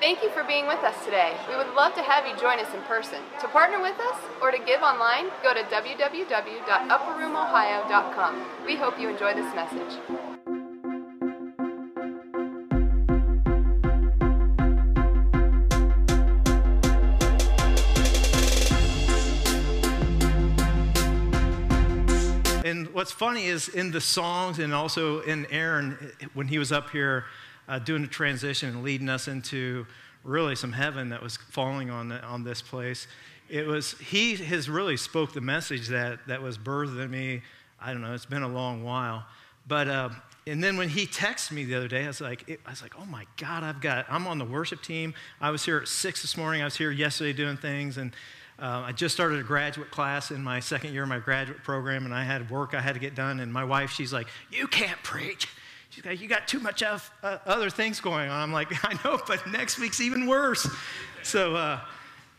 Thank 0.00 0.22
you 0.22 0.30
for 0.30 0.44
being 0.44 0.66
with 0.66 0.78
us 0.78 1.04
today. 1.04 1.36
We 1.46 1.56
would 1.58 1.74
love 1.74 1.94
to 1.94 2.00
have 2.00 2.26
you 2.26 2.34
join 2.40 2.58
us 2.58 2.72
in 2.72 2.80
person. 2.84 3.18
To 3.42 3.48
partner 3.48 3.82
with 3.82 4.00
us 4.00 4.16
or 4.40 4.50
to 4.50 4.56
give 4.56 4.80
online, 4.80 5.26
go 5.42 5.52
to 5.52 5.60
www.upperroomohio.com. 5.64 8.46
We 8.64 8.76
hope 8.76 8.98
you 8.98 9.10
enjoy 9.10 9.34
this 9.34 9.54
message. 9.54 9.98
And 22.64 22.88
what's 22.94 23.12
funny 23.12 23.48
is 23.48 23.68
in 23.68 23.90
the 23.90 24.00
songs 24.00 24.60
and 24.60 24.72
also 24.72 25.20
in 25.20 25.44
Aaron, 25.50 25.98
when 26.32 26.48
he 26.48 26.58
was 26.58 26.72
up 26.72 26.88
here 26.88 27.26
uh, 27.70 27.78
doing 27.78 28.02
the 28.02 28.08
transition 28.08 28.68
and 28.68 28.82
leading 28.82 29.08
us 29.08 29.28
into 29.28 29.86
really 30.24 30.56
some 30.56 30.72
heaven 30.72 31.08
that 31.10 31.22
was 31.22 31.36
falling 31.36 31.88
on, 31.88 32.08
the, 32.08 32.22
on 32.24 32.42
this 32.42 32.60
place, 32.60 33.06
it 33.48 33.66
was, 33.66 33.92
he 33.98 34.34
has 34.36 34.68
really 34.68 34.96
spoke 34.96 35.32
the 35.32 35.40
message 35.40 35.88
that, 35.88 36.18
that 36.26 36.42
was 36.42 36.58
birthed 36.58 37.02
in 37.02 37.10
me. 37.10 37.42
I 37.80 37.92
don't 37.92 38.02
know, 38.02 38.12
it's 38.12 38.26
been 38.26 38.42
a 38.42 38.48
long 38.48 38.82
while. 38.82 39.24
But, 39.66 39.88
uh, 39.88 40.10
and 40.46 40.62
then 40.62 40.76
when 40.76 40.88
he 40.88 41.06
texted 41.06 41.52
me 41.52 41.64
the 41.64 41.76
other 41.76 41.88
day, 41.88 42.04
I 42.04 42.08
was 42.08 42.20
like, 42.20 42.48
it, 42.48 42.60
I 42.66 42.70
was 42.70 42.82
like, 42.82 42.94
oh 42.98 43.04
my 43.04 43.24
God, 43.36 43.62
I've 43.62 43.80
got, 43.80 44.04
I'm 44.08 44.26
on 44.26 44.38
the 44.38 44.44
worship 44.44 44.82
team. 44.82 45.14
I 45.40 45.50
was 45.50 45.64
here 45.64 45.78
at 45.78 45.86
six 45.86 46.22
this 46.22 46.36
morning. 46.36 46.62
I 46.62 46.64
was 46.64 46.76
here 46.76 46.90
yesterday 46.90 47.32
doing 47.32 47.56
things. 47.56 47.98
And 47.98 48.12
uh, 48.58 48.82
I 48.86 48.92
just 48.92 49.14
started 49.14 49.38
a 49.38 49.44
graduate 49.44 49.92
class 49.92 50.32
in 50.32 50.42
my 50.42 50.58
second 50.58 50.92
year 50.92 51.04
of 51.04 51.08
my 51.08 51.18
graduate 51.18 51.62
program, 51.62 52.04
and 52.04 52.12
I 52.12 52.24
had 52.24 52.50
work 52.50 52.74
I 52.74 52.80
had 52.80 52.94
to 52.94 53.00
get 53.00 53.14
done. 53.14 53.40
And 53.40 53.52
my 53.52 53.64
wife, 53.64 53.90
she's 53.90 54.12
like, 54.12 54.26
You 54.50 54.66
can't 54.66 55.02
preach. 55.02 55.48
She's 55.90 56.04
like, 56.04 56.20
You 56.20 56.28
got 56.28 56.48
too 56.48 56.60
much 56.60 56.82
of, 56.82 57.10
uh, 57.22 57.38
other 57.44 57.68
things 57.68 58.00
going 58.00 58.30
on. 58.30 58.40
I'm 58.40 58.52
like, 58.52 58.68
I 58.84 58.98
know, 59.04 59.20
but 59.26 59.46
next 59.48 59.78
week's 59.78 60.00
even 60.00 60.26
worse. 60.26 60.68
So 61.22 61.56
uh, 61.56 61.80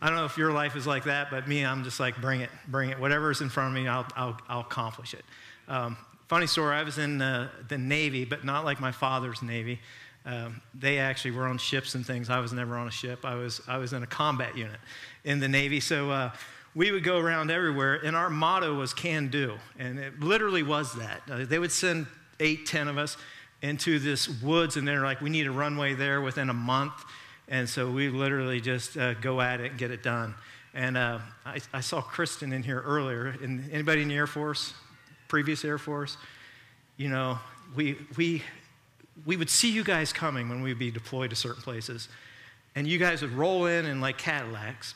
I 0.02 0.08
don't 0.08 0.16
know 0.16 0.26
if 0.26 0.38
your 0.38 0.52
life 0.52 0.76
is 0.76 0.88
like 0.88 1.04
that, 1.04 1.30
but 1.30 1.48
me, 1.48 1.64
I'm 1.64 1.84
just 1.84 2.00
like, 2.00 2.20
Bring 2.20 2.42
it, 2.42 2.50
bring 2.68 2.90
it. 2.90 3.00
Whatever's 3.00 3.42
in 3.42 3.50
front 3.50 3.76
of 3.76 3.84
me, 3.84 3.88
I'll, 3.88 4.08
I'll, 4.16 4.38
I'll 4.50 4.62
accomplish 4.62 5.14
it. 5.14 5.24
Um, 5.68 5.98
funny 6.28 6.48
story 6.48 6.76
I 6.76 6.84
was 6.84 6.98
in 6.98 7.18
the 7.18 7.50
Navy, 7.78 8.26
but 8.26 8.44
not 8.44 8.66
like 8.66 8.80
my 8.80 8.92
father's 8.92 9.42
Navy. 9.42 9.80
Um, 10.26 10.62
they 10.74 11.00
actually 11.00 11.32
were 11.32 11.48
on 11.48 11.58
ships 11.58 11.96
and 11.96 12.06
things. 12.06 12.30
I 12.30 12.40
was 12.40 12.54
never 12.54 12.78
on 12.78 12.88
a 12.88 12.92
ship. 12.92 13.26
I 13.26 13.36
was, 13.36 13.62
I 13.68 13.78
was 13.78 13.94
in 13.94 14.04
a 14.04 14.08
combat 14.08 14.56
unit 14.56 14.80
in 15.24 15.40
the 15.40 15.48
Navy. 15.48 15.80
So 15.80 16.12
uh, 16.12 16.32
we 16.76 16.92
would 16.92 17.04
go 17.04 17.18
around 17.18 17.50
everywhere, 17.50 17.96
and 17.96 18.16
our 18.16 18.30
motto 18.30 18.76
was 18.76 18.94
can 18.94 19.30
do. 19.30 19.58
And 19.80 20.00
it 20.00 20.20
literally 20.20 20.64
was 20.64 20.94
that. 20.94 21.22
Uh, 21.30 21.46
they 21.46 21.60
would 21.60 21.72
send 21.72 22.06
eight, 22.40 22.66
ten 22.66 22.88
of 22.88 22.98
us 22.98 23.18
into 23.62 24.00
this 24.00 24.28
woods, 24.42 24.78
and 24.78 24.88
they're 24.88 25.04
like, 25.04 25.22
we 25.22 25.30
need 25.30 25.48
a 25.48 25.52
runway 25.52 25.94
there 25.94 26.22
within 26.22 26.50
a 26.50 26.54
month. 26.54 26.94
And 27.48 27.68
so 27.68 27.90
we 27.92 28.10
literally 28.10 28.62
just 28.62 28.98
uh, 28.98 29.14
go 29.16 29.42
at 29.42 29.60
it 29.62 29.72
and 29.72 29.78
get 29.78 29.92
it 29.92 30.04
done. 30.04 30.36
And 30.74 30.98
uh, 30.98 31.20
I, 31.46 31.60
I, 31.74 31.82
saw 31.82 32.02
Kristen 32.02 32.54
in 32.54 32.64
here 32.64 32.82
earlier. 32.82 33.36
And 33.42 33.70
anybody 33.72 34.04
in 34.04 34.08
the 34.08 34.16
Air 34.16 34.26
Force, 34.28 34.74
previous 35.28 35.66
Air 35.66 35.78
Force? 35.78 36.16
You 36.96 37.10
know, 37.10 37.40
we, 37.76 37.98
we 38.16 38.42
we 39.26 39.38
would 39.38 39.50
see 39.50 39.72
you 39.72 39.84
guys 39.84 40.12
coming 40.14 40.50
when 40.50 40.62
we'd 40.62 40.80
be 40.80 40.92
deployed 40.92 41.30
to 41.30 41.36
certain 41.36 41.62
places, 41.62 42.10
and 42.76 42.88
you 42.88 42.98
guys 42.98 43.22
would 43.22 43.32
roll 43.32 43.66
in 43.66 43.86
in 43.86 44.02
like 44.02 44.18
Cadillacs. 44.18 44.96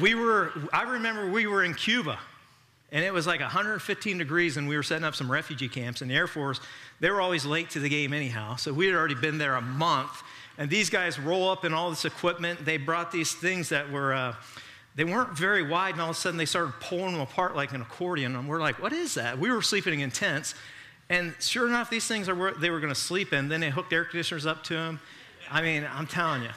we 0.00 0.14
were, 0.14 0.52
I 0.72 0.82
remember 0.82 1.30
we 1.30 1.46
were 1.46 1.64
in 1.64 1.74
Cuba, 1.74 2.18
and 2.92 3.04
it 3.04 3.12
was 3.12 3.26
like 3.26 3.40
115 3.40 4.18
degrees, 4.18 4.56
and 4.56 4.68
we 4.68 4.76
were 4.76 4.82
setting 4.82 5.04
up 5.04 5.14
some 5.14 5.30
refugee 5.30 5.68
camps. 5.68 6.02
And 6.02 6.10
the 6.10 6.14
Air 6.14 6.26
Force, 6.26 6.60
they 7.00 7.10
were 7.10 7.20
always 7.20 7.44
late 7.44 7.70
to 7.70 7.80
the 7.80 7.88
game 7.88 8.12
anyhow, 8.12 8.56
so 8.56 8.72
we 8.72 8.86
had 8.86 8.94
already 8.94 9.16
been 9.16 9.38
there 9.38 9.56
a 9.56 9.60
month. 9.60 10.22
And 10.58 10.70
these 10.70 10.88
guys 10.88 11.18
roll 11.18 11.50
up 11.50 11.64
in 11.64 11.74
all 11.74 11.90
this 11.90 12.04
equipment. 12.04 12.64
They 12.64 12.76
brought 12.76 13.10
these 13.10 13.34
things 13.34 13.68
that 13.70 13.90
were, 13.90 14.14
uh, 14.14 14.34
they 14.94 15.04
weren't 15.04 15.36
very 15.36 15.62
wide, 15.62 15.94
and 15.94 16.00
all 16.00 16.10
of 16.10 16.16
a 16.16 16.18
sudden 16.18 16.38
they 16.38 16.46
started 16.46 16.74
pulling 16.80 17.12
them 17.12 17.20
apart 17.20 17.56
like 17.56 17.72
an 17.72 17.82
accordion. 17.82 18.36
And 18.36 18.48
we're 18.48 18.60
like, 18.60 18.80
what 18.80 18.92
is 18.92 19.14
that? 19.14 19.38
We 19.38 19.50
were 19.50 19.62
sleeping 19.62 20.00
in 20.00 20.10
tents. 20.10 20.54
And 21.08 21.34
sure 21.40 21.66
enough, 21.68 21.90
these 21.90 22.06
things 22.06 22.28
are 22.28 22.54
they 22.54 22.70
were 22.70 22.80
going 22.80 22.92
to 22.92 22.98
sleep 22.98 23.32
in. 23.32 23.48
Then 23.48 23.60
they 23.60 23.70
hooked 23.70 23.92
air 23.92 24.04
conditioners 24.04 24.46
up 24.46 24.64
to 24.64 24.74
them. 24.74 25.00
I 25.50 25.62
mean, 25.62 25.86
I'm 25.92 26.06
telling 26.06 26.42
you. 26.42 26.50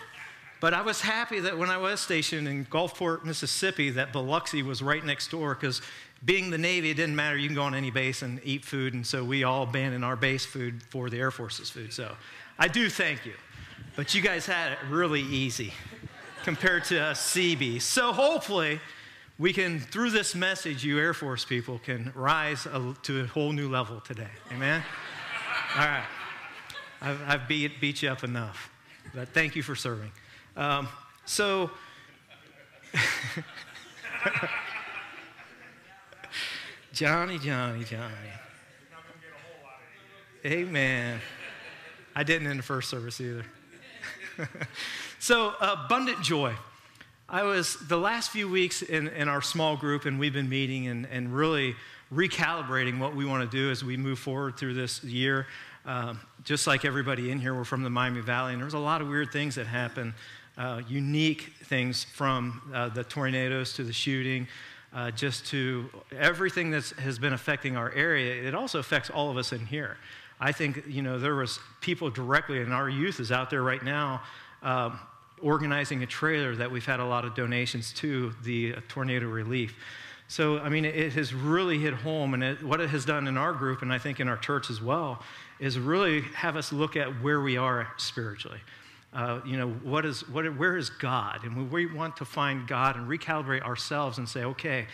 But 0.59 0.73
I 0.73 0.81
was 0.81 0.99
happy 0.99 1.39
that 1.41 1.57
when 1.57 1.69
I 1.69 1.77
was 1.77 2.01
stationed 2.01 2.47
in 2.47 2.65
Gulfport, 2.65 3.23
Mississippi, 3.23 3.91
that 3.91 4.11
Biloxi 4.11 4.61
was 4.61 4.81
right 4.81 5.03
next 5.05 5.31
door 5.31 5.55
because 5.55 5.81
being 6.25 6.49
the 6.49 6.57
Navy, 6.57 6.89
it 6.89 6.95
didn't 6.95 7.15
matter. 7.15 7.37
You 7.37 7.47
can 7.47 7.55
go 7.55 7.63
on 7.63 7.75
any 7.75 7.91
base 7.91 8.21
and 8.21 8.41
eat 8.43 8.65
food. 8.65 8.93
And 8.93 9.05
so 9.05 9.23
we 9.23 9.43
all 9.43 9.63
abandoned 9.63 10.03
our 10.03 10.15
base 10.15 10.45
food 10.45 10.83
for 10.89 11.09
the 11.09 11.17
Air 11.17 11.31
Force's 11.31 11.69
food. 11.69 11.93
So 11.93 12.15
I 12.57 12.67
do 12.67 12.89
thank 12.89 13.25
you. 13.25 13.33
But 13.95 14.13
you 14.13 14.21
guys 14.21 14.45
had 14.45 14.73
it 14.73 14.77
really 14.89 15.21
easy 15.21 15.73
compared 16.43 16.83
to 16.85 16.99
us 16.99 17.19
Seabees. 17.19 17.83
So 17.83 18.11
hopefully, 18.11 18.79
we 19.37 19.53
can, 19.53 19.79
through 19.79 20.09
this 20.11 20.35
message, 20.35 20.83
you 20.83 20.99
Air 20.99 21.13
Force 21.13 21.45
people 21.45 21.79
can 21.79 22.11
rise 22.13 22.67
to 23.03 23.21
a 23.21 23.27
whole 23.27 23.53
new 23.53 23.69
level 23.69 24.01
today. 24.01 24.27
Amen? 24.51 24.83
All 25.77 25.85
right. 25.85 26.03
I've, 27.01 27.21
I've 27.27 27.47
beat, 27.47 27.79
beat, 27.79 28.03
you 28.03 28.09
up 28.09 28.23
enough. 28.23 28.69
But 29.15 29.29
thank 29.29 29.55
you 29.55 29.63
for 29.63 29.75
serving. 29.75 30.11
Um, 30.57 30.89
so, 31.25 31.71
Johnny, 36.99 37.39
Johnny, 37.39 37.85
Johnny. 37.85 38.13
Amen. 40.45 41.21
I 42.13 42.23
didn't 42.23 42.47
in 42.47 42.57
the 42.57 42.63
first 42.63 42.89
service 42.89 43.21
either. 43.21 43.45
so, 45.19 45.53
abundant 45.61 46.21
joy. 46.21 46.53
I 47.29 47.43
was 47.43 47.77
the 47.87 47.95
last 47.95 48.31
few 48.31 48.49
weeks 48.49 48.81
in, 48.81 49.07
in 49.07 49.29
our 49.29 49.41
small 49.41 49.77
group, 49.77 50.03
and 50.03 50.19
we've 50.19 50.33
been 50.33 50.49
meeting 50.49 50.87
and, 50.87 51.05
and 51.05 51.33
really 51.33 51.73
recalibrating 52.13 52.99
what 52.99 53.15
we 53.15 53.23
want 53.23 53.49
to 53.49 53.57
do 53.57 53.71
as 53.71 53.81
we 53.81 53.95
move 53.95 54.19
forward 54.19 54.57
through 54.57 54.73
this 54.73 55.01
year. 55.01 55.47
Um, 55.85 56.19
just 56.43 56.67
like 56.67 56.83
everybody 56.83 57.31
in 57.31 57.39
here, 57.39 57.55
we're 57.55 57.63
from 57.63 57.83
the 57.83 57.89
Miami 57.89 58.19
Valley, 58.19 58.51
and 58.51 58.61
there's 58.61 58.73
a 58.73 58.77
lot 58.77 58.99
of 58.99 59.07
weird 59.07 59.31
things 59.31 59.55
that 59.55 59.67
happen, 59.67 60.13
uh, 60.57 60.81
unique 60.89 61.53
things 61.63 62.03
from 62.03 62.61
uh, 62.73 62.89
the 62.89 63.05
tornadoes 63.05 63.71
to 63.75 63.85
the 63.85 63.93
shooting, 63.93 64.49
uh, 64.93 65.11
just 65.11 65.45
to 65.47 65.89
everything 66.17 66.71
that 66.71 66.89
has 66.99 67.19
been 67.19 67.33
affecting 67.33 67.77
our 67.77 67.91
area. 67.93 68.47
It 68.47 68.55
also 68.55 68.79
affects 68.79 69.09
all 69.09 69.29
of 69.29 69.37
us 69.37 69.51
in 69.51 69.65
here. 69.65 69.97
I 70.39 70.51
think, 70.51 70.83
you 70.87 71.01
know, 71.01 71.19
there 71.19 71.35
was 71.35 71.59
people 71.81 72.09
directly, 72.09 72.61
and 72.61 72.73
our 72.73 72.89
youth 72.89 73.19
is 73.19 73.31
out 73.31 73.49
there 73.49 73.61
right 73.61 73.83
now. 73.83 74.21
Um, 74.61 74.99
organizing 75.41 76.03
a 76.03 76.05
trailer 76.05 76.55
that 76.55 76.69
we've 76.69 76.85
had 76.85 76.99
a 76.99 77.05
lot 77.05 77.25
of 77.25 77.33
donations 77.35 77.93
to 77.93 78.33
the 78.43 78.73
tornado 78.87 79.27
relief. 79.27 79.73
So, 80.27 80.59
I 80.59 80.69
mean, 80.69 80.85
it 80.85 81.13
has 81.13 81.33
really 81.33 81.79
hit 81.79 81.93
home. 81.93 82.33
And 82.33 82.43
it, 82.43 82.63
what 82.63 82.79
it 82.79 82.89
has 82.89 83.05
done 83.05 83.27
in 83.27 83.37
our 83.37 83.53
group, 83.53 83.81
and 83.81 83.91
I 83.91 83.97
think 83.97 84.19
in 84.19 84.27
our 84.27 84.37
church 84.37 84.69
as 84.69 84.81
well, 84.81 85.23
is 85.59 85.79
really 85.79 86.21
have 86.35 86.55
us 86.55 86.71
look 86.71 86.95
at 86.95 87.21
where 87.21 87.41
we 87.41 87.57
are 87.57 87.87
spiritually. 87.97 88.59
Uh, 89.11 89.41
you 89.45 89.57
know, 89.57 89.69
what 89.69 90.05
is, 90.05 90.27
what, 90.29 90.45
where 90.57 90.77
is 90.77 90.89
God? 90.89 91.43
And 91.43 91.71
we 91.71 91.87
want 91.87 92.17
to 92.17 92.25
find 92.25 92.67
God 92.67 92.95
and 92.95 93.07
recalibrate 93.07 93.63
ourselves 93.63 94.19
and 94.19 94.29
say, 94.29 94.43
okay, 94.43 94.85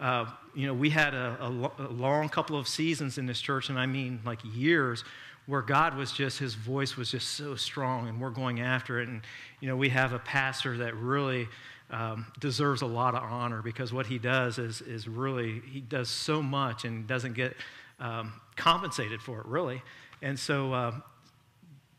uh, 0.00 0.26
you 0.54 0.66
know, 0.66 0.74
we 0.74 0.90
had 0.90 1.14
a, 1.14 1.36
a, 1.40 1.84
a 1.86 1.92
long 1.92 2.28
couple 2.28 2.56
of 2.56 2.66
seasons 2.66 3.18
in 3.18 3.26
this 3.26 3.40
church, 3.40 3.68
and 3.68 3.78
I 3.78 3.86
mean 3.86 4.20
like 4.24 4.40
years, 4.44 5.04
where 5.46 5.62
God 5.62 5.96
was 5.96 6.12
just, 6.12 6.38
his 6.38 6.54
voice 6.54 6.96
was 6.96 7.10
just 7.10 7.28
so 7.28 7.54
strong, 7.54 8.08
and 8.08 8.20
we're 8.20 8.30
going 8.30 8.60
after 8.60 9.00
it. 9.00 9.08
And, 9.08 9.22
you 9.60 9.68
know, 9.68 9.76
we 9.76 9.88
have 9.90 10.12
a 10.12 10.18
pastor 10.18 10.78
that 10.78 10.96
really 10.96 11.48
um, 11.90 12.26
deserves 12.38 12.82
a 12.82 12.86
lot 12.86 13.14
of 13.14 13.22
honor 13.22 13.62
because 13.62 13.92
what 13.92 14.06
he 14.06 14.18
does 14.18 14.58
is, 14.58 14.80
is 14.80 15.08
really, 15.08 15.60
he 15.70 15.80
does 15.80 16.08
so 16.08 16.42
much 16.42 16.84
and 16.84 17.06
doesn't 17.06 17.34
get 17.34 17.56
um, 17.98 18.32
compensated 18.56 19.20
for 19.20 19.40
it, 19.40 19.46
really. 19.46 19.82
And 20.22 20.38
so, 20.38 20.72
uh, 20.72 20.92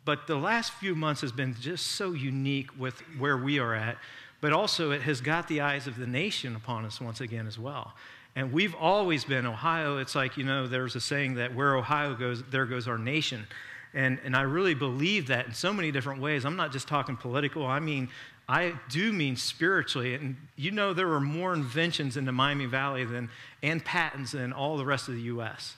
but 0.06 0.28
the 0.28 0.36
last 0.36 0.72
few 0.74 0.96
months 0.96 1.22
has 1.22 1.32
been 1.32 1.56
just 1.60 1.88
so 1.88 2.14
unique 2.14 2.70
with 2.78 3.00
where 3.18 3.38
we 3.38 3.60
are 3.60 3.74
at, 3.74 3.98
but 4.40 4.52
also 4.52 4.92
it 4.92 5.04
has 5.04 5.22
got 5.22 5.48
the 5.48 5.62
eyes 5.62 5.88
of 5.88 5.98
the 5.98 6.08
nation 6.08 6.56
upon 6.56 6.86
us 6.86 7.00
once 7.00 7.22
again 7.22 7.48
as 7.48 7.60
well. 7.60 7.94
And 8.36 8.52
we've 8.52 8.76
always 8.76 9.26
been 9.26 9.46
Ohio. 9.46 9.98
It's 9.98 10.16
like, 10.16 10.38
you 10.38 10.44
know, 10.44 10.66
there's 10.66 10.96
a 10.96 11.02
saying 11.02 11.36
that 11.36 11.54
where 11.54 11.76
Ohio 11.76 12.16
goes, 12.16 12.44
there 12.50 12.66
goes 12.66 12.88
our 12.88 12.98
nation. 12.98 13.46
And, 13.94 14.20
and 14.24 14.36
I 14.36 14.42
really 14.42 14.74
believe 14.74 15.28
that 15.28 15.48
in 15.48 15.54
so 15.54 15.74
many 15.74 15.92
different 15.92 16.22
ways. 16.22 16.46
I'm 16.46 16.56
not 16.56 16.72
just 16.72 16.88
talking 16.88 17.18
political, 17.18 17.66
I 17.66 17.80
mean, 17.80 18.10
I 18.48 18.74
do 18.90 19.14
mean 19.14 19.36
spiritually. 19.36 20.16
And 20.16 20.36
you 20.56 20.72
know, 20.72 20.94
there 20.94 21.08
were 21.08 21.20
more 21.20 21.54
inventions 21.54 22.18
in 22.18 22.26
the 22.26 22.32
Miami 22.32 22.66
Valley 22.66 23.06
than, 23.06 23.30
and 23.62 23.84
patents 23.84 24.32
than 24.32 24.54
all 24.54 24.78
the 24.78 24.86
rest 24.86 25.08
of 25.10 25.16
the 25.16 25.22
U.S., 25.24 25.76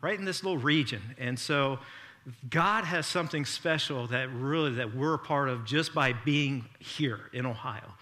right 0.00 0.18
in 0.18 0.24
this 0.24 0.44
little 0.44 0.58
region. 0.58 1.02
And 1.18 1.38
so 1.38 1.78
God 2.50 2.84
has 2.84 3.06
something 3.06 3.44
special 3.44 4.06
that 4.08 4.30
really, 4.32 4.74
that 4.74 4.94
we're 4.94 5.14
a 5.14 5.18
part 5.18 5.48
of 5.48 5.64
just 5.64 5.94
by 5.94 6.12
being 6.12 6.64
here 6.78 7.30
in 7.32 7.46
Ohio. 7.46 7.94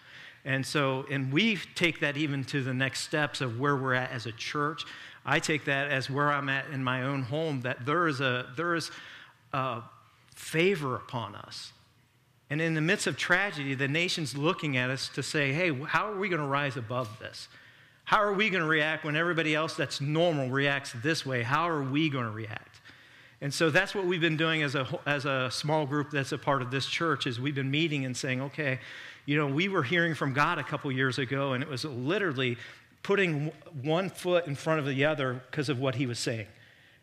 And 0.44 0.64
so, 0.64 1.04
and 1.10 1.32
we 1.32 1.58
take 1.74 2.00
that 2.00 2.16
even 2.16 2.44
to 2.44 2.62
the 2.62 2.72
next 2.72 3.00
steps 3.00 3.40
of 3.40 3.58
where 3.58 3.76
we're 3.76 3.94
at 3.94 4.12
as 4.12 4.26
a 4.26 4.32
church. 4.32 4.84
I 5.24 5.40
take 5.40 5.64
that 5.64 5.90
as 5.90 6.08
where 6.08 6.30
I'm 6.30 6.48
at 6.48 6.70
in 6.70 6.84
my 6.84 7.02
own 7.02 7.22
home, 7.22 7.62
that 7.62 7.84
there 7.84 8.06
is 8.06 8.20
a, 8.20 8.46
there 8.56 8.76
is 8.76 8.90
a 9.52 9.82
favor 10.34 10.94
upon 10.94 11.34
us. 11.34 11.72
And 12.48 12.60
in 12.60 12.74
the 12.74 12.80
midst 12.80 13.08
of 13.08 13.16
tragedy, 13.16 13.74
the 13.74 13.88
nation's 13.88 14.36
looking 14.36 14.76
at 14.76 14.88
us 14.88 15.08
to 15.10 15.22
say, 15.22 15.52
hey, 15.52 15.72
how 15.84 16.12
are 16.12 16.16
we 16.16 16.28
going 16.28 16.40
to 16.40 16.46
rise 16.46 16.76
above 16.76 17.18
this? 17.18 17.48
How 18.04 18.18
are 18.18 18.32
we 18.32 18.50
going 18.50 18.62
to 18.62 18.68
react 18.68 19.04
when 19.04 19.16
everybody 19.16 19.52
else 19.52 19.74
that's 19.74 20.00
normal 20.00 20.48
reacts 20.48 20.92
this 21.02 21.26
way? 21.26 21.42
How 21.42 21.68
are 21.68 21.82
we 21.82 22.08
going 22.08 22.26
to 22.26 22.30
react? 22.30 22.80
And 23.40 23.52
so 23.52 23.68
that's 23.68 23.94
what 23.94 24.06
we've 24.06 24.20
been 24.20 24.36
doing 24.38 24.62
as 24.62 24.74
a, 24.74 24.86
as 25.04 25.26
a 25.26 25.50
small 25.50 25.84
group 25.84 26.10
that's 26.10 26.32
a 26.32 26.38
part 26.38 26.62
of 26.62 26.70
this 26.70 26.86
church 26.86 27.26
is 27.26 27.38
we've 27.38 27.54
been 27.54 27.70
meeting 27.70 28.04
and 28.04 28.16
saying, 28.16 28.40
okay, 28.40 28.78
you 29.26 29.36
know, 29.36 29.46
we 29.46 29.68
were 29.68 29.82
hearing 29.82 30.14
from 30.14 30.32
God 30.32 30.58
a 30.58 30.64
couple 30.64 30.90
years 30.90 31.18
ago, 31.18 31.52
and 31.52 31.62
it 31.62 31.68
was 31.68 31.84
literally 31.84 32.56
putting 33.02 33.52
one 33.82 34.08
foot 34.08 34.46
in 34.46 34.54
front 34.54 34.80
of 34.80 34.86
the 34.86 35.04
other 35.04 35.42
because 35.50 35.68
of 35.68 35.78
what 35.78 35.96
he 35.96 36.06
was 36.06 36.18
saying. 36.18 36.46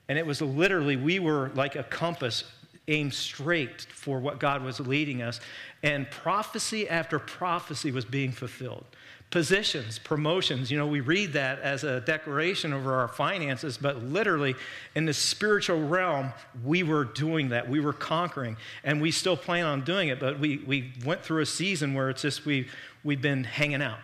And 0.10 0.18
it 0.18 0.26
was 0.26 0.42
literally, 0.42 0.96
we 0.96 1.20
were 1.20 1.52
like 1.54 1.76
a 1.76 1.84
compass 1.84 2.44
aimed 2.88 3.14
straight 3.14 3.82
for 3.82 4.20
what 4.20 4.40
God 4.40 4.64
was 4.64 4.80
leading 4.80 5.22
us. 5.22 5.40
And 5.84 6.10
prophecy 6.10 6.90
after 6.90 7.20
prophecy 7.20 7.92
was 7.92 8.06
being 8.06 8.32
fulfilled. 8.32 8.86
Positions, 9.34 9.98
promotions, 9.98 10.70
you 10.70 10.78
know, 10.78 10.86
we 10.86 11.00
read 11.00 11.34
that 11.34 11.60
as 11.62 11.84
a 11.84 12.02
declaration 12.02 12.72
over 12.72 12.94
our 12.94 13.08
finances, 13.08 13.80
but 13.80 14.04
literally 14.04 14.54
in 14.94 15.06
the 15.06 15.14
spiritual 15.14 15.88
realm, 15.88 16.32
we 16.64 16.84
were 16.84 17.04
doing 17.04 17.50
that. 17.50 17.68
We 17.68 17.80
were 17.80 17.94
conquering, 17.94 18.58
and 18.84 19.02
we 19.02 19.10
still 19.10 19.36
plan 19.36 19.66
on 19.66 19.84
doing 19.84 20.10
it, 20.10 20.20
but 20.20 20.40
we, 20.40 20.60
we 20.68 20.94
went 21.04 21.24
through 21.24 21.42
a 21.42 21.48
season 21.48 21.96
where 21.96 22.12
it's 22.12 22.22
just 22.22 22.46
we, 22.46 22.68
we've 23.04 23.24
been 23.24 23.44
hanging 23.44 23.82
out, 23.82 23.98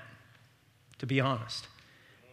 to 0.97 1.05
be 1.05 1.21
honest. 1.21 1.67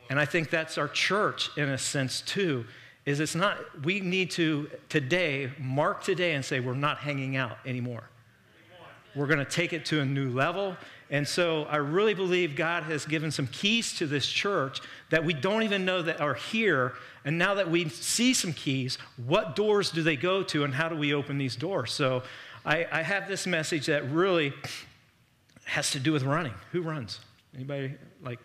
And 0.08 0.18
I 0.18 0.24
think 0.24 0.48
that's 0.48 0.78
our 0.78 0.88
church 0.88 1.50
in 1.58 1.68
a 1.68 1.76
sense 1.76 2.22
too 2.22 2.64
is 3.04 3.20
it's 3.20 3.34
not, 3.34 3.58
we 3.84 4.00
need 4.00 4.30
to 4.30 4.70
today, 4.88 5.52
mark 5.58 6.02
today 6.02 6.32
and 6.32 6.42
say, 6.42 6.60
we're 6.60 6.72
not 6.72 6.96
hanging 6.96 7.36
out 7.36 7.58
anymore. 7.66 8.08
We're 9.14 9.26
going 9.26 9.38
to 9.38 9.44
take 9.44 9.74
it 9.74 9.84
to 9.86 10.00
a 10.00 10.04
new 10.06 10.30
level. 10.30 10.78
And 11.10 11.26
so 11.26 11.64
I 11.64 11.76
really 11.76 12.14
believe 12.14 12.56
God 12.56 12.82
has 12.84 13.06
given 13.06 13.30
some 13.30 13.46
keys 13.46 13.94
to 13.98 14.06
this 14.06 14.26
church 14.26 14.80
that 15.10 15.24
we 15.24 15.32
don't 15.32 15.62
even 15.62 15.84
know 15.84 16.02
that 16.02 16.20
are 16.20 16.34
here. 16.34 16.94
And 17.24 17.38
now 17.38 17.54
that 17.54 17.70
we 17.70 17.88
see 17.88 18.34
some 18.34 18.52
keys, 18.52 18.98
what 19.24 19.54
doors 19.54 19.90
do 19.90 20.02
they 20.02 20.16
go 20.16 20.42
to 20.44 20.64
and 20.64 20.74
how 20.74 20.88
do 20.88 20.96
we 20.96 21.14
open 21.14 21.38
these 21.38 21.54
doors? 21.54 21.92
So 21.92 22.24
I, 22.64 22.86
I 22.90 23.02
have 23.02 23.28
this 23.28 23.46
message 23.46 23.86
that 23.86 24.08
really 24.10 24.52
has 25.64 25.92
to 25.92 26.00
do 26.00 26.12
with 26.12 26.24
running. 26.24 26.54
Who 26.72 26.82
runs? 26.82 27.20
Anybody 27.54 27.94
like 28.22 28.40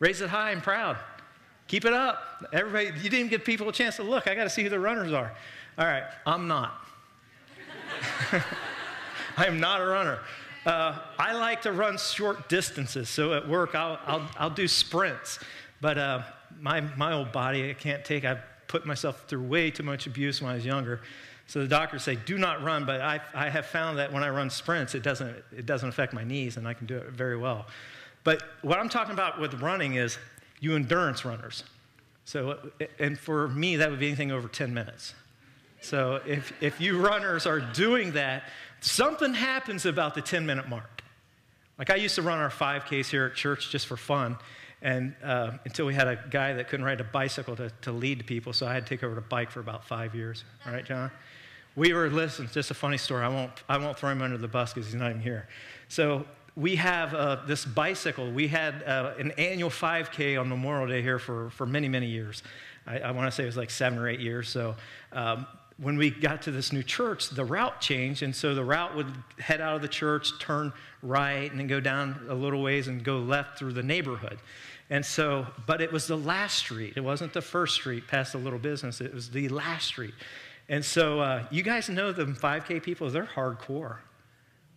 raise 0.00 0.20
it 0.20 0.30
high 0.30 0.50
and 0.50 0.62
proud? 0.62 0.96
Keep 1.68 1.84
it 1.84 1.92
up. 1.92 2.44
Everybody, 2.52 2.90
you 3.00 3.08
didn't 3.08 3.30
give 3.30 3.44
people 3.44 3.68
a 3.68 3.72
chance 3.72 3.96
to 3.96 4.02
look. 4.02 4.26
I 4.26 4.34
got 4.34 4.44
to 4.44 4.50
see 4.50 4.64
who 4.64 4.68
the 4.68 4.80
runners 4.80 5.12
are. 5.12 5.32
All 5.78 5.86
right, 5.86 6.02
I'm 6.26 6.48
not. 6.48 6.84
I 9.36 9.46
am 9.46 9.60
not 9.60 9.80
a 9.80 9.86
runner. 9.86 10.18
Uh, 10.66 10.98
I 11.18 11.32
like 11.32 11.62
to 11.62 11.72
run 11.72 11.96
short 11.96 12.48
distances. 12.48 13.08
So 13.08 13.32
at 13.32 13.48
work, 13.48 13.74
I'll, 13.74 13.98
I'll, 14.06 14.30
I'll 14.38 14.50
do 14.50 14.68
sprints. 14.68 15.38
But 15.80 15.96
uh, 15.96 16.22
my, 16.60 16.80
my 16.80 17.12
old 17.12 17.32
body, 17.32 17.70
I 17.70 17.74
can't 17.74 18.04
take, 18.04 18.24
I've 18.24 18.42
put 18.68 18.84
myself 18.84 19.24
through 19.26 19.42
way 19.42 19.70
too 19.70 19.82
much 19.82 20.06
abuse 20.06 20.42
when 20.42 20.50
I 20.50 20.54
was 20.54 20.66
younger. 20.66 21.00
So 21.46 21.60
the 21.60 21.68
doctors 21.68 22.04
say, 22.04 22.16
do 22.16 22.38
not 22.38 22.62
run. 22.62 22.84
But 22.84 23.00
I, 23.00 23.20
I 23.34 23.48
have 23.48 23.66
found 23.66 23.98
that 23.98 24.12
when 24.12 24.22
I 24.22 24.28
run 24.28 24.50
sprints, 24.50 24.94
it 24.94 25.02
doesn't, 25.02 25.34
it 25.56 25.66
doesn't 25.66 25.88
affect 25.88 26.12
my 26.12 26.24
knees, 26.24 26.56
and 26.56 26.68
I 26.68 26.74
can 26.74 26.86
do 26.86 26.96
it 26.96 27.10
very 27.10 27.36
well. 27.36 27.66
But 28.22 28.42
what 28.62 28.78
I'm 28.78 28.90
talking 28.90 29.14
about 29.14 29.40
with 29.40 29.54
running 29.54 29.94
is 29.94 30.18
you 30.60 30.76
endurance 30.76 31.24
runners. 31.24 31.64
So, 32.26 32.58
and 32.98 33.18
for 33.18 33.48
me, 33.48 33.76
that 33.76 33.90
would 33.90 33.98
be 33.98 34.08
anything 34.08 34.30
over 34.30 34.46
10 34.46 34.72
minutes. 34.74 35.14
So 35.80 36.20
if, 36.26 36.52
if 36.62 36.80
you 36.80 36.98
runners 36.98 37.46
are 37.46 37.60
doing 37.60 38.12
that, 38.12 38.44
something 38.80 39.34
happens 39.34 39.86
about 39.86 40.14
the 40.14 40.22
10 40.22 40.46
minute 40.46 40.68
mark. 40.68 41.02
Like 41.78 41.90
I 41.90 41.96
used 41.96 42.14
to 42.16 42.22
run 42.22 42.38
our 42.38 42.50
5Ks 42.50 43.10
here 43.10 43.24
at 43.24 43.34
church 43.34 43.70
just 43.70 43.86
for 43.86 43.96
fun. 43.96 44.36
And 44.82 45.14
uh, 45.22 45.52
until 45.64 45.86
we 45.86 45.94
had 45.94 46.08
a 46.08 46.18
guy 46.30 46.54
that 46.54 46.68
couldn't 46.68 46.86
ride 46.86 47.00
a 47.00 47.04
bicycle 47.04 47.56
to, 47.56 47.70
to 47.82 47.92
lead 47.92 48.26
people, 48.26 48.52
so 48.52 48.66
I 48.66 48.72
had 48.72 48.86
to 48.86 48.88
take 48.88 49.04
over 49.04 49.14
the 49.14 49.20
bike 49.20 49.50
for 49.50 49.60
about 49.60 49.84
five 49.84 50.14
years. 50.14 50.44
All 50.66 50.72
right, 50.72 50.84
John? 50.84 51.10
We 51.76 51.92
were, 51.92 52.08
listen, 52.08 52.48
just 52.52 52.70
a 52.70 52.74
funny 52.74 52.98
story. 52.98 53.24
I 53.24 53.28
won't, 53.28 53.52
I 53.68 53.76
won't 53.78 53.98
throw 53.98 54.10
him 54.10 54.22
under 54.22 54.38
the 54.38 54.48
bus 54.48 54.72
because 54.72 54.86
he's 54.86 54.94
not 54.94 55.10
even 55.10 55.22
here. 55.22 55.48
So 55.88 56.26
we 56.56 56.76
have 56.76 57.14
uh, 57.14 57.42
this 57.46 57.64
bicycle. 57.64 58.30
We 58.30 58.48
had 58.48 58.82
uh, 58.82 59.14
an 59.18 59.30
annual 59.32 59.70
5K 59.70 60.40
on 60.40 60.48
Memorial 60.48 60.88
Day 60.88 61.02
here 61.02 61.18
for, 61.18 61.50
for 61.50 61.66
many, 61.66 61.88
many 61.88 62.06
years. 62.06 62.42
I, 62.86 63.00
I 63.00 63.10
want 63.12 63.26
to 63.26 63.30
say 63.30 63.44
it 63.44 63.46
was 63.46 63.56
like 63.56 63.70
seven 63.70 63.98
or 63.98 64.08
eight 64.08 64.20
years. 64.20 64.48
So 64.48 64.74
um, 65.12 65.46
when 65.80 65.96
we 65.96 66.10
got 66.10 66.42
to 66.42 66.50
this 66.50 66.72
new 66.72 66.82
church, 66.82 67.30
the 67.30 67.44
route 67.44 67.80
changed. 67.80 68.22
And 68.22 68.36
so 68.36 68.54
the 68.54 68.64
route 68.64 68.94
would 68.94 69.12
head 69.38 69.60
out 69.60 69.76
of 69.76 69.82
the 69.82 69.88
church, 69.88 70.38
turn 70.38 70.72
right, 71.02 71.50
and 71.50 71.58
then 71.58 71.66
go 71.66 71.80
down 71.80 72.26
a 72.28 72.34
little 72.34 72.62
ways 72.62 72.88
and 72.88 73.02
go 73.02 73.18
left 73.18 73.58
through 73.58 73.72
the 73.72 73.82
neighborhood. 73.82 74.38
And 74.90 75.06
so, 75.06 75.46
but 75.66 75.80
it 75.80 75.90
was 75.90 76.06
the 76.06 76.18
last 76.18 76.58
street. 76.58 76.94
It 76.96 77.00
wasn't 77.00 77.32
the 77.32 77.40
first 77.40 77.76
street 77.76 78.06
past 78.08 78.32
the 78.32 78.38
little 78.38 78.58
business, 78.58 79.00
it 79.00 79.14
was 79.14 79.30
the 79.30 79.48
last 79.48 79.86
street. 79.86 80.14
And 80.68 80.84
so, 80.84 81.20
uh, 81.20 81.46
you 81.50 81.62
guys 81.62 81.88
know 81.88 82.12
the 82.12 82.26
5K 82.26 82.82
people, 82.82 83.08
they're 83.10 83.24
hardcore. 83.24 83.98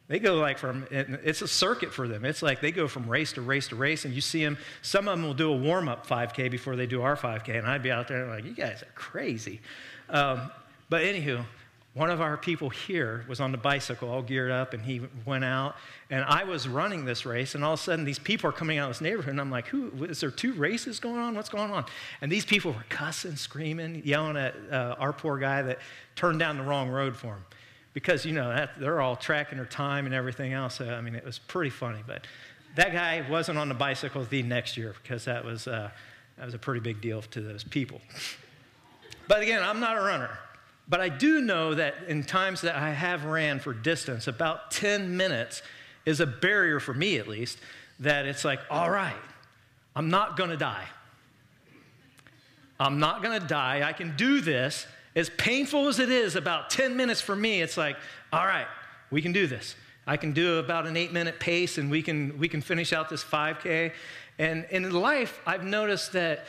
They 0.08 0.20
go 0.20 0.36
like 0.36 0.58
from, 0.58 0.86
it's 0.92 1.42
a 1.42 1.48
circuit 1.48 1.94
for 1.94 2.08
them. 2.08 2.26
It's 2.26 2.42
like 2.42 2.62
they 2.62 2.72
go 2.72 2.88
from 2.88 3.10
race 3.10 3.34
to 3.34 3.42
race 3.42 3.70
to 3.70 3.76
race, 3.76 4.06
and 4.06 4.14
you 4.14 4.22
see 4.22 4.44
them, 4.44 4.58
some 4.82 5.08
of 5.08 5.18
them 5.18 5.26
will 5.26 5.34
do 5.34 5.52
a 5.52 5.56
warm 5.56 5.88
up 5.88 6.06
5K 6.06 6.52
before 6.52 6.76
they 6.76 6.86
do 6.86 7.02
our 7.02 7.16
5K, 7.16 7.58
and 7.58 7.68
I'd 7.68 7.84
be 7.84 7.92
out 7.92 8.08
there 8.08 8.28
like, 8.28 8.44
you 8.44 8.54
guys 8.54 8.84
are 8.84 8.94
crazy. 8.96 9.62
Um, 10.10 10.52
but 10.90 11.04
anywho, 11.04 11.46
one 11.94 12.10
of 12.10 12.22
our 12.22 12.38
people 12.38 12.70
here 12.70 13.24
was 13.28 13.40
on 13.40 13.52
the 13.52 13.58
bicycle, 13.58 14.10
all 14.10 14.24
geared 14.24 14.50
up, 14.50 14.74
and 14.74 14.84
he 14.84 15.02
went 15.26 15.44
out. 15.44 15.76
And 16.10 16.24
I 16.26 16.44
was 16.44 16.68
running 16.68 17.06
this 17.06 17.24
race, 17.24 17.54
and 17.54 17.64
all 17.64 17.74
of 17.74 17.80
a 17.80 17.84
sudden, 17.84 18.04
these 18.04 18.18
people 18.18 18.50
are 18.50 18.54
coming 18.54 18.80
out 18.80 18.90
of 18.90 18.96
this 18.96 19.02
neighborhood, 19.02 19.30
and 19.30 19.40
I'm 19.40 19.52
like, 19.52 19.68
"Who? 19.68 20.06
Is 20.06 20.20
there 20.20 20.32
two 20.32 20.54
races 20.54 21.00
going 21.00 21.20
on? 21.20 21.36
What's 21.36 21.50
going 21.50 21.72
on?" 21.72 21.86
And 22.22 22.32
these 22.32 22.46
people 22.46 22.72
were 22.72 22.86
cussing, 22.90 23.36
screaming, 23.36 24.02
yelling 24.04 24.38
at 24.38 24.56
uh, 24.72 24.96
our 24.98 25.14
poor 25.14 25.38
guy 25.38 25.62
that 25.62 25.80
turned 26.16 26.40
down 26.40 26.58
the 26.58 26.64
wrong 26.64 26.90
road 26.90 27.16
for 27.16 27.36
him 27.36 27.46
because, 27.94 28.26
you 28.26 28.34
know, 28.34 28.50
that, 28.50 28.72
they're 28.80 29.02
all 29.02 29.16
tracking 29.16 29.58
their 29.58 29.68
time 29.68 30.06
and 30.06 30.16
everything 30.16 30.54
else. 30.54 30.76
So, 30.76 30.90
I 30.90 31.02
mean, 31.02 31.16
it 31.16 31.24
was 31.24 31.40
pretty 31.40 31.70
funny. 31.70 32.00
But 32.06 32.26
that 32.76 32.92
guy 32.92 33.24
wasn't 33.30 33.60
on 33.60 33.70
the 33.70 33.76
bicycle 33.76 34.26
the 34.26 34.44
next 34.44 34.78
year 34.78 34.96
because 35.02 35.26
that 35.26 35.46
was, 35.46 35.68
uh, 35.68 35.92
that 36.38 36.46
was 36.46 36.56
a 36.56 36.60
pretty 36.60 36.82
big 36.82 37.02
deal 37.02 37.22
to 37.22 37.42
those 37.42 37.64
people. 37.64 38.02
But 39.26 39.42
again, 39.42 39.64
I'm 39.64 39.80
not 39.80 39.96
a 39.96 40.02
runner. 40.02 40.38
But 40.88 41.00
I 41.00 41.10
do 41.10 41.42
know 41.42 41.74
that 41.76 41.96
in 42.08 42.24
times 42.24 42.62
that 42.62 42.76
I 42.76 42.92
have 42.92 43.26
ran 43.26 43.60
for 43.60 43.74
distance, 43.74 44.28
about 44.28 44.72
10 44.72 45.16
minutes 45.16 45.62
is 46.06 46.20
a 46.20 46.26
barrier 46.26 46.80
for 46.80 46.94
me 46.94 47.18
at 47.18 47.28
least, 47.28 47.58
that 48.00 48.26
it's 48.26 48.44
like, 48.44 48.60
all 48.70 48.90
right, 48.90 49.16
I'm 49.96 50.10
not 50.10 50.36
gonna 50.36 50.58
die. 50.58 50.88
I'm 52.80 53.00
not 53.00 53.24
gonna 53.24 53.40
die. 53.40 53.88
I 53.88 53.94
can 53.94 54.16
do 54.18 54.42
this. 54.42 54.86
As 55.16 55.30
painful 55.30 55.88
as 55.88 56.00
it 56.00 56.10
is, 56.10 56.36
about 56.36 56.70
10 56.70 56.98
minutes 56.98 57.22
for 57.22 57.36
me, 57.36 57.62
it's 57.62 57.78
like, 57.78 57.96
all 58.34 58.46
right, 58.46 58.68
we 59.12 59.22
can 59.22 59.32
do 59.32 59.48
this. 59.48 59.76
I 60.06 60.18
can 60.18 60.34
do 60.34 60.58
about 60.58 60.86
an 60.86 60.98
eight 60.98 61.14
minute 61.14 61.40
pace 61.40 61.78
and 61.78 61.90
we 61.90 62.02
can, 62.02 62.38
we 62.38 62.50
can 62.50 62.62
finish 62.62 62.92
out 62.92 63.10
this 63.10 63.24
5K. 63.24 63.94
And, 64.40 64.66
and 64.72 64.86
in 64.86 64.92
life, 64.92 65.40
I've 65.46 65.64
noticed 65.64 66.14
that, 66.14 66.46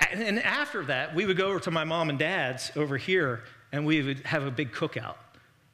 and 0.00 0.38
after 0.42 0.84
that, 0.84 1.14
we 1.14 1.26
would 1.26 1.36
go 1.36 1.48
over 1.48 1.60
to 1.60 1.70
my 1.70 1.84
mom 1.84 2.10
and 2.10 2.18
dad's 2.18 2.70
over 2.76 2.96
here 2.96 3.42
and 3.72 3.84
we 3.84 4.02
would 4.02 4.20
have 4.20 4.44
a 4.46 4.50
big 4.50 4.72
cookout. 4.72 5.16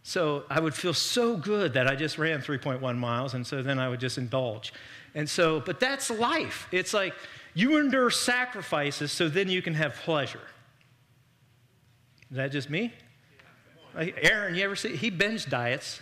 So 0.02 0.44
I 0.50 0.60
would 0.60 0.74
feel 0.74 0.94
so 0.94 1.36
good 1.36 1.74
that 1.74 1.86
I 1.86 1.94
just 1.94 2.18
ran 2.18 2.40
3.1 2.40 2.96
miles, 2.96 3.34
and 3.34 3.46
so 3.46 3.62
then 3.62 3.78
I 3.78 3.88
would 3.88 4.00
just 4.00 4.18
indulge. 4.18 4.72
And 5.14 5.28
so, 5.28 5.60
but 5.60 5.78
that's 5.78 6.10
life. 6.10 6.66
It's 6.72 6.92
like 6.92 7.14
you 7.54 7.78
endure 7.78 8.10
sacrifices 8.10 9.12
so 9.12 9.28
then 9.28 9.48
you 9.48 9.62
can 9.62 9.74
have 9.74 9.94
pleasure. 9.94 10.40
Is 12.30 12.36
that 12.36 12.50
just 12.50 12.70
me? 12.70 12.92
Like 13.94 14.18
Aaron, 14.22 14.54
you 14.54 14.64
ever 14.64 14.74
see? 14.74 14.96
He 14.96 15.10
binge 15.10 15.48
diets, 15.48 16.00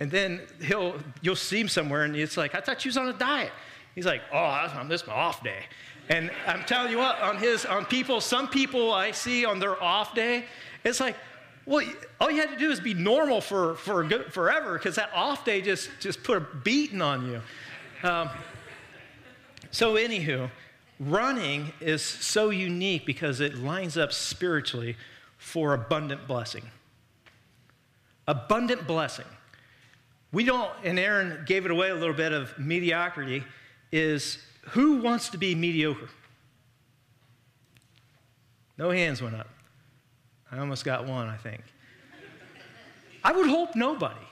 and 0.00 0.10
then 0.10 0.40
he'll 0.60 0.96
you'll 1.22 1.36
see 1.36 1.60
him 1.60 1.68
somewhere, 1.68 2.02
and 2.02 2.16
it's 2.16 2.36
like, 2.36 2.54
I 2.54 2.60
thought 2.60 2.84
you 2.84 2.88
was 2.88 2.96
on 2.96 3.08
a 3.08 3.12
diet. 3.12 3.52
He's 3.94 4.06
like, 4.06 4.22
Oh, 4.32 4.38
I'm 4.38 4.88
this 4.88 5.06
my 5.06 5.14
off 5.14 5.42
day. 5.42 5.64
And 6.08 6.30
I'm 6.46 6.64
telling 6.64 6.90
you 6.90 6.98
what, 6.98 7.20
on 7.20 7.38
his 7.38 7.64
on 7.64 7.84
people, 7.84 8.20
some 8.20 8.48
people 8.48 8.92
I 8.92 9.12
see 9.12 9.44
on 9.44 9.58
their 9.58 9.80
off 9.82 10.14
day, 10.14 10.44
it's 10.84 11.00
like, 11.00 11.16
well, 11.64 11.86
all 12.20 12.30
you 12.30 12.40
had 12.40 12.50
to 12.50 12.56
do 12.56 12.70
is 12.70 12.80
be 12.80 12.94
normal 12.94 13.40
for, 13.40 13.76
for 13.76 14.02
good, 14.02 14.32
forever 14.32 14.74
because 14.74 14.96
that 14.96 15.10
off 15.14 15.44
day 15.44 15.60
just, 15.60 15.90
just 16.00 16.22
put 16.24 16.38
a 16.38 16.46
beating 16.64 17.00
on 17.00 17.26
you. 17.30 17.40
Um, 18.08 18.30
so, 19.70 19.94
anywho, 19.94 20.50
running 20.98 21.72
is 21.80 22.02
so 22.02 22.50
unique 22.50 23.06
because 23.06 23.40
it 23.40 23.56
lines 23.58 23.96
up 23.96 24.12
spiritually 24.12 24.96
for 25.38 25.72
abundant 25.72 26.26
blessing. 26.26 26.64
Abundant 28.26 28.86
blessing. 28.86 29.24
We 30.32 30.44
don't, 30.44 30.70
and 30.82 30.98
Aaron 30.98 31.44
gave 31.46 31.64
it 31.64 31.70
away 31.70 31.90
a 31.90 31.94
little 31.94 32.14
bit 32.14 32.32
of 32.32 32.58
mediocrity, 32.58 33.44
is 33.92 34.38
who 34.70 34.96
wants 34.96 35.28
to 35.28 35.38
be 35.38 35.54
mediocre? 35.54 36.08
No 38.78 38.90
hands 38.90 39.22
went 39.22 39.36
up. 39.36 39.48
I 40.50 40.58
almost 40.58 40.84
got 40.84 41.06
one, 41.06 41.28
I 41.28 41.36
think. 41.36 41.62
I 43.22 43.32
would 43.32 43.48
hope 43.48 43.76
nobody. 43.76 44.26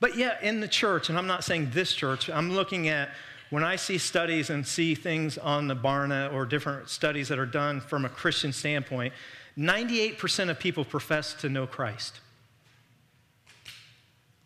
But 0.00 0.16
yeah, 0.16 0.36
in 0.42 0.60
the 0.60 0.68
church, 0.68 1.08
and 1.08 1.16
I'm 1.16 1.26
not 1.26 1.44
saying 1.44 1.70
this 1.72 1.92
church, 1.92 2.28
I'm 2.28 2.52
looking 2.52 2.88
at 2.88 3.10
when 3.50 3.64
I 3.64 3.76
see 3.76 3.98
studies 3.98 4.50
and 4.50 4.66
see 4.66 4.94
things 4.94 5.38
on 5.38 5.68
the 5.68 5.76
Barna 5.76 6.32
or 6.32 6.44
different 6.44 6.88
studies 6.88 7.28
that 7.28 7.38
are 7.38 7.46
done 7.46 7.80
from 7.80 8.04
a 8.04 8.08
Christian 8.08 8.52
standpoint, 8.52 9.14
98% 9.56 10.50
of 10.50 10.58
people 10.58 10.84
profess 10.84 11.32
to 11.34 11.48
know 11.48 11.66
Christ, 11.66 12.20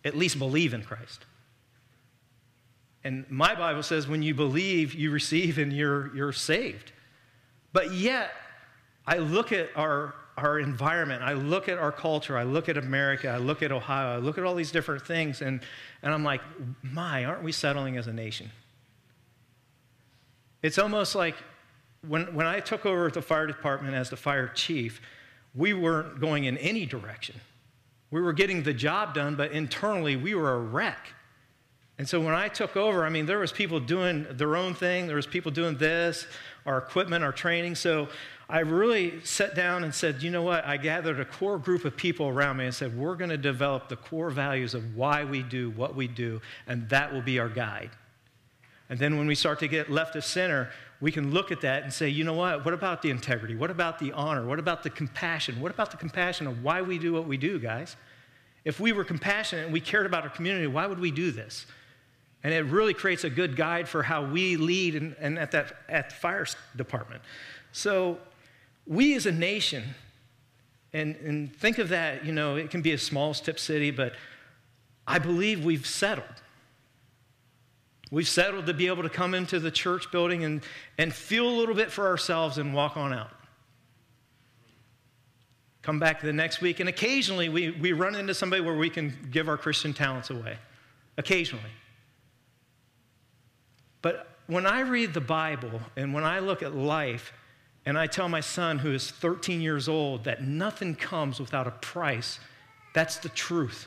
at 0.04 0.16
least 0.16 0.38
believe 0.38 0.72
in 0.72 0.82
Christ. 0.82 1.24
And 3.04 3.24
my 3.30 3.54
Bible 3.54 3.82
says 3.82 4.06
when 4.06 4.22
you 4.22 4.34
believe, 4.34 4.94
you 4.94 5.10
receive 5.10 5.58
and 5.58 5.72
you're, 5.72 6.14
you're 6.14 6.32
saved. 6.32 6.92
But 7.72 7.92
yet, 7.92 8.32
I 9.06 9.18
look 9.18 9.52
at 9.52 9.70
our, 9.76 10.14
our 10.36 10.58
environment, 10.58 11.22
I 11.22 11.32
look 11.32 11.68
at 11.68 11.78
our 11.78 11.92
culture, 11.92 12.36
I 12.36 12.42
look 12.42 12.68
at 12.68 12.76
America, 12.76 13.28
I 13.28 13.38
look 13.38 13.62
at 13.62 13.72
Ohio, 13.72 14.14
I 14.14 14.18
look 14.18 14.38
at 14.38 14.44
all 14.44 14.54
these 14.54 14.70
different 14.70 15.06
things, 15.06 15.40
and, 15.40 15.60
and 16.02 16.12
I'm 16.12 16.24
like, 16.24 16.42
my, 16.82 17.24
aren't 17.24 17.42
we 17.42 17.52
settling 17.52 17.96
as 17.96 18.06
a 18.06 18.12
nation? 18.12 18.50
It's 20.62 20.78
almost 20.78 21.14
like 21.14 21.36
when, 22.06 22.34
when 22.34 22.46
I 22.46 22.60
took 22.60 22.84
over 22.86 23.10
the 23.10 23.22
fire 23.22 23.46
department 23.46 23.94
as 23.94 24.10
the 24.10 24.16
fire 24.16 24.48
chief, 24.48 25.00
we 25.54 25.72
weren't 25.72 26.20
going 26.20 26.44
in 26.44 26.58
any 26.58 26.86
direction. 26.86 27.40
We 28.10 28.20
were 28.20 28.32
getting 28.32 28.62
the 28.62 28.74
job 28.74 29.14
done, 29.14 29.36
but 29.36 29.52
internally 29.52 30.16
we 30.16 30.34
were 30.34 30.54
a 30.54 30.58
wreck. 30.58 31.14
And 32.00 32.08
so 32.08 32.18
when 32.18 32.34
I 32.34 32.48
took 32.48 32.78
over, 32.78 33.04
I 33.04 33.10
mean, 33.10 33.26
there 33.26 33.40
was 33.40 33.52
people 33.52 33.78
doing 33.78 34.26
their 34.30 34.56
own 34.56 34.72
thing. 34.72 35.06
There 35.06 35.16
was 35.16 35.26
people 35.26 35.52
doing 35.52 35.76
this, 35.76 36.26
our 36.64 36.78
equipment, 36.78 37.22
our 37.22 37.30
training. 37.30 37.74
So 37.74 38.08
I 38.48 38.60
really 38.60 39.22
sat 39.22 39.54
down 39.54 39.84
and 39.84 39.94
said, 39.94 40.22
you 40.22 40.30
know 40.30 40.40
what? 40.40 40.64
I 40.64 40.78
gathered 40.78 41.20
a 41.20 41.26
core 41.26 41.58
group 41.58 41.84
of 41.84 41.98
people 41.98 42.28
around 42.28 42.56
me 42.56 42.64
and 42.64 42.74
said, 42.74 42.96
we're 42.96 43.16
going 43.16 43.28
to 43.28 43.36
develop 43.36 43.90
the 43.90 43.96
core 43.96 44.30
values 44.30 44.72
of 44.72 44.96
why 44.96 45.24
we 45.24 45.42
do 45.42 45.72
what 45.72 45.94
we 45.94 46.08
do, 46.08 46.40
and 46.66 46.88
that 46.88 47.12
will 47.12 47.20
be 47.20 47.38
our 47.38 47.50
guide. 47.50 47.90
And 48.88 48.98
then 48.98 49.18
when 49.18 49.26
we 49.26 49.34
start 49.34 49.58
to 49.58 49.68
get 49.68 49.90
left 49.90 50.16
of 50.16 50.24
center, 50.24 50.70
we 51.02 51.12
can 51.12 51.34
look 51.34 51.52
at 51.52 51.60
that 51.60 51.82
and 51.82 51.92
say, 51.92 52.08
you 52.08 52.24
know 52.24 52.32
what? 52.32 52.64
What 52.64 52.72
about 52.72 53.02
the 53.02 53.10
integrity? 53.10 53.56
What 53.56 53.70
about 53.70 53.98
the 53.98 54.12
honor? 54.12 54.46
What 54.46 54.58
about 54.58 54.84
the 54.84 54.88
compassion? 54.88 55.60
What 55.60 55.70
about 55.70 55.90
the 55.90 55.98
compassion 55.98 56.46
of 56.46 56.64
why 56.64 56.80
we 56.80 56.98
do 56.98 57.12
what 57.12 57.26
we 57.26 57.36
do, 57.36 57.58
guys? 57.58 57.94
If 58.64 58.80
we 58.80 58.92
were 58.92 59.04
compassionate 59.04 59.66
and 59.66 59.72
we 59.74 59.82
cared 59.82 60.06
about 60.06 60.22
our 60.22 60.30
community, 60.30 60.66
why 60.66 60.86
would 60.86 60.98
we 60.98 61.10
do 61.10 61.30
this? 61.30 61.66
And 62.42 62.54
it 62.54 62.62
really 62.62 62.94
creates 62.94 63.24
a 63.24 63.30
good 63.30 63.54
guide 63.54 63.88
for 63.88 64.02
how 64.02 64.24
we 64.24 64.56
lead 64.56 64.94
and, 64.94 65.14
and 65.20 65.38
at, 65.38 65.50
that, 65.50 65.76
at 65.88 66.10
the 66.10 66.16
fire 66.16 66.46
department. 66.74 67.22
So 67.72 68.18
we 68.86 69.14
as 69.14 69.26
a 69.26 69.32
nation, 69.32 69.84
and, 70.92 71.16
and 71.16 71.54
think 71.54 71.78
of 71.78 71.90
that, 71.90 72.24
you 72.24 72.32
know, 72.32 72.56
it 72.56 72.70
can 72.70 72.82
be 72.82 72.92
a 72.92 72.98
small 72.98 73.34
Tipp 73.34 73.58
City, 73.58 73.90
but 73.90 74.14
I 75.06 75.18
believe 75.18 75.64
we've 75.64 75.86
settled. 75.86 76.26
We've 78.10 78.28
settled 78.28 78.66
to 78.66 78.74
be 78.74 78.88
able 78.88 79.04
to 79.04 79.08
come 79.08 79.34
into 79.34 79.60
the 79.60 79.70
church 79.70 80.10
building 80.10 80.42
and, 80.42 80.62
and 80.98 81.14
feel 81.14 81.48
a 81.48 81.54
little 81.56 81.74
bit 81.74 81.92
for 81.92 82.08
ourselves 82.08 82.58
and 82.58 82.74
walk 82.74 82.96
on 82.96 83.12
out. 83.12 83.30
Come 85.82 85.98
back 85.98 86.20
the 86.20 86.32
next 86.32 86.60
week, 86.60 86.80
and 86.80 86.88
occasionally 86.88 87.48
we, 87.48 87.70
we 87.70 87.92
run 87.92 88.14
into 88.14 88.34
somebody 88.34 88.62
where 88.62 88.74
we 88.76 88.90
can 88.90 89.28
give 89.30 89.48
our 89.48 89.56
Christian 89.56 89.92
talents 89.94 90.30
away. 90.30 90.58
Occasionally. 91.18 91.70
But 94.02 94.28
when 94.46 94.66
I 94.66 94.80
read 94.80 95.14
the 95.14 95.20
Bible 95.20 95.80
and 95.96 96.12
when 96.12 96.24
I 96.24 96.40
look 96.40 96.62
at 96.62 96.74
life, 96.74 97.32
and 97.86 97.98
I 97.98 98.06
tell 98.06 98.28
my 98.28 98.40
son, 98.40 98.78
who 98.78 98.92
is 98.92 99.10
13 99.10 99.60
years 99.60 99.88
old, 99.88 100.24
that 100.24 100.42
nothing 100.42 100.94
comes 100.94 101.40
without 101.40 101.66
a 101.66 101.70
price, 101.70 102.38
that's 102.94 103.16
the 103.18 103.30
truth. 103.30 103.86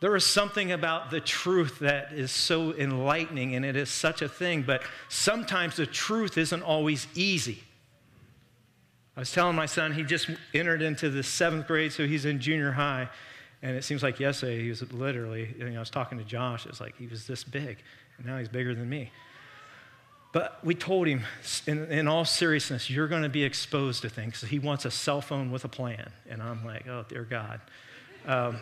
There 0.00 0.16
is 0.16 0.24
something 0.24 0.72
about 0.72 1.10
the 1.10 1.20
truth 1.20 1.78
that 1.80 2.12
is 2.12 2.32
so 2.32 2.72
enlightening, 2.74 3.54
and 3.54 3.64
it 3.64 3.76
is 3.76 3.88
such 3.88 4.20
a 4.20 4.28
thing, 4.28 4.62
but 4.62 4.82
sometimes 5.08 5.76
the 5.76 5.86
truth 5.86 6.36
isn't 6.38 6.62
always 6.62 7.06
easy. 7.14 7.62
I 9.16 9.20
was 9.20 9.30
telling 9.30 9.54
my 9.54 9.66
son, 9.66 9.92
he 9.92 10.02
just 10.02 10.30
entered 10.54 10.82
into 10.82 11.10
the 11.10 11.22
seventh 11.22 11.66
grade, 11.66 11.92
so 11.92 12.06
he's 12.06 12.24
in 12.24 12.40
junior 12.40 12.72
high. 12.72 13.10
And 13.62 13.76
it 13.76 13.84
seems 13.84 14.02
like 14.02 14.18
yesterday 14.18 14.62
he 14.62 14.70
was 14.70 14.90
literally, 14.92 15.54
you 15.56 15.70
know, 15.70 15.76
I 15.76 15.78
was 15.78 15.90
talking 15.90 16.18
to 16.18 16.24
Josh, 16.24 16.66
it 16.66 16.70
was 16.70 16.80
like 16.80 16.96
he 16.96 17.06
was 17.06 17.26
this 17.26 17.44
big, 17.44 17.78
now 18.24 18.38
he's 18.38 18.48
bigger 18.48 18.74
than 18.74 18.88
me. 18.88 19.10
But 20.32 20.64
we 20.64 20.74
told 20.74 21.06
him, 21.06 21.24
in, 21.66 21.84
in 21.92 22.08
all 22.08 22.24
seriousness, 22.24 22.88
you're 22.88 23.08
going 23.08 23.22
to 23.22 23.28
be 23.28 23.44
exposed 23.44 24.02
to 24.02 24.08
things. 24.08 24.40
He 24.40 24.58
wants 24.58 24.86
a 24.86 24.90
cell 24.90 25.20
phone 25.20 25.52
with 25.52 25.64
a 25.64 25.68
plan. 25.68 26.10
And 26.28 26.42
I'm 26.42 26.64
like, 26.64 26.88
oh, 26.88 27.04
dear 27.06 27.24
God. 27.24 27.60
Um, 28.26 28.58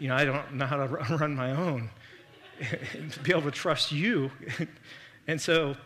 you 0.00 0.08
know, 0.08 0.16
I 0.16 0.24
don't 0.24 0.54
know 0.54 0.66
how 0.66 0.84
to 0.84 0.86
run 1.16 1.36
my 1.36 1.52
own. 1.52 1.90
to 3.12 3.20
be 3.22 3.30
able 3.30 3.42
to 3.42 3.52
trust 3.52 3.92
you. 3.92 4.32
and 5.28 5.40
so, 5.40 5.76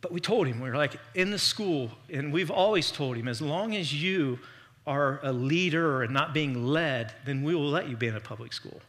but 0.00 0.10
we 0.10 0.18
told 0.18 0.48
him, 0.48 0.60
we 0.60 0.68
were 0.68 0.76
like, 0.76 0.96
in 1.14 1.30
the 1.30 1.38
school, 1.38 1.90
and 2.12 2.32
we've 2.32 2.50
always 2.50 2.90
told 2.90 3.16
him, 3.16 3.28
as 3.28 3.40
long 3.40 3.76
as 3.76 3.94
you 3.94 4.40
are 4.88 5.20
a 5.22 5.32
leader 5.32 6.02
and 6.02 6.12
not 6.12 6.34
being 6.34 6.66
led, 6.66 7.12
then 7.24 7.44
we 7.44 7.54
will 7.54 7.70
let 7.70 7.88
you 7.88 7.96
be 7.96 8.08
in 8.08 8.16
a 8.16 8.20
public 8.20 8.52
school. 8.52 8.80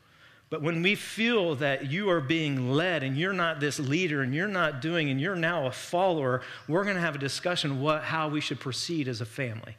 But 0.50 0.62
when 0.62 0.84
we 0.84 0.96
feel 0.96 1.56
that 1.56 1.92
you 1.92 2.10
are 2.10 2.22
being 2.22 2.72
led 2.72 3.04
and 3.04 3.18
you're 3.18 3.34
not 3.34 3.60
this 3.60 3.80
leader 3.80 4.22
and 4.22 4.34
you're 4.34 4.48
not 4.48 4.82
doing 4.82 5.10
and 5.10 5.20
you're 5.20 5.36
now 5.36 5.66
a 5.66 5.72
follower, 5.72 6.42
we're 6.68 6.84
going 6.84 6.96
to 6.96 7.02
have 7.02 7.16
a 7.16 7.20
discussion 7.20 7.82
what 7.82 8.04
how 8.04 8.30
we 8.30 8.42
should 8.42 8.60
proceed 8.60 9.08
as 9.08 9.22
a 9.22 9.26
family. 9.26 9.76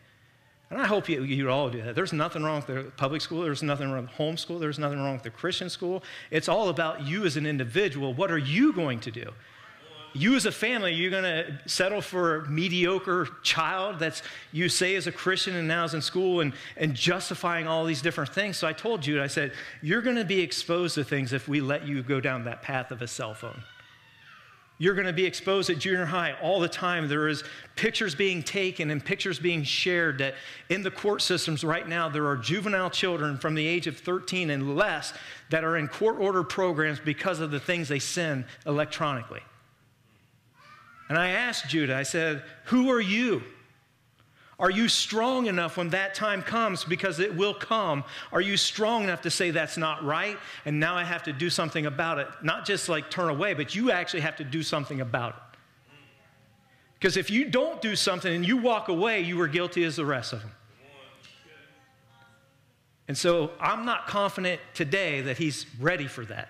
And 0.69 0.81
I 0.81 0.87
hope 0.87 1.09
you, 1.09 1.23
you 1.23 1.49
all 1.49 1.71
do 1.71 1.81
that. 1.83 1.95
There's 1.95 2.13
nothing 2.13 2.43
wrong 2.43 2.57
with 2.57 2.67
the 2.67 2.91
public 2.97 3.23
school. 3.23 3.43
There's 3.43 3.63
nothing 3.63 3.93
wrong 3.93 4.03
with 4.03 4.11
homeschool. 4.13 4.59
There's 4.59 4.81
nothing 4.81 4.99
wrong 4.99 5.15
with 5.15 5.23
the 5.23 5.31
Christian 5.31 5.71
school. 5.71 6.03
It's 6.33 6.49
all 6.49 6.69
about 6.69 7.07
you 7.07 7.25
as 7.25 7.37
an 7.37 7.47
individual. 7.47 8.13
What 8.13 8.33
are 8.33 8.39
you 8.39 8.73
going 8.73 8.99
to 9.01 9.13
do? 9.13 9.31
You 10.17 10.35
as 10.35 10.47
a 10.47 10.53
family, 10.53 10.95
you're 10.95 11.11
going 11.11 11.25
to 11.25 11.59
settle 11.67 12.01
for 12.01 12.37
a 12.37 12.51
mediocre 12.51 13.29
child 13.43 13.99
that's 13.99 14.23
you 14.53 14.69
say 14.69 14.95
is 14.95 15.07
a 15.07 15.13
Christian 15.13 15.55
and 15.55 15.69
now 15.69 15.85
is 15.85 15.95
in 15.95 16.03
school 16.03 16.41
and, 16.41 16.53
and 16.77 16.95
justifying 16.95 17.67
all 17.67 17.85
these 17.85 18.03
different 18.03 18.33
things. 18.33 18.57
So 18.57 18.67
I 18.67 18.73
told 18.73 19.03
Jude, 19.03 19.21
I 19.21 19.27
said, 19.27 19.53
you're 19.83 20.03
going 20.03 20.17
to 20.17 20.25
be 20.25 20.41
exposed 20.41 20.95
to 20.97 21.05
things 21.05 21.33
if 21.33 21.49
we 21.49 21.61
let 21.61 21.87
you 21.87 22.03
go 22.03 22.21
down 22.21 22.45
that 22.45 22.63
path 22.63 22.91
of 22.91 23.03
a 23.03 23.07
cell 23.07 23.35
phone. 23.35 23.63
You're 24.79 24.95
going 24.95 25.07
to 25.07 25.13
be 25.13 25.25
exposed 25.25 25.71
at 25.71 25.79
junior 25.79 26.05
high 26.05 26.35
all 26.43 26.61
the 26.61 26.69
time. 26.69 27.09
There 27.09 27.29
is 27.29 27.43
pictures 27.77 28.15
being 28.15 28.43
taken 28.43 28.91
and 28.91 29.03
pictures 29.03 29.39
being 29.39 29.63
shared 29.63 30.19
that 30.19 30.35
in 30.69 30.83
the 30.83 30.91
court 30.91 31.23
systems 31.23 31.65
right 31.65 31.89
now, 31.89 32.11
there 32.11 32.27
are 32.27 32.37
juvenile 32.37 32.91
children 32.91 33.39
from 33.39 33.55
the 33.55 33.67
age 33.67 33.87
of 33.87 33.97
13 33.97 34.51
and 34.51 34.77
less 34.77 35.15
that 35.49 35.65
are 35.65 35.79
in 35.79 35.89
court 35.89 36.19
order 36.21 36.43
programs 36.43 37.01
because 37.01 37.41
of 37.41 37.51
the 37.51 37.61
things 37.61 37.89
they 37.89 37.99
send 37.99 38.45
electronically. 38.67 39.41
And 41.09 41.17
I 41.17 41.29
asked 41.31 41.69
Judah, 41.69 41.97
I 41.97 42.03
said, 42.03 42.43
Who 42.65 42.91
are 42.91 43.01
you? 43.01 43.43
Are 44.59 44.71
you 44.71 44.89
strong 44.89 45.47
enough 45.47 45.77
when 45.77 45.91
that 45.91 46.15
time 46.15 46.43
comes? 46.43 46.83
Because 46.83 47.21
it 47.21 47.37
will 47.37 47.53
come. 47.53 48.05
Are 48.33 48.41
you 48.41 48.57
strong 48.57 49.05
enough 49.05 49.21
to 49.23 49.31
say 49.31 49.51
that's 49.51 49.77
not 49.77 50.03
right 50.03 50.39
and 50.65 50.81
now 50.81 50.97
I 50.97 51.05
have 51.05 51.23
to 51.25 51.33
do 51.33 51.51
something 51.51 51.85
about 51.85 52.19
it? 52.19 52.29
Not 52.43 52.65
just 52.65 52.89
like 52.89 53.11
turn 53.11 53.29
away, 53.29 53.53
but 53.53 53.75
you 53.75 53.91
actually 53.91 54.21
have 54.21 54.37
to 54.37 54.45
do 54.45 54.63
something 54.63 55.03
about 55.03 55.35
it. 55.37 55.43
Because 56.99 57.19
if 57.19 57.31
you 57.31 57.45
don't 57.45 57.83
do 57.83 57.95
something 57.95 58.35
and 58.35 58.47
you 58.47 58.57
walk 58.57 58.89
away, 58.89 59.21
you 59.21 59.37
were 59.37 59.49
guilty 59.49 59.85
as 59.85 59.97
the 59.97 60.07
rest 60.07 60.33
of 60.33 60.41
them. 60.41 60.53
And 63.09 63.17
so 63.17 63.51
I'm 63.61 63.85
not 63.85 64.07
confident 64.07 64.61
today 64.73 65.21
that 65.21 65.37
he's 65.37 65.67
ready 65.79 66.09
for 66.09 66.25
that. 66.25 66.49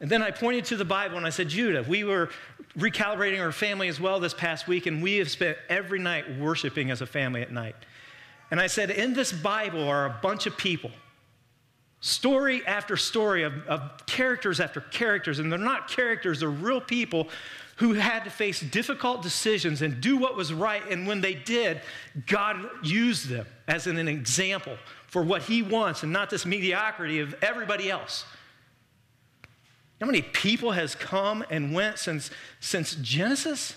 And 0.00 0.08
then 0.08 0.22
I 0.22 0.30
pointed 0.30 0.64
to 0.66 0.76
the 0.76 0.84
Bible 0.84 1.16
and 1.16 1.26
I 1.26 1.30
said, 1.30 1.48
Judah, 1.48 1.84
we 1.88 2.04
were 2.04 2.30
recalibrating 2.78 3.40
our 3.40 3.52
family 3.52 3.88
as 3.88 4.00
well 4.00 4.20
this 4.20 4.34
past 4.34 4.68
week, 4.68 4.86
and 4.86 5.02
we 5.02 5.16
have 5.16 5.30
spent 5.30 5.58
every 5.68 5.98
night 5.98 6.38
worshiping 6.38 6.90
as 6.90 7.00
a 7.00 7.06
family 7.06 7.42
at 7.42 7.52
night. 7.52 7.74
And 8.50 8.60
I 8.60 8.68
said, 8.68 8.90
in 8.90 9.12
this 9.12 9.32
Bible 9.32 9.82
are 9.88 10.06
a 10.06 10.18
bunch 10.22 10.46
of 10.46 10.56
people, 10.56 10.90
story 12.00 12.64
after 12.66 12.96
story 12.96 13.42
of, 13.42 13.52
of 13.66 14.06
characters 14.06 14.60
after 14.60 14.80
characters, 14.80 15.40
and 15.40 15.50
they're 15.50 15.58
not 15.58 15.88
characters, 15.88 16.40
they're 16.40 16.48
real 16.48 16.80
people 16.80 17.28
who 17.76 17.94
had 17.94 18.24
to 18.24 18.30
face 18.30 18.60
difficult 18.60 19.22
decisions 19.22 19.82
and 19.82 20.00
do 20.00 20.16
what 20.16 20.36
was 20.36 20.52
right. 20.52 20.82
And 20.90 21.06
when 21.06 21.20
they 21.20 21.34
did, 21.34 21.80
God 22.26 22.68
used 22.82 23.28
them 23.28 23.46
as 23.68 23.86
an, 23.86 23.98
an 23.98 24.08
example 24.08 24.76
for 25.06 25.22
what 25.22 25.42
He 25.42 25.62
wants 25.62 26.02
and 26.02 26.12
not 26.12 26.28
this 26.28 26.44
mediocrity 26.44 27.20
of 27.20 27.34
everybody 27.42 27.90
else. 27.90 28.24
How 30.00 30.06
many 30.06 30.22
people 30.22 30.72
has 30.72 30.94
come 30.94 31.44
and 31.50 31.74
went 31.74 31.98
since, 31.98 32.30
since 32.60 32.94
Genesis? 32.96 33.74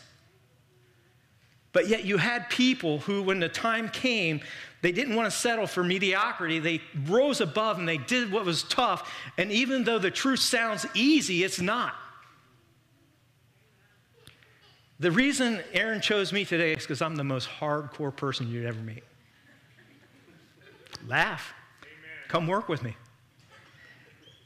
But 1.73 1.87
yet 1.87 2.05
you 2.05 2.17
had 2.17 2.49
people 2.49 2.99
who, 2.99 3.23
when 3.23 3.39
the 3.39 3.49
time 3.49 3.89
came, 3.89 4.41
they 4.81 4.91
didn't 4.91 5.15
want 5.15 5.31
to 5.31 5.35
settle 5.35 5.67
for 5.67 5.83
mediocrity. 5.83 6.59
They 6.59 6.81
rose 7.05 7.39
above 7.39 7.79
and 7.79 7.87
they 7.87 7.97
did 7.97 8.31
what 8.31 8.45
was 8.45 8.63
tough. 8.63 9.11
And 9.37 9.51
even 9.51 9.83
though 9.83 9.99
the 9.99 10.11
truth 10.11 10.39
sounds 10.39 10.85
easy, 10.93 11.43
it's 11.43 11.61
not. 11.61 11.95
The 14.99 15.11
reason 15.11 15.61
Aaron 15.73 16.01
chose 16.01 16.31
me 16.31 16.45
today 16.45 16.73
is 16.73 16.83
because 16.83 17.01
I'm 17.01 17.15
the 17.15 17.23
most 17.23 17.49
hardcore 17.49 18.15
person 18.15 18.51
you'd 18.51 18.65
ever 18.65 18.79
meet. 18.79 19.03
Laugh. 21.07 21.53
Amen. 21.81 22.27
Come 22.27 22.47
work 22.47 22.69
with 22.69 22.83
me. 22.83 22.95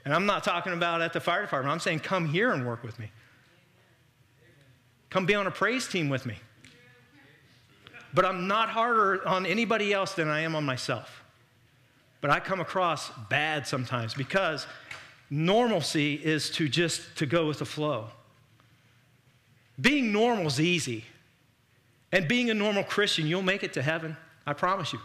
And 0.05 0.13
I'm 0.13 0.27
not 0.27 0.43
talking 0.43 0.71
about 0.71 1.01
at 1.01 1.13
the 1.13 1.19
fire 1.19 1.41
department. 1.41 1.73
I'm 1.73 1.79
saying 1.79 1.99
come 1.99 2.27
here 2.27 2.53
and 2.53 2.65
work 2.65 2.83
with 2.83 2.97
me. 2.99 3.11
Come 5.09 5.25
be 5.25 5.33
on 5.33 5.47
a 5.47 5.51
praise 5.51 5.87
team 5.87 6.09
with 6.09 6.25
me. 6.25 6.37
But 8.13 8.23
I'm 8.23 8.47
not 8.47 8.69
harder 8.69 9.27
on 9.27 9.45
anybody 9.45 9.91
else 9.91 10.13
than 10.13 10.29
I 10.29 10.41
am 10.41 10.55
on 10.55 10.63
myself. 10.63 11.23
But 12.21 12.29
I 12.29 12.39
come 12.39 12.59
across 12.59 13.11
bad 13.29 13.67
sometimes 13.67 14.13
because 14.13 14.67
normalcy 15.29 16.15
is 16.15 16.49
to 16.51 16.69
just 16.69 17.17
to 17.17 17.25
go 17.25 17.47
with 17.47 17.59
the 17.59 17.65
flow. 17.65 18.07
Being 19.79 20.11
normal 20.11 20.47
is 20.47 20.61
easy. 20.61 21.05
And 22.11 22.27
being 22.27 22.49
a 22.49 22.53
normal 22.53 22.83
Christian, 22.83 23.27
you'll 23.27 23.41
make 23.41 23.63
it 23.63 23.73
to 23.73 23.81
heaven. 23.81 24.15
I 24.45 24.53
promise 24.53 24.93
you. 24.93 24.99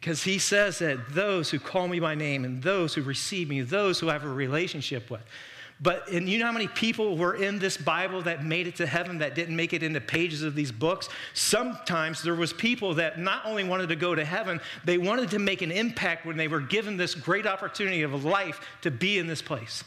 Because 0.00 0.22
he 0.22 0.38
says 0.38 0.78
that 0.78 1.10
those 1.10 1.50
who 1.50 1.58
call 1.58 1.86
me 1.86 2.00
by 2.00 2.14
name 2.14 2.44
and 2.44 2.62
those 2.62 2.94
who 2.94 3.02
receive 3.02 3.50
me, 3.50 3.60
those 3.60 4.00
who 4.00 4.08
I 4.08 4.14
have 4.14 4.24
a 4.24 4.28
relationship 4.28 5.10
with, 5.10 5.20
but 5.82 6.10
and 6.10 6.28
you 6.28 6.38
know 6.38 6.46
how 6.46 6.52
many 6.52 6.68
people 6.68 7.16
were 7.16 7.34
in 7.34 7.58
this 7.58 7.78
Bible 7.78 8.20
that 8.22 8.44
made 8.44 8.66
it 8.66 8.76
to 8.76 8.86
heaven 8.86 9.18
that 9.18 9.34
didn't 9.34 9.56
make 9.56 9.72
it 9.72 9.82
into 9.82 10.00
pages 10.00 10.42
of 10.42 10.54
these 10.54 10.70
books? 10.70 11.08
Sometimes 11.32 12.22
there 12.22 12.34
was 12.34 12.52
people 12.52 12.94
that 12.94 13.18
not 13.18 13.46
only 13.46 13.64
wanted 13.64 13.88
to 13.88 13.96
go 13.96 14.14
to 14.14 14.24
heaven, 14.24 14.60
they 14.84 14.98
wanted 14.98 15.30
to 15.30 15.38
make 15.38 15.62
an 15.62 15.72
impact 15.72 16.26
when 16.26 16.36
they 16.36 16.48
were 16.48 16.60
given 16.60 16.98
this 16.98 17.14
great 17.14 17.46
opportunity 17.46 18.02
of 18.02 18.24
life 18.24 18.60
to 18.82 18.90
be 18.90 19.18
in 19.18 19.26
this 19.26 19.40
place. 19.40 19.82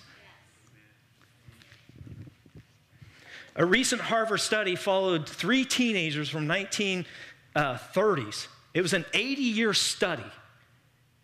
A 3.55 3.65
recent 3.65 4.01
Harvard 4.01 4.39
study 4.39 4.75
followed 4.75 5.29
three 5.29 5.63
teenagers 5.63 6.27
from 6.27 6.47
1930s. 6.47 8.47
It 8.73 8.81
was 8.81 8.93
an 8.93 9.05
80 9.13 9.41
year 9.41 9.73
study. 9.73 10.25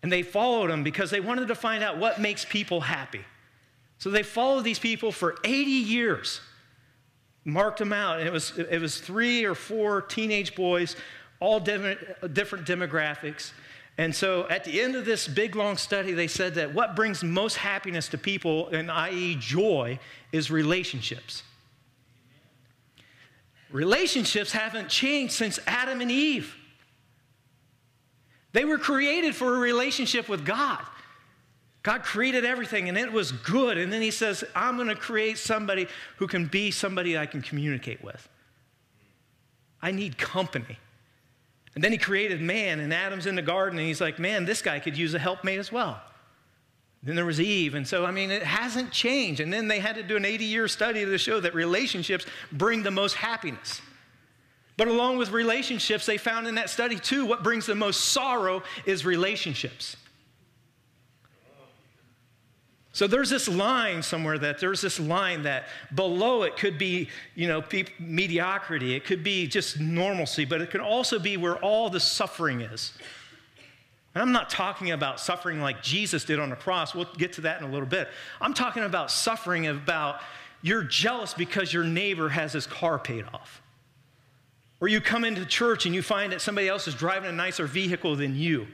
And 0.01 0.11
they 0.11 0.23
followed 0.23 0.69
them 0.69 0.83
because 0.83 1.11
they 1.11 1.19
wanted 1.19 1.49
to 1.49 1.55
find 1.55 1.83
out 1.83 1.97
what 1.97 2.21
makes 2.21 2.45
people 2.45 2.81
happy. 2.81 3.25
So 3.97 4.09
they 4.09 4.23
followed 4.23 4.63
these 4.63 4.79
people 4.79 5.11
for 5.11 5.35
80 5.43 5.69
years, 5.69 6.39
marked 7.43 7.79
them 7.79 7.91
out. 7.91 8.19
And 8.19 8.27
it 8.27 8.31
was, 8.31 8.57
it 8.57 8.79
was 8.79 8.99
three 8.99 9.43
or 9.43 9.55
four 9.55 10.01
teenage 10.01 10.55
boys, 10.55 10.95
all 11.41 11.59
different 11.59 11.99
demographics. 12.31 13.51
And 13.97 14.15
so 14.15 14.47
at 14.47 14.63
the 14.63 14.79
end 14.79 14.95
of 14.95 15.03
this 15.03 15.27
big 15.27 15.57
long 15.57 15.75
study, 15.75 16.13
they 16.13 16.27
said 16.27 16.55
that 16.55 16.73
what 16.73 16.95
brings 16.95 17.21
most 17.21 17.57
happiness 17.57 18.07
to 18.09 18.17
people, 18.17 18.69
and 18.69 18.89
i.e., 18.89 19.35
joy, 19.37 19.99
is 20.31 20.49
relationships. 20.49 21.43
Relationships 23.69 24.53
haven't 24.53 24.87
changed 24.87 25.33
since 25.33 25.59
Adam 25.67 25.99
and 25.99 26.09
Eve. 26.09 26.55
They 28.51 28.65
were 28.65 28.77
created 28.77 29.35
for 29.35 29.55
a 29.55 29.59
relationship 29.59 30.27
with 30.27 30.45
God. 30.45 30.79
God 31.83 32.03
created 32.03 32.45
everything 32.45 32.89
and 32.89 32.97
it 32.97 33.11
was 33.11 33.31
good. 33.31 33.77
And 33.77 33.91
then 33.91 34.01
he 34.01 34.11
says, 34.11 34.43
I'm 34.55 34.75
going 34.75 34.89
to 34.89 34.95
create 34.95 35.37
somebody 35.37 35.87
who 36.17 36.27
can 36.27 36.45
be 36.45 36.71
somebody 36.71 37.17
I 37.17 37.25
can 37.25 37.41
communicate 37.41 38.03
with. 38.03 38.27
I 39.81 39.91
need 39.91 40.17
company. 40.17 40.77
And 41.75 41.83
then 41.83 41.91
he 41.91 41.97
created 41.97 42.41
man, 42.41 42.79
and 42.79 42.93
Adam's 42.93 43.25
in 43.25 43.35
the 43.35 43.41
garden, 43.41 43.79
and 43.79 43.87
he's 43.87 44.01
like, 44.01 44.19
man, 44.19 44.43
this 44.43 44.61
guy 44.61 44.79
could 44.79 44.97
use 44.97 45.13
a 45.13 45.19
helpmate 45.19 45.59
as 45.59 45.71
well. 45.71 46.01
Then 47.03 47.15
there 47.15 47.25
was 47.25 47.39
Eve. 47.39 47.75
And 47.75 47.87
so, 47.87 48.05
I 48.05 48.11
mean, 48.11 48.31
it 48.31 48.43
hasn't 48.43 48.91
changed. 48.91 49.39
And 49.39 49.53
then 49.53 49.67
they 49.67 49.79
had 49.79 49.95
to 49.95 50.03
do 50.03 50.17
an 50.17 50.25
80 50.25 50.45
year 50.45 50.67
study 50.67 51.05
to 51.05 51.17
show 51.17 51.39
that 51.39 51.53
relationships 51.53 52.25
bring 52.51 52.83
the 52.83 52.91
most 52.91 53.15
happiness. 53.15 53.81
But 54.79 54.88
along 54.88 55.17
with 55.17 55.31
relationships, 55.31 56.05
they 56.05 56.17
found 56.17 56.48
in 56.48 56.55
that 56.55 56.69
study 56.69 56.98
too, 56.98 57.25
what 57.25 57.43
brings 57.43 57.65
the 57.65 57.75
most 57.75 58.00
sorrow 58.00 58.63
is 58.86 59.05
relationships. 59.05 59.98
So 62.93 63.05
there's 63.05 63.29
this 63.29 63.50
line 63.50 64.01
somewhere 64.01 64.39
that 64.39 64.62
there's 64.62 64.80
this 64.80 64.97
line 64.97 65.43
that 65.43 65.65
below 65.95 66.43
it 66.43 66.56
could 66.56 66.77
be, 66.77 67.10
you 67.36 67.49
know, 67.49 67.62
mediocrity. 67.99 68.95
It 68.95 69.03
could 69.03 69.21
be 69.21 69.47
just 69.47 69.82
normalcy, 69.82 70.45
but 70.45 70.62
it 70.62 70.71
could 70.71 70.80
also 70.80 71.19
be 71.19 71.36
where 71.36 71.58
all 71.58 71.89
the 71.89 71.99
suffering 71.99 72.62
is. 72.62 72.93
And 74.15 74.21
I'm 74.21 74.32
not 74.32 74.49
talking 74.49 74.91
about 74.91 75.19
suffering 75.19 75.60
like 75.60 75.84
Jesus 75.84 76.23
did 76.23 76.39
on 76.39 76.51
the 76.51 76.56
cross. 76.56 76.95
We'll 76.95 77.10
get 77.17 77.34
to 77.34 77.41
that 77.41 77.62
in 77.62 77.67
a 77.67 77.69
little 77.69 77.86
bit. 77.86 78.08
I'm 78.39 78.53
talking 78.53 78.84
about 78.84 79.12
suffering 79.12 79.67
about 79.67 80.21
you're 80.62 80.84
jealous 80.84 81.34
because 81.34 81.73
your 81.73 81.84
neighbor 81.84 82.30
has 82.30 82.53
his 82.53 82.65
car 82.65 82.97
paid 82.97 83.25
off. 83.34 83.62
Or 84.81 84.87
you 84.87 85.01
come 85.01 85.25
into 85.25 85.45
church 85.45 85.85
and 85.85 85.93
you 85.93 86.01
find 86.01 86.31
that 86.31 86.41
somebody 86.41 86.67
else 86.67 86.87
is 86.87 86.95
driving 86.95 87.29
a 87.29 87.33
nicer 87.33 87.67
vehicle 87.67 88.15
than 88.15 88.35
you 88.35 88.67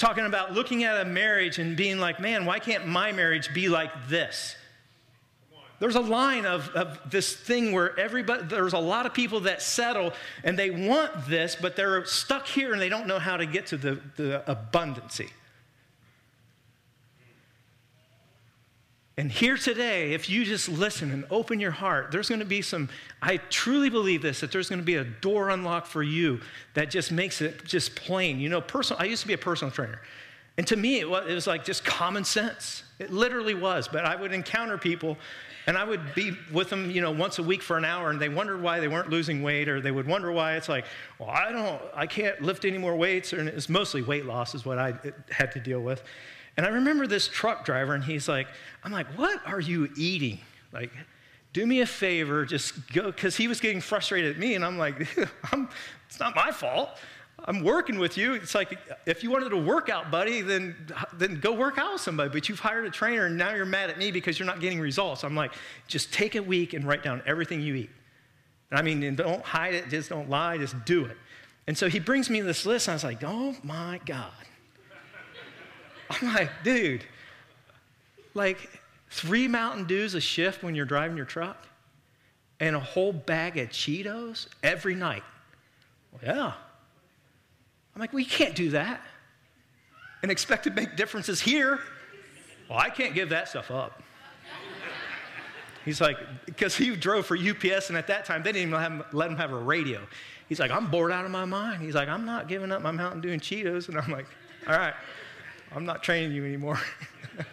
talking 0.00 0.24
about 0.24 0.54
looking 0.54 0.82
at 0.82 0.98
a 0.98 1.04
marriage 1.04 1.58
and 1.58 1.76
being 1.76 1.98
like, 1.98 2.18
man, 2.18 2.46
why 2.46 2.58
can't 2.58 2.86
my 2.86 3.12
marriage 3.12 3.52
be 3.52 3.68
like 3.68 3.90
this? 4.08 4.56
There's 5.78 5.94
a 5.94 6.00
line 6.00 6.46
of, 6.46 6.70
of 6.70 6.98
this 7.10 7.34
thing 7.36 7.72
where 7.72 7.98
everybody, 7.98 8.44
there's 8.44 8.72
a 8.72 8.78
lot 8.78 9.04
of 9.04 9.12
people 9.12 9.40
that 9.40 9.60
settle 9.60 10.12
and 10.42 10.58
they 10.58 10.70
want 10.70 11.26
this, 11.28 11.54
but 11.54 11.76
they're 11.76 12.04
stuck 12.06 12.46
here 12.46 12.72
and 12.72 12.80
they 12.80 12.88
don't 12.88 13.06
know 13.06 13.18
how 13.18 13.36
to 13.36 13.44
get 13.44 13.66
to 13.68 13.76
the, 13.76 14.00
the 14.16 14.42
abundancy. 14.48 15.28
And 19.20 19.30
here 19.30 19.58
today, 19.58 20.14
if 20.14 20.30
you 20.30 20.46
just 20.46 20.66
listen 20.66 21.10
and 21.10 21.26
open 21.30 21.60
your 21.60 21.72
heart, 21.72 22.10
there's 22.10 22.30
going 22.30 22.38
to 22.38 22.46
be 22.46 22.62
some, 22.62 22.88
I 23.20 23.36
truly 23.36 23.90
believe 23.90 24.22
this, 24.22 24.40
that 24.40 24.50
there's 24.50 24.70
going 24.70 24.78
to 24.78 24.84
be 24.84 24.94
a 24.94 25.04
door 25.04 25.50
unlocked 25.50 25.88
for 25.88 26.02
you 26.02 26.40
that 26.72 26.88
just 26.88 27.12
makes 27.12 27.42
it 27.42 27.62
just 27.66 27.94
plain. 27.94 28.40
You 28.40 28.48
know, 28.48 28.62
personal, 28.62 28.98
I 28.98 29.04
used 29.04 29.20
to 29.20 29.28
be 29.28 29.34
a 29.34 29.38
personal 29.38 29.70
trainer. 29.70 30.00
And 30.56 30.66
to 30.68 30.74
me, 30.74 31.00
it 31.00 31.10
was, 31.10 31.46
like 31.46 31.66
just 31.66 31.84
common 31.84 32.24
sense. 32.24 32.84
It 32.98 33.12
literally 33.12 33.52
was. 33.52 33.88
But 33.88 34.06
I 34.06 34.16
would 34.16 34.32
encounter 34.32 34.78
people 34.78 35.18
and 35.66 35.76
I 35.76 35.84
would 35.84 36.14
be 36.14 36.32
with 36.50 36.70
them, 36.70 36.90
you 36.90 37.02
know, 37.02 37.10
once 37.10 37.38
a 37.38 37.42
week 37.42 37.60
for 37.60 37.76
an 37.76 37.84
hour, 37.84 38.08
and 38.08 38.18
they 38.18 38.30
wondered 38.30 38.62
why 38.62 38.80
they 38.80 38.88
weren't 38.88 39.10
losing 39.10 39.42
weight, 39.42 39.68
or 39.68 39.82
they 39.82 39.90
would 39.90 40.06
wonder 40.06 40.32
why 40.32 40.56
it's 40.56 40.70
like, 40.70 40.86
well, 41.18 41.28
I 41.28 41.52
don't, 41.52 41.82
I 41.94 42.06
can't 42.06 42.40
lift 42.40 42.64
any 42.64 42.78
more 42.78 42.96
weights, 42.96 43.34
and 43.34 43.50
it's 43.50 43.68
mostly 43.68 44.00
weight 44.00 44.24
loss 44.24 44.54
is 44.54 44.64
what 44.64 44.78
I 44.78 44.94
had 45.30 45.52
to 45.52 45.60
deal 45.60 45.82
with. 45.82 46.02
And 46.60 46.66
I 46.66 46.72
remember 46.72 47.06
this 47.06 47.26
truck 47.26 47.64
driver, 47.64 47.94
and 47.94 48.04
he's 48.04 48.28
like, 48.28 48.46
I'm 48.84 48.92
like, 48.92 49.06
what 49.16 49.40
are 49.46 49.60
you 49.60 49.88
eating? 49.96 50.40
Like, 50.74 50.92
do 51.54 51.64
me 51.64 51.80
a 51.80 51.86
favor, 51.86 52.44
just 52.44 52.92
go, 52.92 53.06
because 53.06 53.34
he 53.34 53.48
was 53.48 53.60
getting 53.60 53.80
frustrated 53.80 54.34
at 54.34 54.38
me, 54.38 54.56
and 54.56 54.62
I'm 54.62 54.76
like, 54.76 55.08
I'm, 55.52 55.70
it's 56.06 56.20
not 56.20 56.36
my 56.36 56.50
fault. 56.50 56.90
I'm 57.46 57.64
working 57.64 57.98
with 57.98 58.18
you. 58.18 58.34
It's 58.34 58.54
like, 58.54 58.78
if 59.06 59.22
you 59.22 59.30
wanted 59.30 59.48
to 59.48 59.56
work 59.56 59.88
out, 59.88 60.10
buddy, 60.10 60.42
then, 60.42 60.76
then 61.14 61.40
go 61.40 61.54
work 61.54 61.78
out 61.78 61.94
with 61.94 62.02
somebody. 62.02 62.28
But 62.28 62.50
you've 62.50 62.60
hired 62.60 62.84
a 62.84 62.90
trainer, 62.90 63.24
and 63.24 63.38
now 63.38 63.54
you're 63.54 63.64
mad 63.64 63.88
at 63.88 63.96
me 63.96 64.10
because 64.10 64.38
you're 64.38 64.44
not 64.44 64.60
getting 64.60 64.80
results. 64.80 65.24
I'm 65.24 65.34
like, 65.34 65.54
just 65.88 66.12
take 66.12 66.34
a 66.34 66.42
week 66.42 66.74
and 66.74 66.86
write 66.86 67.02
down 67.02 67.22
everything 67.24 67.62
you 67.62 67.74
eat. 67.74 67.90
And 68.70 68.78
I 68.78 68.82
mean, 68.82 69.14
don't 69.14 69.42
hide 69.42 69.72
it, 69.72 69.88
just 69.88 70.10
don't 70.10 70.28
lie, 70.28 70.58
just 70.58 70.84
do 70.84 71.06
it. 71.06 71.16
And 71.66 71.78
so 71.78 71.88
he 71.88 72.00
brings 72.00 72.28
me 72.28 72.42
this 72.42 72.66
list, 72.66 72.86
and 72.86 72.92
I 72.92 72.96
was 72.96 73.04
like, 73.04 73.24
oh 73.24 73.56
my 73.62 73.98
God. 74.04 74.30
I'm 76.10 76.34
like, 76.34 76.50
dude, 76.64 77.04
like 78.34 78.80
three 79.10 79.48
Mountain 79.48 79.86
Dews 79.86 80.14
a 80.14 80.20
shift 80.20 80.62
when 80.62 80.74
you're 80.74 80.84
driving 80.84 81.16
your 81.16 81.26
truck 81.26 81.66
and 82.58 82.76
a 82.76 82.80
whole 82.80 83.12
bag 83.12 83.56
of 83.58 83.68
Cheetos 83.70 84.48
every 84.62 84.94
night. 84.94 85.22
Well, 86.12 86.20
yeah. 86.24 86.52
I'm 87.94 88.00
like, 88.00 88.12
well, 88.12 88.24
can't 88.28 88.54
do 88.54 88.70
that 88.70 89.00
and 90.22 90.30
expect 90.30 90.64
to 90.64 90.70
make 90.70 90.96
differences 90.96 91.40
here. 91.40 91.80
Well, 92.68 92.78
I 92.78 92.90
can't 92.90 93.14
give 93.14 93.30
that 93.30 93.48
stuff 93.48 93.70
up. 93.70 94.02
He's 95.84 96.00
like, 96.00 96.18
because 96.44 96.76
he 96.76 96.94
drove 96.94 97.24
for 97.24 97.36
UPS, 97.36 97.88
and 97.88 97.96
at 97.96 98.06
that 98.08 98.26
time, 98.26 98.42
they 98.42 98.52
didn't 98.52 98.68
even 98.68 98.80
have, 98.80 99.06
let 99.14 99.30
him 99.30 99.36
have 99.38 99.50
a 99.52 99.58
radio. 99.58 100.06
He's 100.48 100.60
like, 100.60 100.70
I'm 100.70 100.90
bored 100.90 101.10
out 101.10 101.24
of 101.24 101.30
my 101.30 101.46
mind. 101.46 101.82
He's 101.82 101.94
like, 101.94 102.08
I'm 102.08 102.26
not 102.26 102.48
giving 102.48 102.70
up 102.70 102.82
my 102.82 102.90
Mountain 102.90 103.22
Dew 103.22 103.30
and 103.30 103.40
Cheetos. 103.40 103.88
And 103.88 103.96
I'm 103.98 104.10
like, 104.10 104.26
all 104.66 104.76
right. 104.76 104.94
I'm 105.72 105.84
not 105.84 106.02
training 106.02 106.32
you 106.32 106.44
anymore. 106.44 106.80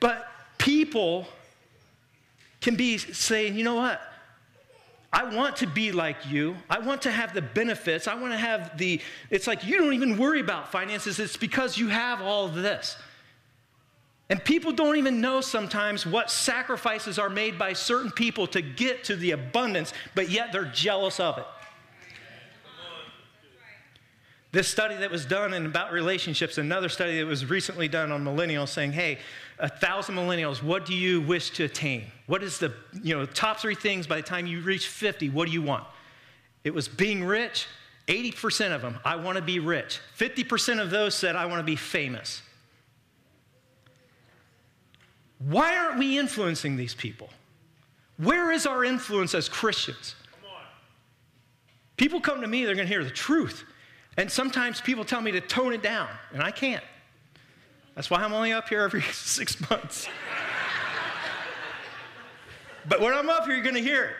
but 0.00 0.28
people 0.58 1.26
can 2.60 2.76
be 2.76 2.98
saying, 2.98 3.56
you 3.56 3.64
know 3.64 3.74
what? 3.74 4.00
I 5.12 5.24
want 5.24 5.56
to 5.56 5.66
be 5.66 5.92
like 5.92 6.26
you. 6.26 6.56
I 6.70 6.78
want 6.78 7.02
to 7.02 7.10
have 7.10 7.34
the 7.34 7.42
benefits. 7.42 8.08
I 8.08 8.14
want 8.14 8.32
to 8.32 8.38
have 8.38 8.78
the, 8.78 9.00
it's 9.28 9.46
like 9.46 9.66
you 9.66 9.78
don't 9.78 9.92
even 9.92 10.16
worry 10.16 10.40
about 10.40 10.72
finances. 10.72 11.18
It's 11.18 11.36
because 11.36 11.76
you 11.76 11.88
have 11.88 12.22
all 12.22 12.48
this. 12.48 12.96
And 14.30 14.42
people 14.42 14.72
don't 14.72 14.96
even 14.96 15.20
know 15.20 15.42
sometimes 15.42 16.06
what 16.06 16.30
sacrifices 16.30 17.18
are 17.18 17.28
made 17.28 17.58
by 17.58 17.74
certain 17.74 18.10
people 18.10 18.46
to 18.46 18.62
get 18.62 19.04
to 19.04 19.16
the 19.16 19.32
abundance, 19.32 19.92
but 20.14 20.30
yet 20.30 20.52
they're 20.52 20.64
jealous 20.64 21.20
of 21.20 21.36
it. 21.36 21.44
This 24.52 24.68
study 24.68 24.96
that 24.96 25.10
was 25.10 25.24
done 25.24 25.54
in 25.54 25.64
about 25.64 25.92
relationships, 25.92 26.58
another 26.58 26.90
study 26.90 27.18
that 27.18 27.26
was 27.26 27.46
recently 27.46 27.88
done 27.88 28.12
on 28.12 28.22
millennials 28.22 28.68
saying, 28.68 28.92
hey, 28.92 29.18
a 29.58 29.68
thousand 29.68 30.14
millennials, 30.14 30.62
what 30.62 30.84
do 30.84 30.94
you 30.94 31.22
wish 31.22 31.50
to 31.52 31.64
attain? 31.64 32.04
What 32.26 32.42
is 32.42 32.58
the 32.58 32.74
you 33.02 33.16
know, 33.16 33.24
top 33.24 33.60
three 33.60 33.74
things 33.74 34.06
by 34.06 34.16
the 34.16 34.22
time 34.22 34.46
you 34.46 34.60
reach 34.60 34.88
50, 34.88 35.30
what 35.30 35.46
do 35.46 35.52
you 35.52 35.62
want? 35.62 35.84
It 36.64 36.74
was 36.74 36.86
being 36.86 37.24
rich, 37.24 37.66
80% 38.08 38.74
of 38.74 38.82
them, 38.82 38.98
I 39.06 39.16
want 39.16 39.36
to 39.36 39.42
be 39.42 39.58
rich. 39.58 40.00
50% 40.18 40.82
of 40.82 40.90
those 40.90 41.14
said, 41.14 41.34
I 41.34 41.46
want 41.46 41.60
to 41.60 41.64
be 41.64 41.76
famous. 41.76 42.42
Why 45.38 45.76
aren't 45.78 45.98
we 45.98 46.18
influencing 46.18 46.76
these 46.76 46.94
people? 46.94 47.30
Where 48.18 48.52
is 48.52 48.66
our 48.66 48.84
influence 48.84 49.34
as 49.34 49.48
Christians? 49.48 50.14
People 51.96 52.20
come 52.20 52.42
to 52.42 52.46
me, 52.46 52.66
they're 52.66 52.74
going 52.74 52.86
to 52.86 52.92
hear 52.92 53.04
the 53.04 53.10
truth. 53.10 53.64
And 54.16 54.30
sometimes 54.30 54.80
people 54.80 55.04
tell 55.04 55.20
me 55.20 55.30
to 55.32 55.40
tone 55.40 55.72
it 55.72 55.82
down, 55.82 56.08
and 56.32 56.42
I 56.42 56.50
can't. 56.50 56.84
That's 57.94 58.10
why 58.10 58.22
I'm 58.22 58.32
only 58.32 58.52
up 58.52 58.68
here 58.68 58.82
every 58.82 59.02
six 59.12 59.58
months. 59.70 60.08
but 62.88 63.00
when 63.00 63.14
I'm 63.14 63.28
up 63.30 63.44
here, 63.44 63.54
you're 63.54 63.64
going 63.64 63.74
to 63.76 63.82
hear 63.82 64.04
it. 64.04 64.16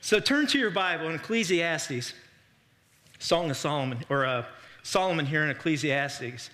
So 0.00 0.18
turn 0.18 0.46
to 0.48 0.58
your 0.58 0.70
Bible 0.70 1.08
in 1.08 1.14
Ecclesiastes, 1.14 2.12
Song 3.20 3.50
of 3.50 3.56
Solomon, 3.56 4.04
or 4.10 4.26
uh, 4.26 4.44
Solomon 4.82 5.26
here 5.26 5.44
in 5.44 5.50
Ecclesiastes. 5.50 6.50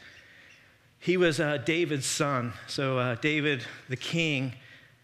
He 1.01 1.17
was 1.17 1.41
uh, 1.41 1.57
David's 1.59 2.05
son. 2.05 2.53
So 2.67 2.99
uh, 2.99 3.15
David, 3.17 3.65
the 3.89 3.97
king, 3.97 4.53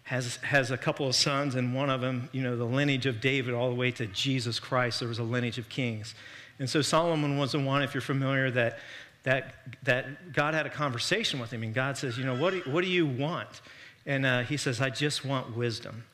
has, 0.05 0.37
has 0.37 0.71
a 0.71 0.77
couple 0.77 1.07
of 1.07 1.15
sons, 1.15 1.55
and 1.55 1.75
one 1.75 1.89
of 1.89 2.01
them, 2.01 2.29
you 2.33 2.43
know, 2.43 2.57
the 2.57 2.65
lineage 2.65 3.07
of 3.07 3.21
David 3.21 3.55
all 3.55 3.71
the 3.71 3.75
way 3.75 3.91
to 3.93 4.07
Jesus 4.07 4.61
Christ, 4.61 5.01
there 5.01 5.09
was 5.09 5.19
a 5.19 5.25
lineage 5.25 5.59
of 5.59 5.69
kings. 5.69 6.15
And 6.59 6.69
so 6.69 6.83
Solomon 6.83 7.39
was 7.39 7.53
the 7.53 7.59
one, 7.59 7.83
if 7.83 7.95
you're 7.95 8.01
familiar, 8.01 8.51
that, 8.51 8.79
that, 9.23 9.55
that 9.83 10.33
God 10.33 10.55
had 10.55 10.67
a 10.67 10.71
conversation 10.71 11.41
with 11.41 11.51
him. 11.51 11.63
And 11.63 11.75
God 11.75 11.97
says, 11.97 12.19
You 12.19 12.25
know, 12.25 12.37
what 12.37 12.53
do, 12.53 12.63
what 12.71 12.85
do 12.85 12.91
you 12.91 13.07
want? 13.07 13.63
And 14.07 14.27
uh, 14.27 14.43
he 14.43 14.59
says, 14.59 14.81
I 14.81 14.91
just 14.91 15.25
want 15.25 15.57
wisdom. 15.57 16.05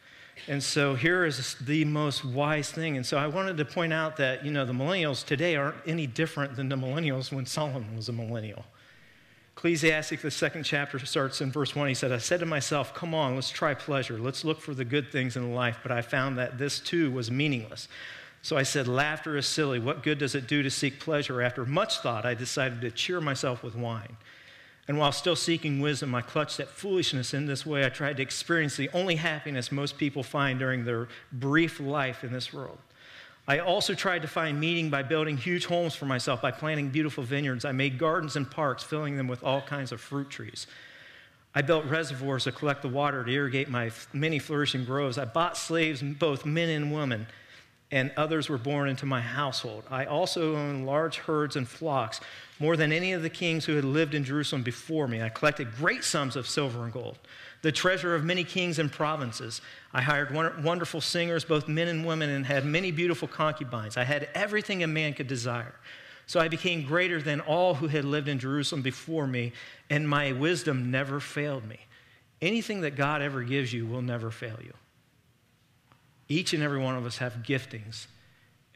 And 0.46 0.62
so 0.62 0.94
here 0.94 1.24
is 1.24 1.56
the 1.60 1.84
most 1.84 2.24
wise 2.24 2.70
thing. 2.70 2.96
And 2.96 3.04
so 3.04 3.18
I 3.18 3.26
wanted 3.26 3.56
to 3.58 3.64
point 3.64 3.92
out 3.92 4.16
that, 4.18 4.44
you 4.44 4.52
know, 4.52 4.64
the 4.64 4.72
millennials 4.72 5.24
today 5.26 5.56
aren't 5.56 5.76
any 5.86 6.06
different 6.06 6.56
than 6.56 6.68
the 6.68 6.76
millennials 6.76 7.32
when 7.32 7.44
Solomon 7.44 7.96
was 7.96 8.08
a 8.08 8.12
millennial. 8.12 8.64
Ecclesiastic, 9.60 10.22
the 10.22 10.30
second 10.30 10.62
chapter 10.62 10.98
starts 10.98 11.42
in 11.42 11.52
verse 11.52 11.76
1. 11.76 11.86
He 11.86 11.92
said, 11.92 12.12
I 12.12 12.16
said 12.16 12.40
to 12.40 12.46
myself, 12.46 12.94
Come 12.94 13.14
on, 13.14 13.34
let's 13.34 13.50
try 13.50 13.74
pleasure. 13.74 14.18
Let's 14.18 14.42
look 14.42 14.58
for 14.58 14.72
the 14.72 14.86
good 14.86 15.12
things 15.12 15.36
in 15.36 15.54
life. 15.54 15.80
But 15.82 15.92
I 15.92 16.00
found 16.00 16.38
that 16.38 16.56
this 16.56 16.80
too 16.80 17.10
was 17.10 17.30
meaningless. 17.30 17.86
So 18.40 18.56
I 18.56 18.62
said, 18.62 18.88
Laughter 18.88 19.36
is 19.36 19.44
silly. 19.44 19.78
What 19.78 20.02
good 20.02 20.16
does 20.16 20.34
it 20.34 20.46
do 20.46 20.62
to 20.62 20.70
seek 20.70 20.98
pleasure? 20.98 21.42
After 21.42 21.66
much 21.66 21.98
thought, 21.98 22.24
I 22.24 22.32
decided 22.32 22.80
to 22.80 22.90
cheer 22.90 23.20
myself 23.20 23.62
with 23.62 23.74
wine. 23.74 24.16
And 24.88 24.96
while 24.96 25.12
still 25.12 25.36
seeking 25.36 25.80
wisdom, 25.80 26.14
I 26.14 26.22
clutched 26.22 26.58
at 26.58 26.68
foolishness 26.68 27.34
in 27.34 27.44
this 27.44 27.66
way. 27.66 27.84
I 27.84 27.90
tried 27.90 28.16
to 28.16 28.22
experience 28.22 28.78
the 28.78 28.88
only 28.94 29.16
happiness 29.16 29.70
most 29.70 29.98
people 29.98 30.22
find 30.22 30.58
during 30.58 30.86
their 30.86 31.08
brief 31.32 31.78
life 31.80 32.24
in 32.24 32.32
this 32.32 32.50
world. 32.50 32.78
I 33.50 33.58
also 33.58 33.94
tried 33.94 34.22
to 34.22 34.28
find 34.28 34.60
meaning 34.60 34.90
by 34.90 35.02
building 35.02 35.36
huge 35.36 35.66
homes 35.66 35.96
for 35.96 36.06
myself, 36.06 36.40
by 36.40 36.52
planting 36.52 36.90
beautiful 36.90 37.24
vineyards. 37.24 37.64
I 37.64 37.72
made 37.72 37.98
gardens 37.98 38.36
and 38.36 38.48
parks, 38.48 38.84
filling 38.84 39.16
them 39.16 39.26
with 39.26 39.42
all 39.42 39.60
kinds 39.60 39.90
of 39.90 40.00
fruit 40.00 40.30
trees. 40.30 40.68
I 41.52 41.62
built 41.62 41.84
reservoirs 41.86 42.44
to 42.44 42.52
collect 42.52 42.82
the 42.82 42.88
water 42.88 43.24
to 43.24 43.32
irrigate 43.32 43.68
my 43.68 43.90
many 44.12 44.38
flourishing 44.38 44.84
groves. 44.84 45.18
I 45.18 45.24
bought 45.24 45.56
slaves, 45.56 46.00
both 46.00 46.46
men 46.46 46.68
and 46.68 46.94
women, 46.94 47.26
and 47.90 48.12
others 48.16 48.48
were 48.48 48.56
born 48.56 48.88
into 48.88 49.04
my 49.04 49.20
household. 49.20 49.82
I 49.90 50.04
also 50.04 50.54
owned 50.54 50.86
large 50.86 51.16
herds 51.16 51.56
and 51.56 51.66
flocks, 51.66 52.20
more 52.60 52.76
than 52.76 52.92
any 52.92 53.14
of 53.14 53.22
the 53.22 53.30
kings 53.30 53.64
who 53.64 53.74
had 53.74 53.84
lived 53.84 54.14
in 54.14 54.22
Jerusalem 54.22 54.62
before 54.62 55.08
me. 55.08 55.22
I 55.22 55.28
collected 55.28 55.74
great 55.74 56.04
sums 56.04 56.36
of 56.36 56.46
silver 56.46 56.84
and 56.84 56.92
gold 56.92 57.18
the 57.62 57.72
treasure 57.72 58.14
of 58.14 58.24
many 58.24 58.44
kings 58.44 58.78
and 58.78 58.90
provinces. 58.90 59.60
I 59.92 60.02
hired 60.02 60.32
wonderful 60.64 61.00
singers, 61.00 61.44
both 61.44 61.68
men 61.68 61.88
and 61.88 62.06
women, 62.06 62.30
and 62.30 62.46
had 62.46 62.64
many 62.64 62.90
beautiful 62.90 63.28
concubines. 63.28 63.96
I 63.96 64.04
had 64.04 64.28
everything 64.34 64.82
a 64.82 64.86
man 64.86 65.14
could 65.14 65.28
desire. 65.28 65.74
So 66.26 66.40
I 66.40 66.48
became 66.48 66.86
greater 66.86 67.20
than 67.20 67.40
all 67.40 67.74
who 67.74 67.88
had 67.88 68.04
lived 68.04 68.28
in 68.28 68.38
Jerusalem 68.38 68.82
before 68.82 69.26
me, 69.26 69.52
and 69.90 70.08
my 70.08 70.32
wisdom 70.32 70.90
never 70.90 71.20
failed 71.20 71.66
me. 71.66 71.78
Anything 72.40 72.82
that 72.82 72.96
God 72.96 73.20
ever 73.20 73.42
gives 73.42 73.72
you 73.72 73.84
will 73.84 74.00
never 74.00 74.30
fail 74.30 74.56
you. 74.62 74.72
Each 76.28 76.54
and 76.54 76.62
every 76.62 76.78
one 76.78 76.96
of 76.96 77.04
us 77.04 77.18
have 77.18 77.42
giftings, 77.42 78.06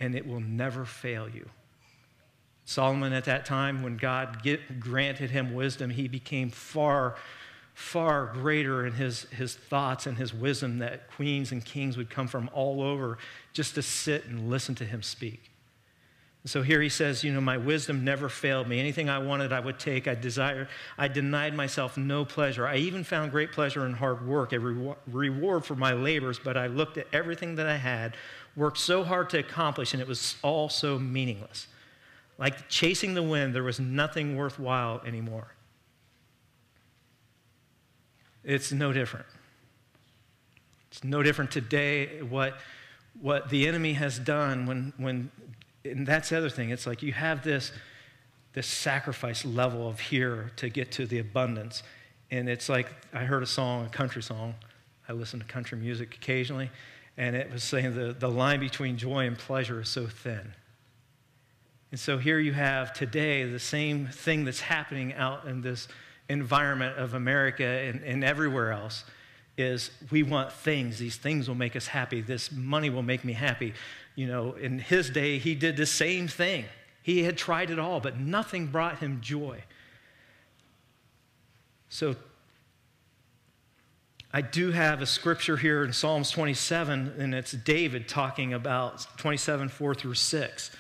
and 0.01 0.15
it 0.15 0.27
will 0.27 0.41
never 0.41 0.85
fail 0.85 1.29
you. 1.29 1.49
Solomon, 2.67 3.13
at 3.13 3.25
that 3.25 3.47
time, 3.47 3.83
when 3.83 3.97
God 3.97 4.43
get, 4.43 4.81
granted 4.81 5.31
him 5.31 5.55
wisdom, 5.55 5.91
he 5.91 6.09
became 6.09 6.51
far 6.51 7.15
far 7.75 8.27
greater 8.27 8.87
in 8.87 8.93
his, 8.93 9.23
his 9.25 9.55
thoughts 9.55 10.07
and 10.07 10.17
his 10.17 10.33
wisdom 10.33 10.79
that 10.79 11.11
queens 11.11 11.51
and 11.51 11.65
kings 11.65 11.97
would 11.97 12.09
come 12.09 12.29
from 12.29 12.49
all 12.55 12.81
over 12.81 13.19
just 13.53 13.75
to 13.75 13.83
sit 13.83 14.25
and 14.27 14.49
listen 14.49 14.77
to 14.77 14.85
him 14.85 15.03
speak. 15.03 15.51
so 16.47 16.63
here 16.63 16.81
he 16.81 16.89
says, 16.89 17.25
You 17.25 17.33
know, 17.33 17.41
my 17.41 17.57
wisdom 17.57 18.05
never 18.05 18.29
failed 18.29 18.69
me. 18.69 18.79
Anything 18.79 19.09
I 19.09 19.19
wanted, 19.19 19.53
I 19.53 19.59
would 19.59 19.81
take. 19.81 20.07
I 20.07 20.15
desired, 20.15 20.69
I 20.97 21.09
denied 21.09 21.55
myself 21.55 21.97
no 21.97 22.25
pleasure. 22.25 22.65
I 22.65 22.77
even 22.77 23.03
found 23.03 23.33
great 23.33 23.51
pleasure 23.51 23.85
in 23.87 23.93
hard 23.93 24.25
work, 24.25 24.53
a 24.53 24.61
re- 24.61 24.95
reward 25.09 25.65
for 25.65 25.75
my 25.75 25.95
labors, 25.95 26.39
but 26.39 26.57
I 26.57 26.69
looked 26.69 26.97
at 26.97 27.09
everything 27.13 27.57
that 27.57 27.67
I 27.67 27.77
had, 27.77 28.17
worked 28.55 28.79
so 28.79 29.03
hard 29.03 29.31
to 29.31 29.39
accomplish, 29.41 29.95
and 29.95 30.01
it 30.01 30.07
was 30.07 30.37
all 30.43 30.69
so 30.69 30.97
meaningless. 30.97 31.67
Like 32.39 32.69
chasing 32.69 33.15
the 33.15 33.23
wind, 33.23 33.53
there 33.53 33.65
was 33.65 33.81
nothing 33.81 34.37
worthwhile 34.37 35.03
anymore. 35.05 35.49
It's 38.45 38.73
no 38.73 38.93
different. 38.93 39.27
It's 40.91 41.03
no 41.03 41.23
different 41.23 41.51
today 41.51 42.23
what, 42.23 42.59
what 43.21 43.49
the 43.51 43.67
enemy 43.67 43.95
has 43.95 44.19
done 44.19 44.67
when, 44.67 44.93
when, 44.97 45.31
and 45.85 46.07
that's 46.07 46.29
the 46.29 46.39
other 46.39 46.51
thing. 46.51 46.71
It's 46.71 46.87
like 46.87 47.03
you 47.03 47.13
have 47.13 47.43
this, 47.43 47.73
this 48.53 48.67
sacrifice 48.67 49.45
level 49.45 49.89
of 49.89 49.99
here 49.99 50.53
to 50.57 50.69
get 50.69 50.93
to 50.93 51.07
the 51.07 51.19
abundance. 51.19 51.83
And 52.31 52.49
it's 52.49 52.69
like 52.69 52.89
I 53.13 53.25
heard 53.25 53.43
a 53.43 53.47
song, 53.47 53.87
a 53.87 53.89
country 53.89 54.23
song. 54.23 54.55
I 55.09 55.13
listen 55.13 55.41
to 55.41 55.47
country 55.47 55.79
music 55.79 56.15
occasionally, 56.15 56.71
and 57.17 57.37
it 57.37 57.53
was 57.53 57.63
saying 57.63 57.95
the, 57.95 58.13
the 58.13 58.31
line 58.31 58.61
between 58.61 58.97
joy 58.97 59.27
and 59.27 59.37
pleasure 59.37 59.83
is 59.83 59.89
so 59.89 60.07
thin. 60.07 60.55
And 61.91 62.01
so 62.01 62.19
here 62.19 62.39
you 62.39 62.53
have 62.53 62.93
today 62.93 63.45
the 63.45 63.59
same 63.59 64.07
thing 64.07 64.45
that's 64.45 64.61
happening 64.61 65.13
out 65.15 65.45
in 65.47 65.61
this 65.61 65.89
environment 66.29 66.99
of 66.99 67.15
America 67.15 67.65
and, 67.65 68.03
and 68.03 68.25
everywhere 68.25 68.73
else 68.73 69.05
is 69.57 69.91
we 70.11 70.23
want 70.23 70.53
things. 70.53 70.99
These 70.99 71.17
things 71.17 71.49
will 71.49 71.55
make 71.55 71.77
us 71.77 71.87
happy. 71.87 72.21
This 72.21 72.51
money 72.51 72.91
will 72.91 73.03
make 73.03 73.25
me 73.25 73.33
happy. 73.33 73.75
You 74.17 74.27
know, 74.27 74.53
in 74.53 74.79
his 74.79 75.11
day, 75.11 75.39
he 75.39 75.55
did 75.55 75.77
the 75.77 75.87
same 75.87 76.29
thing. 76.29 76.65
He 77.03 77.25
had 77.25 77.37
tried 77.37 77.71
it 77.71 77.79
all, 77.79 78.01
but 78.01 78.19
nothing 78.19 78.67
brought 78.67 78.99
him 78.99 79.21
joy. 79.21 79.63
So, 81.89 82.17
I 84.33 84.41
do 84.41 84.73
have 84.73 85.01
a 85.01 85.07
scripture 85.07 85.57
here 85.57 85.85
in 85.85 85.93
Psalms 85.93 86.31
27, 86.33 87.15
and 87.19 87.35
it's 87.35 87.53
David 87.53 88.09
talking 88.09 88.53
about 88.53 89.07
27, 89.19 89.69
4 89.69 89.95
through 89.95 90.15
6. 90.15 90.71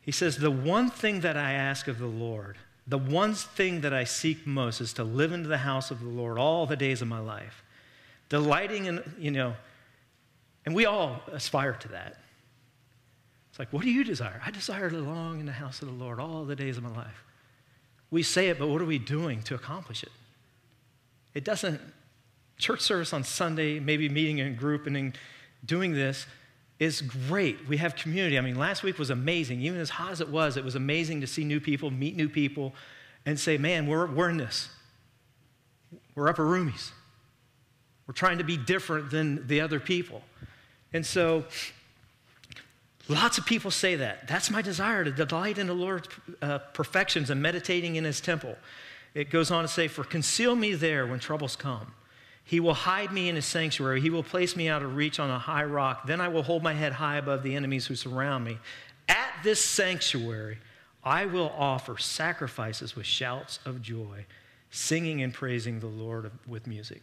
He 0.00 0.12
says, 0.12 0.38
The 0.38 0.50
one 0.50 0.88
thing 0.88 1.20
that 1.20 1.36
I 1.36 1.52
ask 1.52 1.88
of 1.88 1.98
the 1.98 2.06
Lord, 2.06 2.56
the 2.86 2.98
one 2.98 3.34
thing 3.34 3.80
that 3.80 3.92
I 3.92 4.04
seek 4.04 4.46
most 4.46 4.80
is 4.80 4.92
to 4.94 5.04
live 5.04 5.32
into 5.32 5.48
the 5.48 5.58
house 5.58 5.90
of 5.90 6.00
the 6.00 6.08
Lord 6.08 6.38
all 6.38 6.66
the 6.66 6.76
days 6.76 7.02
of 7.02 7.08
my 7.08 7.18
life, 7.18 7.64
delighting 8.28 8.86
in, 8.86 9.14
you 9.18 9.30
know, 9.30 9.54
and 10.64 10.74
we 10.74 10.86
all 10.86 11.20
aspire 11.32 11.72
to 11.72 11.88
that. 11.88 12.16
It's 13.50 13.58
like, 13.58 13.72
what 13.72 13.82
do 13.82 13.90
you 13.90 14.04
desire? 14.04 14.40
I 14.44 14.50
desire 14.50 14.90
to 14.90 14.98
long 14.98 15.40
in 15.40 15.46
the 15.46 15.52
house 15.52 15.80
of 15.82 15.88
the 15.88 15.94
Lord 15.94 16.20
all 16.20 16.44
the 16.44 16.56
days 16.56 16.76
of 16.76 16.82
my 16.82 16.94
life. 16.94 17.24
We 18.10 18.22
say 18.22 18.48
it, 18.48 18.58
but 18.58 18.68
what 18.68 18.80
are 18.82 18.86
we 18.86 18.98
doing 18.98 19.42
to 19.44 19.54
accomplish 19.54 20.02
it? 20.02 20.12
It 21.34 21.44
doesn't, 21.44 21.80
church 22.58 22.80
service 22.80 23.12
on 23.12 23.24
Sunday, 23.24 23.80
maybe 23.80 24.08
meeting 24.08 24.38
in 24.38 24.54
group 24.54 24.86
and 24.86 25.16
doing 25.64 25.92
this 25.92 26.26
is 26.78 27.00
great. 27.00 27.66
We 27.68 27.78
have 27.78 27.96
community. 27.96 28.38
I 28.38 28.42
mean, 28.42 28.56
last 28.56 28.82
week 28.82 28.98
was 28.98 29.10
amazing. 29.10 29.62
Even 29.62 29.80
as 29.80 29.90
hot 29.90 30.12
as 30.12 30.20
it 30.20 30.28
was, 30.28 30.56
it 30.56 30.64
was 30.64 30.74
amazing 30.74 31.22
to 31.22 31.26
see 31.26 31.44
new 31.44 31.60
people, 31.60 31.90
meet 31.90 32.16
new 32.16 32.28
people, 32.28 32.74
and 33.24 33.40
say, 33.40 33.56
man, 33.56 33.86
we're, 33.86 34.06
we're 34.06 34.28
in 34.28 34.36
this. 34.36 34.68
We're 36.14 36.28
upper 36.28 36.44
roomies. 36.44 36.90
We're 38.06 38.14
trying 38.14 38.38
to 38.38 38.44
be 38.44 38.56
different 38.56 39.10
than 39.10 39.46
the 39.46 39.60
other 39.60 39.80
people. 39.80 40.22
And 40.92 41.04
so, 41.04 41.44
lots 43.08 43.38
of 43.38 43.46
people 43.46 43.70
say 43.70 43.96
that. 43.96 44.28
That's 44.28 44.50
my 44.50 44.62
desire 44.62 45.02
to 45.02 45.10
delight 45.10 45.58
in 45.58 45.66
the 45.66 45.74
Lord's 45.74 46.08
uh, 46.40 46.58
perfections 46.58 47.30
and 47.30 47.42
meditating 47.42 47.96
in 47.96 48.04
his 48.04 48.20
temple. 48.20 48.56
It 49.14 49.30
goes 49.30 49.50
on 49.50 49.62
to 49.62 49.68
say, 49.68 49.88
For 49.88 50.04
conceal 50.04 50.54
me 50.54 50.74
there 50.74 51.06
when 51.06 51.18
troubles 51.18 51.56
come. 51.56 51.94
He 52.48 52.60
will 52.60 52.74
hide 52.74 53.10
me 53.10 53.28
in 53.28 53.34
his 53.34 53.44
sanctuary. 53.44 54.00
He 54.00 54.08
will 54.08 54.22
place 54.22 54.54
me 54.54 54.68
out 54.68 54.80
of 54.80 54.94
reach 54.94 55.18
on 55.18 55.30
a 55.30 55.38
high 55.38 55.64
rock. 55.64 56.06
Then 56.06 56.20
I 56.20 56.28
will 56.28 56.44
hold 56.44 56.62
my 56.62 56.74
head 56.74 56.92
high 56.92 57.16
above 57.16 57.42
the 57.42 57.56
enemies 57.56 57.86
who 57.88 57.96
surround 57.96 58.44
me. 58.44 58.58
At 59.08 59.30
this 59.42 59.62
sanctuary, 59.62 60.58
I 61.02 61.26
will 61.26 61.52
offer 61.58 61.98
sacrifices 61.98 62.94
with 62.94 63.04
shouts 63.04 63.58
of 63.66 63.82
joy, 63.82 64.26
singing 64.70 65.22
and 65.22 65.34
praising 65.34 65.80
the 65.80 65.88
Lord 65.88 66.30
with 66.46 66.68
music. 66.68 67.02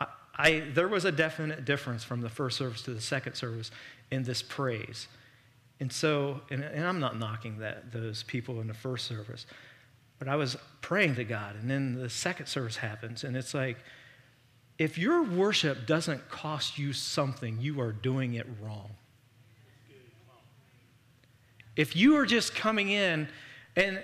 I, 0.00 0.06
I, 0.36 0.62
there 0.74 0.88
was 0.88 1.04
a 1.04 1.12
definite 1.12 1.64
difference 1.64 2.02
from 2.02 2.20
the 2.20 2.28
first 2.28 2.58
service 2.58 2.82
to 2.82 2.90
the 2.92 3.00
second 3.00 3.34
service 3.34 3.70
in 4.10 4.24
this 4.24 4.42
praise. 4.42 5.06
And 5.78 5.92
so, 5.92 6.40
and, 6.50 6.64
and 6.64 6.84
I'm 6.84 6.98
not 6.98 7.16
knocking 7.16 7.58
that, 7.58 7.92
those 7.92 8.24
people 8.24 8.60
in 8.60 8.66
the 8.66 8.74
first 8.74 9.06
service, 9.06 9.46
but 10.18 10.26
I 10.26 10.34
was 10.34 10.56
praying 10.80 11.14
to 11.14 11.24
God, 11.24 11.54
and 11.54 11.70
then 11.70 11.94
the 11.94 12.10
second 12.10 12.46
service 12.46 12.76
happens, 12.76 13.22
and 13.22 13.36
it's 13.36 13.54
like, 13.54 13.76
if 14.80 14.96
your 14.96 15.22
worship 15.22 15.86
doesn't 15.86 16.30
cost 16.30 16.78
you 16.78 16.94
something, 16.94 17.58
you 17.60 17.82
are 17.82 17.92
doing 17.92 18.32
it 18.32 18.46
wrong. 18.62 18.88
If 21.76 21.94
you 21.94 22.16
are 22.16 22.24
just 22.24 22.54
coming 22.54 22.88
in, 22.88 23.28
and 23.76 24.02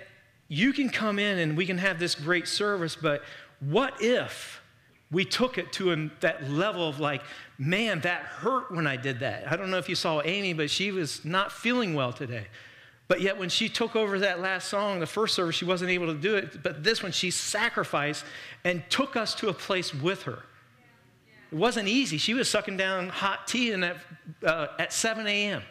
you 0.49 0.73
can 0.73 0.89
come 0.89 1.17
in 1.17 1.39
and 1.39 1.57
we 1.57 1.65
can 1.65 1.79
have 1.79 1.97
this 1.97 2.13
great 2.13 2.47
service, 2.47 2.95
but 2.95 3.23
what 3.59 3.95
if 4.01 4.61
we 5.09 5.25
took 5.25 5.57
it 5.57 5.73
to 5.73 6.11
that 6.19 6.47
level 6.47 6.87
of 6.87 6.99
like, 6.99 7.23
man, 7.57 8.01
that 8.01 8.21
hurt 8.21 8.71
when 8.71 8.85
I 8.85 8.97
did 8.97 9.21
that. 9.21 9.51
I 9.51 9.55
don't 9.55 9.71
know 9.71 9.79
if 9.79 9.89
you 9.89 9.95
saw 9.95 10.21
Amy, 10.23 10.53
but 10.53 10.69
she 10.69 10.91
was 10.91 11.25
not 11.25 11.51
feeling 11.51 11.95
well 11.95 12.13
today. 12.13 12.45
But 13.07 13.21
yet, 13.21 13.39
when 13.39 13.49
she 13.49 13.67
took 13.67 13.95
over 13.95 14.19
that 14.19 14.41
last 14.41 14.67
song, 14.67 14.99
the 14.99 15.07
first 15.07 15.33
service, 15.33 15.55
she 15.55 15.65
wasn't 15.65 15.89
able 15.89 16.13
to 16.13 16.19
do 16.19 16.35
it. 16.35 16.61
But 16.61 16.83
this 16.83 17.01
one, 17.01 17.13
she 17.13 17.31
sacrificed 17.31 18.25
and 18.63 18.83
took 18.89 19.15
us 19.15 19.33
to 19.35 19.47
a 19.47 19.53
place 19.53 19.91
with 19.91 20.23
her. 20.23 20.43
It 21.51 21.57
wasn't 21.57 21.87
easy. 21.87 22.17
She 22.17 22.33
was 22.33 22.49
sucking 22.49 22.77
down 22.77 23.09
hot 23.09 23.47
tea 23.47 23.71
in 23.71 23.81
that, 23.81 23.97
uh, 24.43 24.67
at 24.79 24.91
7 24.91 25.25
a.m. 25.27 25.61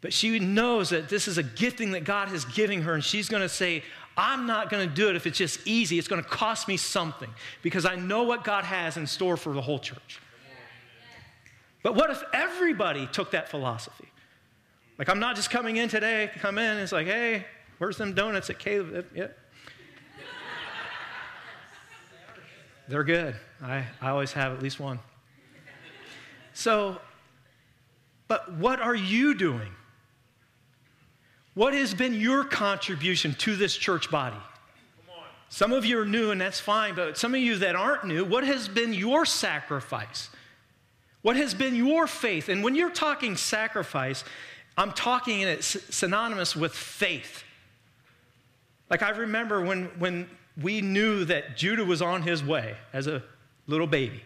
But 0.00 0.12
she 0.12 0.38
knows 0.38 0.90
that 0.90 1.08
this 1.08 1.28
is 1.28 1.38
a 1.38 1.42
gifting 1.42 1.92
that 1.92 2.04
God 2.04 2.32
is 2.32 2.44
giving 2.46 2.82
her, 2.82 2.94
and 2.94 3.04
she's 3.04 3.28
going 3.28 3.42
to 3.42 3.48
say, 3.48 3.82
I'm 4.16 4.46
not 4.46 4.70
going 4.70 4.88
to 4.88 4.94
do 4.94 5.08
it 5.08 5.16
if 5.16 5.26
it's 5.26 5.38
just 5.38 5.60
easy. 5.66 5.98
It's 5.98 6.08
going 6.08 6.22
to 6.22 6.28
cost 6.28 6.68
me 6.68 6.76
something 6.76 7.30
because 7.62 7.84
I 7.84 7.96
know 7.96 8.24
what 8.24 8.44
God 8.44 8.64
has 8.64 8.96
in 8.96 9.06
store 9.06 9.36
for 9.36 9.52
the 9.52 9.60
whole 9.60 9.78
church. 9.78 10.20
But 11.82 11.94
what 11.94 12.10
if 12.10 12.22
everybody 12.32 13.06
took 13.06 13.30
that 13.30 13.48
philosophy? 13.48 14.08
Like, 14.98 15.08
I'm 15.08 15.20
not 15.20 15.36
just 15.36 15.50
coming 15.50 15.76
in 15.76 15.88
today, 15.88 16.30
come 16.40 16.58
in, 16.58 16.76
it's 16.78 16.92
like, 16.92 17.06
hey, 17.06 17.46
where's 17.78 17.96
them 17.96 18.14
donuts 18.14 18.50
at 18.50 18.58
Caleb? 18.58 19.06
Yeah. 19.14 19.28
They're 22.90 23.04
good. 23.04 23.36
I, 23.62 23.84
I 24.02 24.10
always 24.10 24.32
have 24.32 24.52
at 24.52 24.60
least 24.60 24.80
one. 24.80 24.98
So, 26.54 27.00
but 28.26 28.52
what 28.54 28.80
are 28.80 28.96
you 28.96 29.34
doing? 29.34 29.70
What 31.54 31.72
has 31.72 31.94
been 31.94 32.14
your 32.14 32.42
contribution 32.42 33.34
to 33.34 33.54
this 33.54 33.76
church 33.76 34.10
body? 34.10 34.36
Some 35.50 35.72
of 35.72 35.84
you 35.84 36.00
are 36.00 36.04
new, 36.04 36.32
and 36.32 36.40
that's 36.40 36.58
fine, 36.58 36.96
but 36.96 37.16
some 37.16 37.32
of 37.32 37.40
you 37.40 37.58
that 37.58 37.76
aren't 37.76 38.06
new, 38.06 38.24
what 38.24 38.42
has 38.42 38.66
been 38.66 38.92
your 38.92 39.24
sacrifice? 39.24 40.28
What 41.22 41.36
has 41.36 41.54
been 41.54 41.76
your 41.76 42.08
faith? 42.08 42.48
And 42.48 42.64
when 42.64 42.74
you're 42.74 42.90
talking 42.90 43.36
sacrifice, 43.36 44.24
I'm 44.76 44.90
talking 44.90 45.42
in 45.42 45.48
it 45.48 45.62
synonymous 45.62 46.56
with 46.56 46.74
faith. 46.74 47.44
Like 48.88 49.02
I 49.02 49.10
remember 49.10 49.60
when, 49.60 49.84
when 50.00 50.28
we 50.60 50.80
knew 50.80 51.24
that 51.24 51.56
Judah 51.56 51.84
was 51.84 52.02
on 52.02 52.22
his 52.22 52.42
way 52.42 52.76
as 52.92 53.06
a 53.06 53.22
little 53.66 53.86
baby. 53.86 54.22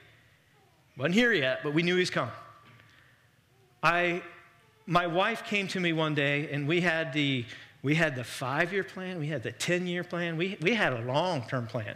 Wasn't 0.97 1.15
here 1.15 1.33
yet, 1.33 1.61
but 1.63 1.75
we 1.75 1.83
knew 1.83 1.97
he's 1.97 2.11
coming. 2.11 2.35
I 3.83 4.23
my 4.87 5.07
wife 5.07 5.45
came 5.45 5.67
to 5.69 5.81
me 5.81 5.93
one 5.93 6.15
day 6.15 6.51
and 6.51 6.69
we 6.69 6.81
had 6.81 7.13
the 7.13 7.45
we 7.85 7.95
had 7.95 8.17
the 8.17 8.25
five 8.25 8.73
year 8.73 8.83
plan, 8.83 9.19
we 9.19 9.27
had 9.27 9.43
the 9.43 9.53
10 9.53 9.87
year 9.87 10.03
plan, 10.03 10.39
we, 10.39 10.57
we 10.63 10.75
had 10.75 10.95
a 10.95 11.03
long 11.03 11.47
term 11.47 11.67
plan. 11.67 11.95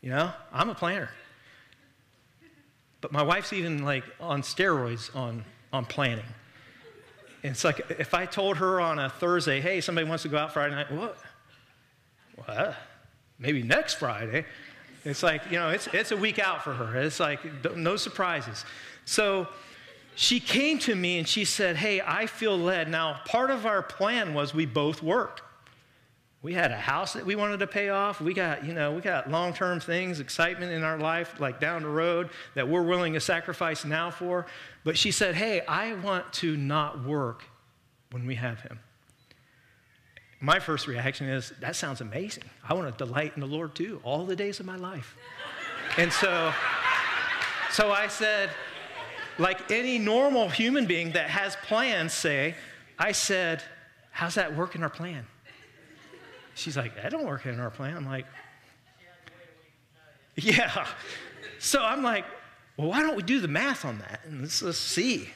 You 0.00 0.10
know, 0.10 0.30
I'm 0.52 0.70
a 0.70 0.74
planner. 0.74 1.10
But 3.00 3.10
my 3.10 3.22
wife's 3.22 3.52
even 3.52 3.84
like 3.84 4.04
on 4.20 4.42
steroids 4.42 5.14
on, 5.14 5.44
on 5.72 5.86
planning. 5.86 6.24
And 7.42 7.50
it's 7.50 7.64
like 7.64 7.80
if 7.90 8.14
I 8.14 8.26
told 8.26 8.58
her 8.58 8.80
on 8.80 9.00
a 9.00 9.10
Thursday, 9.10 9.60
hey, 9.60 9.80
somebody 9.80 10.08
wants 10.08 10.22
to 10.22 10.28
go 10.28 10.38
out 10.38 10.52
Friday 10.52 10.74
night, 10.74 10.90
what? 10.92 11.18
What? 12.36 12.76
Maybe 13.44 13.62
next 13.62 13.94
Friday. 13.94 14.46
It's 15.04 15.22
like, 15.22 15.42
you 15.50 15.58
know, 15.58 15.68
it's, 15.68 15.86
it's 15.92 16.12
a 16.12 16.16
week 16.16 16.38
out 16.38 16.64
for 16.64 16.72
her. 16.72 16.98
It's 17.02 17.20
like 17.20 17.40
no 17.76 17.96
surprises. 17.96 18.64
So 19.04 19.48
she 20.14 20.40
came 20.40 20.78
to 20.78 20.94
me 20.94 21.18
and 21.18 21.28
she 21.28 21.44
said, 21.44 21.76
Hey, 21.76 22.00
I 22.00 22.24
feel 22.24 22.56
led. 22.56 22.88
Now, 22.88 23.20
part 23.26 23.50
of 23.50 23.66
our 23.66 23.82
plan 23.82 24.32
was 24.32 24.54
we 24.54 24.64
both 24.64 25.02
work. 25.02 25.42
We 26.40 26.54
had 26.54 26.70
a 26.70 26.78
house 26.78 27.12
that 27.12 27.26
we 27.26 27.36
wanted 27.36 27.60
to 27.60 27.66
pay 27.66 27.90
off. 27.90 28.22
We 28.22 28.32
got, 28.32 28.64
you 28.64 28.72
know, 28.72 28.92
we 28.92 29.02
got 29.02 29.30
long-term 29.30 29.80
things, 29.80 30.20
excitement 30.20 30.72
in 30.72 30.82
our 30.82 30.98
life, 30.98 31.38
like 31.38 31.60
down 31.60 31.82
the 31.82 31.88
road 31.88 32.30
that 32.54 32.66
we're 32.66 32.82
willing 32.82 33.12
to 33.12 33.20
sacrifice 33.20 33.84
now 33.84 34.10
for. 34.10 34.46
But 34.84 34.96
she 34.96 35.10
said, 35.10 35.34
Hey, 35.34 35.60
I 35.68 35.92
want 35.92 36.32
to 36.34 36.56
not 36.56 37.04
work 37.04 37.44
when 38.10 38.26
we 38.26 38.36
have 38.36 38.60
him. 38.62 38.78
My 40.44 40.60
first 40.60 40.86
reaction 40.86 41.26
is, 41.26 41.54
that 41.60 41.74
sounds 41.74 42.02
amazing. 42.02 42.44
I 42.68 42.74
want 42.74 42.98
to 42.98 43.02
delight 43.02 43.32
in 43.34 43.40
the 43.40 43.46
Lord 43.46 43.74
too, 43.74 43.98
all 44.04 44.26
the 44.26 44.36
days 44.36 44.60
of 44.60 44.66
my 44.66 44.76
life. 44.76 45.16
and 45.96 46.12
so, 46.12 46.52
so 47.70 47.90
I 47.90 48.08
said, 48.08 48.50
like 49.38 49.70
any 49.70 49.98
normal 49.98 50.50
human 50.50 50.84
being 50.84 51.12
that 51.12 51.30
has 51.30 51.56
plans 51.62 52.12
say, 52.12 52.56
I 52.98 53.12
said, 53.12 53.62
How's 54.10 54.34
that 54.34 54.54
work 54.54 54.74
in 54.74 54.82
our 54.82 54.90
plan? 54.90 55.24
She's 56.54 56.76
like, 56.76 56.94
That 56.96 57.10
don't 57.10 57.24
work 57.24 57.46
in 57.46 57.58
our 57.58 57.70
plan. 57.70 57.96
I'm 57.96 58.04
like, 58.04 58.26
Yeah. 60.36 60.86
So 61.58 61.80
I'm 61.82 62.02
like, 62.02 62.26
Well, 62.76 62.88
why 62.88 63.00
don't 63.00 63.16
we 63.16 63.22
do 63.22 63.40
the 63.40 63.48
math 63.48 63.86
on 63.86 63.98
that? 64.00 64.20
And 64.26 64.42
let's, 64.42 64.60
let's 64.60 64.76
see. 64.76 65.30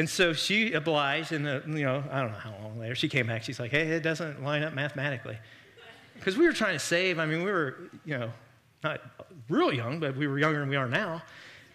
And 0.00 0.08
so 0.08 0.32
she 0.32 0.72
obliged, 0.72 1.30
and 1.30 1.46
uh, 1.46 1.60
you 1.66 1.84
know, 1.84 2.02
I 2.10 2.20
don't 2.20 2.32
know 2.32 2.38
how 2.38 2.54
long 2.62 2.78
later, 2.80 2.96
she 2.96 3.08
came 3.08 3.28
back. 3.28 3.44
She's 3.44 3.60
like, 3.60 3.70
Hey, 3.70 3.86
it 3.88 4.02
doesn't 4.02 4.42
line 4.42 4.64
up 4.64 4.74
mathematically. 4.74 5.38
Because 6.14 6.36
we 6.36 6.44
were 6.44 6.52
trying 6.52 6.72
to 6.72 6.84
save. 6.84 7.18
I 7.18 7.26
mean, 7.26 7.44
we 7.44 7.50
were, 7.50 7.76
you 8.04 8.18
know, 8.18 8.32
not 8.82 9.00
real 9.48 9.72
young, 9.72 10.00
but 10.00 10.16
we 10.16 10.26
were 10.26 10.38
younger 10.38 10.60
than 10.60 10.68
we 10.68 10.76
are 10.76 10.88
now. 10.88 11.22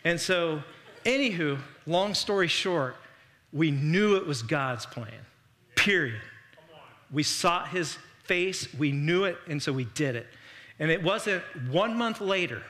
And 0.04 0.20
so 0.20 0.62
Anywho, 1.06 1.60
long 1.86 2.16
story 2.16 2.48
short, 2.48 2.96
we 3.54 3.70
knew 3.70 4.16
it 4.16 4.26
was 4.26 4.42
God's 4.42 4.88
plan, 4.88 5.14
period. 5.76 6.20
We 7.12 7.22
sought 7.22 7.70
his 7.70 7.98
face, 8.24 8.74
we 8.74 8.92
knew 8.92 9.26
it, 9.26 9.38
and 9.48 9.62
so 9.62 9.72
we 9.72 9.86
did 9.86 10.16
it. 10.16 10.26
And 10.80 10.90
it 10.90 11.02
wasn't 11.04 11.44
one 11.70 11.96
month 11.96 12.22
later, 12.22 12.64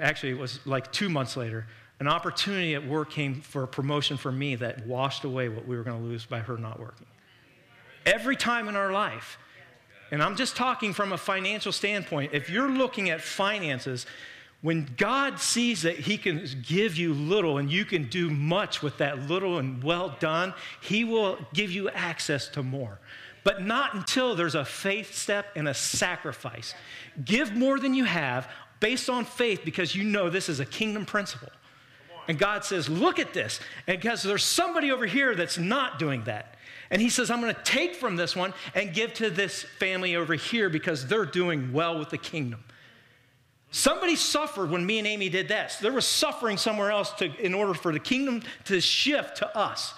actually, 0.00 0.30
it 0.30 0.38
was 0.38 0.60
like 0.66 0.90
two 0.92 1.10
months 1.10 1.36
later, 1.36 1.66
an 2.02 2.08
opportunity 2.08 2.74
at 2.74 2.84
work 2.84 3.12
came 3.12 3.40
for 3.42 3.62
a 3.62 3.68
promotion 3.68 4.16
for 4.16 4.32
me 4.32 4.56
that 4.56 4.84
washed 4.84 5.22
away 5.22 5.48
what 5.48 5.68
we 5.68 5.76
were 5.76 5.84
going 5.84 6.02
to 6.02 6.04
lose 6.04 6.26
by 6.26 6.40
her 6.40 6.58
not 6.58 6.80
working. 6.80 7.06
Every 8.04 8.34
time 8.34 8.68
in 8.68 8.74
our 8.74 8.90
life, 8.90 9.38
and 10.10 10.20
I'm 10.20 10.34
just 10.34 10.56
talking 10.56 10.92
from 10.94 11.12
a 11.12 11.16
financial 11.16 11.70
standpoint, 11.70 12.34
if 12.34 12.50
you're 12.50 12.68
looking 12.68 13.10
at 13.10 13.20
finances, 13.20 14.04
when 14.62 14.92
God 14.96 15.38
sees 15.38 15.82
that 15.82 15.96
He 15.96 16.18
can 16.18 16.44
give 16.66 16.96
you 16.96 17.14
little 17.14 17.58
and 17.58 17.70
you 17.70 17.84
can 17.84 18.08
do 18.08 18.30
much 18.30 18.82
with 18.82 18.98
that 18.98 19.28
little 19.28 19.58
and 19.58 19.80
well 19.84 20.16
done, 20.18 20.54
He 20.80 21.04
will 21.04 21.38
give 21.54 21.70
you 21.70 21.88
access 21.88 22.48
to 22.48 22.64
more. 22.64 22.98
But 23.44 23.62
not 23.62 23.94
until 23.94 24.34
there's 24.34 24.56
a 24.56 24.64
faith 24.64 25.14
step 25.14 25.46
and 25.54 25.68
a 25.68 25.74
sacrifice. 25.74 26.74
Give 27.24 27.54
more 27.54 27.78
than 27.78 27.94
you 27.94 28.06
have 28.06 28.48
based 28.80 29.08
on 29.08 29.24
faith 29.24 29.60
because 29.64 29.94
you 29.94 30.02
know 30.02 30.28
this 30.30 30.48
is 30.48 30.58
a 30.58 30.66
kingdom 30.66 31.06
principle. 31.06 31.50
And 32.28 32.38
God 32.38 32.64
says, 32.64 32.88
Look 32.88 33.18
at 33.18 33.34
this. 33.34 33.60
And 33.86 34.00
because 34.00 34.22
there's 34.22 34.44
somebody 34.44 34.90
over 34.90 35.06
here 35.06 35.34
that's 35.34 35.58
not 35.58 35.98
doing 35.98 36.24
that. 36.24 36.56
And 36.90 37.00
He 37.00 37.08
says, 37.08 37.30
I'm 37.30 37.40
going 37.40 37.54
to 37.54 37.62
take 37.62 37.94
from 37.96 38.16
this 38.16 38.36
one 38.36 38.54
and 38.74 38.92
give 38.92 39.14
to 39.14 39.30
this 39.30 39.62
family 39.62 40.16
over 40.16 40.34
here 40.34 40.68
because 40.68 41.06
they're 41.06 41.24
doing 41.24 41.72
well 41.72 41.98
with 41.98 42.10
the 42.10 42.18
kingdom. 42.18 42.62
Somebody 43.70 44.16
suffered 44.16 44.70
when 44.70 44.84
me 44.84 44.98
and 44.98 45.06
Amy 45.06 45.30
did 45.30 45.48
that. 45.48 45.72
So 45.72 45.82
there 45.82 45.92
was 45.92 46.06
suffering 46.06 46.58
somewhere 46.58 46.90
else 46.90 47.10
to, 47.12 47.34
in 47.44 47.54
order 47.54 47.72
for 47.72 47.90
the 47.90 47.98
kingdom 47.98 48.42
to 48.66 48.80
shift 48.82 49.38
to 49.38 49.56
us. 49.56 49.94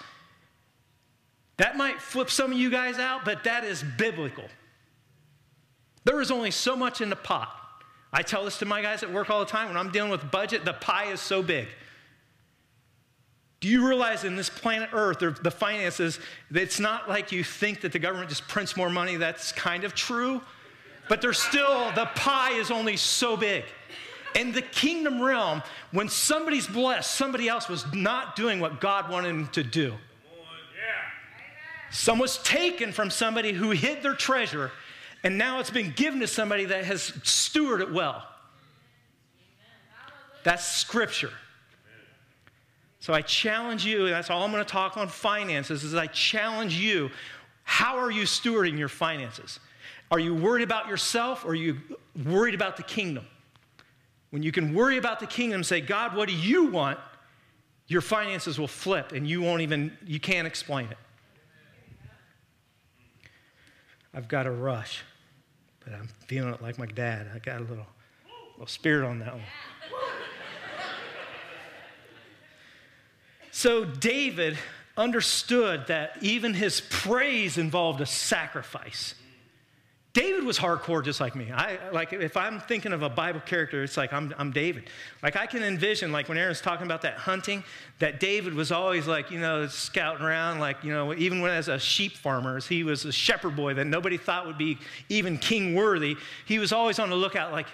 That 1.57 1.75
might 1.75 2.01
flip 2.01 2.29
some 2.29 2.53
of 2.53 2.57
you 2.57 2.69
guys 2.69 2.99
out, 2.99 3.25
but 3.25 3.43
that 3.43 3.65
is 3.65 3.83
biblical. 3.97 4.45
There 6.05 6.21
is 6.21 6.31
only 6.31 6.51
so 6.51 6.75
much 6.75 7.01
in 7.01 7.09
the 7.09 7.15
pot. 7.17 7.49
I 8.13 8.21
tell 8.21 8.45
this 8.45 8.59
to 8.59 8.65
my 8.65 8.81
guys 8.81 9.03
at 9.03 9.11
work 9.11 9.29
all 9.29 9.39
the 9.39 9.45
time. 9.45 9.67
When 9.67 9.77
I'm 9.77 9.91
dealing 9.91 10.11
with 10.11 10.31
budget, 10.31 10.63
the 10.63 10.73
pie 10.73 11.11
is 11.11 11.19
so 11.19 11.43
big. 11.43 11.67
Do 13.65 13.71
you 13.71 13.87
realize 13.87 14.23
in 14.23 14.35
this 14.35 14.47
planet 14.47 14.91
Earth, 14.93 15.23
or 15.23 15.31
the 15.31 15.49
finances, 15.49 16.19
it's 16.51 16.79
not 16.79 17.09
like 17.09 17.31
you 17.31 17.43
think 17.43 17.81
that 17.81 17.91
the 17.91 17.97
government 17.97 18.29
just 18.29 18.47
prints 18.47 18.77
more 18.77 18.91
money. 18.91 19.15
That's 19.15 19.51
kind 19.53 19.83
of 19.83 19.95
true. 19.95 20.39
But 21.09 21.19
there's 21.19 21.39
still, 21.39 21.91
the 21.95 22.05
pie 22.13 22.51
is 22.51 22.69
only 22.69 22.95
so 22.95 23.35
big. 23.35 23.63
In 24.35 24.51
the 24.51 24.61
kingdom 24.61 25.19
realm, 25.19 25.63
when 25.91 26.09
somebody's 26.09 26.67
blessed, 26.67 27.09
somebody 27.09 27.49
else 27.49 27.67
was 27.67 27.91
not 27.91 28.35
doing 28.35 28.59
what 28.59 28.79
God 28.79 29.09
wanted 29.09 29.29
them 29.29 29.47
to 29.53 29.63
do. 29.63 29.95
Some 31.89 32.19
was 32.19 32.37
taken 32.43 32.91
from 32.91 33.09
somebody 33.09 33.51
who 33.51 33.71
hid 33.71 34.03
their 34.03 34.13
treasure, 34.13 34.71
and 35.23 35.39
now 35.39 35.59
it's 35.59 35.71
been 35.71 35.89
given 35.89 36.19
to 36.19 36.27
somebody 36.27 36.65
that 36.65 36.85
has 36.85 37.09
stewarded 37.23 37.81
it 37.81 37.91
well. 37.91 38.27
That's 40.43 40.63
scripture. 40.63 41.31
So 43.05 43.13
I 43.13 43.21
challenge 43.21 43.85
you, 43.85 44.05
and 44.05 44.15
that's 44.15 44.31
all 44.31 44.41
I'm 44.41 44.51
going 44.51 44.65
to 44.65 44.67
talk 44.67 44.97
on 44.97 45.07
finances, 45.09 45.83
is 45.83 45.93
I 45.93 46.07
challenge 46.07 46.73
you, 46.73 47.11
how 47.61 47.97
are 47.99 48.09
you 48.09 48.23
stewarding 48.23 48.79
your 48.79 48.89
finances? 48.89 49.59
Are 50.09 50.17
you 50.17 50.33
worried 50.33 50.63
about 50.63 50.87
yourself 50.87 51.45
or 51.45 51.49
are 51.49 51.53
you 51.53 51.77
worried 52.25 52.55
about 52.55 52.77
the 52.77 52.81
kingdom? 52.81 53.27
When 54.31 54.41
you 54.41 54.51
can 54.51 54.73
worry 54.73 54.97
about 54.97 55.19
the 55.19 55.27
kingdom, 55.27 55.63
say, 55.63 55.81
God, 55.81 56.15
what 56.15 56.27
do 56.27 56.35
you 56.35 56.65
want? 56.65 56.97
Your 57.85 58.01
finances 58.01 58.57
will 58.57 58.67
flip 58.67 59.11
and 59.11 59.27
you 59.27 59.39
won't 59.39 59.61
even, 59.61 59.95
you 60.03 60.19
can't 60.19 60.47
explain 60.47 60.87
it. 60.87 60.97
I've 64.15 64.27
got 64.27 64.47
a 64.47 64.51
rush, 64.51 65.03
but 65.83 65.93
I'm 65.93 66.09
feeling 66.25 66.55
it 66.55 66.61
like 66.63 66.79
my 66.79 66.87
dad. 66.87 67.29
I 67.35 67.37
got 67.37 67.57
a 67.57 67.65
little, 67.65 67.85
little 68.53 68.65
spirit 68.65 69.05
on 69.05 69.19
that 69.19 69.33
one. 69.33 69.43
So 73.55 73.85
David 73.85 74.57
understood 74.97 75.87
that 75.87 76.17
even 76.19 76.53
his 76.53 76.81
praise 76.81 77.57
involved 77.57 78.01
a 78.01 78.05
sacrifice. 78.05 79.15
David 80.11 80.43
was 80.43 80.59
hardcore 80.59 81.01
just 81.01 81.21
like 81.21 81.37
me. 81.37 81.53
I, 81.53 81.79
like 81.93 82.11
if 82.11 82.35
I'm 82.35 82.59
thinking 82.59 82.91
of 82.91 83.01
a 83.01 83.07
Bible 83.07 83.39
character, 83.39 83.81
it's 83.81 83.95
like 83.95 84.11
I'm, 84.11 84.35
I'm 84.37 84.51
David. 84.51 84.89
Like 85.23 85.37
I 85.37 85.45
can 85.45 85.63
envision, 85.63 86.11
like 86.11 86.27
when 86.27 86.37
Aaron's 86.37 86.59
talking 86.59 86.85
about 86.85 87.03
that 87.03 87.13
hunting, 87.13 87.63
that 87.99 88.19
David 88.19 88.53
was 88.53 88.73
always 88.73 89.07
like, 89.07 89.31
you 89.31 89.39
know, 89.39 89.67
scouting 89.67 90.25
around, 90.25 90.59
like, 90.59 90.83
you 90.83 90.91
know, 90.91 91.13
even 91.13 91.39
when 91.39 91.51
as 91.51 91.69
a 91.69 91.79
sheep 91.79 92.17
farmer, 92.17 92.59
he 92.59 92.83
was 92.83 93.05
a 93.05 93.11
shepherd 93.13 93.55
boy 93.55 93.73
that 93.75 93.85
nobody 93.85 94.17
thought 94.17 94.45
would 94.47 94.57
be 94.57 94.77
even 95.07 95.37
king 95.37 95.75
worthy. 95.75 96.17
He 96.45 96.59
was 96.59 96.73
always 96.73 96.99
on 96.99 97.09
the 97.09 97.15
lookout, 97.15 97.53
like, 97.53 97.67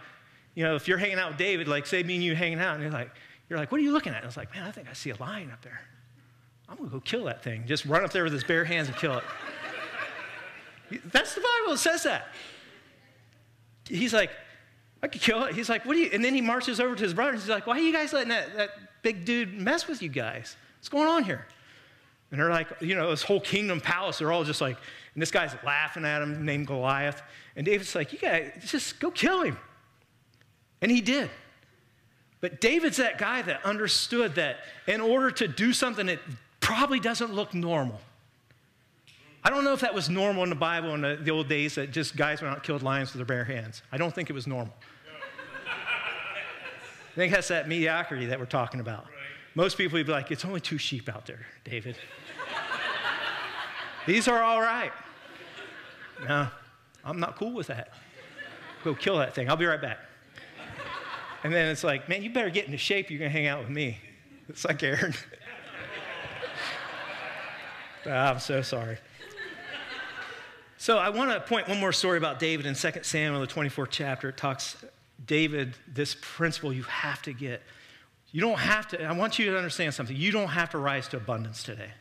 you 0.54 0.64
know, 0.64 0.76
if 0.76 0.88
you're 0.88 1.00
hanging 1.00 1.18
out 1.18 1.30
with 1.30 1.38
David, 1.40 1.68
like 1.68 1.88
say 1.88 2.04
me 2.04 2.14
and 2.16 2.24
you 2.24 2.36
hanging 2.36 2.60
out, 2.60 2.76
and 2.76 2.84
you're 2.84 2.92
like, 2.92 3.10
you're 3.52 3.60
like, 3.60 3.70
what 3.70 3.82
are 3.82 3.84
you 3.84 3.92
looking 3.92 4.14
at? 4.14 4.20
And 4.20 4.24
I 4.24 4.28
was 4.28 4.38
like, 4.38 4.56
man, 4.56 4.64
I 4.64 4.72
think 4.72 4.88
I 4.90 4.94
see 4.94 5.10
a 5.10 5.16
lion 5.18 5.52
up 5.52 5.62
there. 5.62 5.82
I'm 6.70 6.78
gonna 6.78 6.90
go 6.90 7.02
kill 7.02 7.26
that 7.26 7.44
thing. 7.44 7.66
Just 7.68 7.84
run 7.84 8.02
up 8.02 8.14
there 8.14 8.24
with 8.24 8.32
his 8.32 8.46
bare 8.46 8.64
hands 8.64 8.88
and 8.88 8.96
kill 8.96 9.18
it. 9.18 9.26
That's 11.12 11.36
the 11.36 11.42
Bible. 11.42 11.76
Says 11.76 12.04
that. 12.04 12.30
He's 13.90 14.14
like, 14.14 14.32
I 15.04 15.10
could 15.10 15.20
kill 15.20 15.44
it. 15.44 15.54
He's 15.54 15.68
like, 15.68 15.86
what 15.86 15.96
do 15.96 16.00
you? 16.00 16.10
And 16.14 16.24
then 16.24 16.34
he 16.34 16.40
marches 16.40 16.80
over 16.80 16.96
to 16.96 17.04
his 17.04 17.14
brother. 17.14 17.34
He's 17.34 17.50
like, 17.50 17.68
why 17.68 17.76
are 17.76 17.82
you 17.82 17.92
guys 17.92 18.14
letting 18.14 18.30
that, 18.30 18.56
that 18.56 18.70
big 19.02 19.26
dude 19.26 19.54
mess 19.54 19.86
with 19.86 20.02
you 20.02 20.08
guys? 20.08 20.56
What's 20.80 20.88
going 20.88 21.10
on 21.10 21.26
here? 21.26 21.46
And 22.32 22.40
they're 22.40 22.52
like, 22.52 22.70
you 22.80 22.96
know, 22.96 23.10
this 23.10 23.22
whole 23.22 23.42
kingdom 23.42 23.82
palace, 23.82 24.20
they're 24.20 24.32
all 24.32 24.46
just 24.46 24.62
like, 24.62 24.78
and 25.14 25.22
this 25.22 25.30
guy's 25.30 25.54
laughing 25.66 26.06
at 26.06 26.22
him, 26.22 26.46
named 26.46 26.68
Goliath. 26.68 27.22
And 27.58 27.66
David's 27.66 27.96
like, 27.96 28.14
you 28.14 28.20
guys, 28.20 28.54
just 28.66 28.98
go 29.02 29.12
kill 29.12 29.42
him. 29.42 29.58
And 30.82 30.90
he 30.90 31.02
did. 31.02 31.30
But 32.42 32.60
David's 32.60 32.98
that 32.98 33.20
guy 33.20 33.44
that 33.44 33.64
understood 33.64 34.36
that 34.36 34.58
in 34.88 35.00
order 35.00 35.30
to 35.32 35.48
do 35.48 35.74
something 35.74 36.08
that 36.08 36.20
probably 36.60 37.00
doesn't 37.00 37.34
look 37.34 37.54
normal, 37.54 38.02
I 39.44 39.50
don't 39.50 39.64
know 39.64 39.74
if 39.74 39.80
that 39.82 39.94
was 39.94 40.10
normal 40.10 40.44
in 40.44 40.50
the 40.50 40.56
Bible 40.56 40.94
in 40.96 41.02
the, 41.02 41.18
the 41.22 41.32
old 41.32 41.48
days 41.48 41.76
that 41.76 41.92
just 41.92 42.16
guys 42.16 42.42
went 42.42 42.52
out 42.52 42.58
and 42.58 42.64
killed 42.64 42.84
lions 42.84 43.14
with 43.14 43.26
their 43.26 43.26
bare 43.26 43.44
hands. 43.44 43.84
I 43.92 43.98
don't 43.98 44.14
think 44.14 44.30
it 44.30 44.34
was 44.34 44.48
normal. 44.48 44.74
I 45.68 47.16
think 47.16 47.34
that's 47.34 47.50
that 47.50 47.68
mediocrity 47.68 48.28
that 48.28 48.40
we're 48.40 48.46
talking 48.46 48.80
about. 48.80 49.06
Right. 49.06 49.14
Most 49.54 49.78
people 49.78 49.98
would 49.98 50.06
be 50.06 50.12
like, 50.12 50.32
it's 50.32 50.46
only 50.46 50.62
two 50.62 50.78
sheep 50.78 51.10
out 51.10 51.26
there, 51.26 51.46
David. 51.66 51.98
These 54.08 54.28
are 54.28 54.42
all 54.42 54.62
right. 54.62 54.92
No, 56.28 56.48
I'm 57.04 57.20
not 57.20 57.36
cool 57.36 57.52
with 57.52 57.68
that. 57.68 57.94
Go 58.84 58.96
kill 58.96 59.18
that 59.18 59.36
thing. 59.36 59.50
I'll 59.50 59.58
be 59.58 59.66
right 59.66 59.82
back. 59.82 60.00
And 61.44 61.54
then 61.54 61.70
it's 61.70 61.84
like, 61.84 62.08
man, 62.08 62.24
you 62.24 62.30
better 62.30 62.50
get 62.50 62.66
into 62.66 62.78
shape. 62.78 63.10
You're 63.10 63.20
going 63.20 63.32
to 63.32 63.38
hang 63.38 63.48
out 63.48 63.60
with 63.60 63.70
me. 63.70 63.98
It's 64.48 64.66
like 64.66 64.84
Aaron. 64.84 65.14
oh, 68.06 68.12
I'm 68.12 68.40
so 68.40 68.62
sorry. 68.62 68.98
So 70.78 70.98
I 70.98 71.10
want 71.10 71.32
to 71.32 71.40
point 71.40 71.68
one 71.68 71.80
more 71.80 71.92
story 71.92 72.18
about 72.18 72.40
David 72.40 72.66
in 72.66 72.74
2 72.74 72.92
Samuel, 73.04 73.40
the 73.42 73.48
24th 73.48 73.88
chapter. 73.92 74.30
It 74.30 74.38
talks, 74.38 74.84
David, 75.26 75.76
this 75.88 76.16
principle 76.20 76.74
you 76.74 76.84
have 76.84 77.22
to 77.24 77.34
get. 77.34 77.62
You 78.32 78.42
don't 78.42 78.58
have 78.58 78.88
to, 78.90 79.04
I 79.04 79.12
want 79.12 79.38
you 79.38 79.52
to 79.52 79.58
understand 79.58 79.94
something. 79.94 80.16
You 80.16 80.32
don't 80.32 80.48
have 80.48 80.72
to 80.72 80.78
rise 80.78 81.08
to 81.10 81.18
abundance 81.18 81.64
today. 81.64 81.92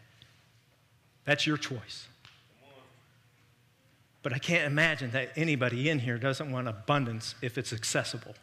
That's 1.24 1.46
your 1.46 1.56
choice. 1.56 2.08
But 4.22 4.32
I 4.32 4.38
can't 4.38 4.64
imagine 4.64 5.10
that 5.12 5.30
anybody 5.36 5.88
in 5.88 5.98
here 5.98 6.18
doesn't 6.18 6.50
want 6.50 6.68
abundance 6.68 7.34
if 7.42 7.58
it's 7.58 7.72
accessible. 7.72 8.34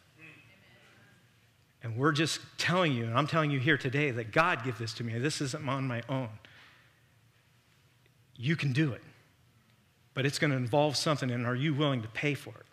And 1.83 1.95
we're 1.95 2.11
just 2.11 2.39
telling 2.57 2.93
you, 2.93 3.05
and 3.05 3.17
I'm 3.17 3.27
telling 3.27 3.51
you 3.51 3.59
here 3.59 3.77
today, 3.77 4.11
that 4.11 4.31
God 4.31 4.63
gave 4.63 4.77
this 4.77 4.93
to 4.95 5.03
me. 5.03 5.17
This 5.19 5.41
isn't 5.41 5.67
on 5.67 5.87
my 5.87 6.01
own. 6.09 6.29
You 8.35 8.55
can 8.55 8.73
do 8.73 8.93
it 8.93 9.01
but 10.17 10.25
it's 10.25 10.39
going 10.39 10.49
to 10.49 10.57
involve 10.57 10.97
something, 10.97 11.29
and 11.29 11.45
are 11.45 11.53
you 11.53 11.75
willing 11.75 12.01
to 12.01 12.07
pay 12.07 12.33
for 12.33 12.49
it? 12.49 12.65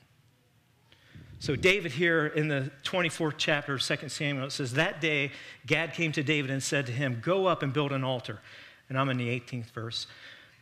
So, 1.41 1.55
David 1.55 1.93
here 1.93 2.29
in 2.29 2.49
the 2.49 2.71
24th 2.85 3.35
chapter 3.37 3.75
of 3.75 3.83
2 3.83 4.09
Samuel, 4.09 4.47
it 4.47 4.53
says, 4.53 4.73
That 4.73 5.03
day 5.03 5.31
Gad 5.67 5.93
came 5.93 6.11
to 6.13 6.23
David 6.23 6.51
and 6.51 6.63
said 6.63 6.87
to 6.87 6.93
him, 6.93 7.21
Go 7.23 7.45
up 7.45 7.63
and 7.63 7.71
build 7.71 7.93
an 7.93 8.03
altar. 8.03 8.41
And 8.89 8.99
I'm 8.99 9.11
in 9.11 9.19
the 9.19 9.29
18th 9.29 9.73
verse. 9.73 10.07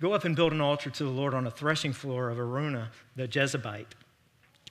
Go 0.01 0.13
up 0.13 0.25
and 0.25 0.35
build 0.35 0.53
an 0.53 0.61
altar 0.61 0.91
to 0.91 1.05
the 1.05 1.11
Lord 1.11 1.35
on 1.35 1.47
a 1.47 1.53
threshing 1.53 1.93
floor 1.93 2.31
of 2.31 2.39
Araunah 2.39 2.89
the 3.15 3.29
Jebusite. 3.29 3.95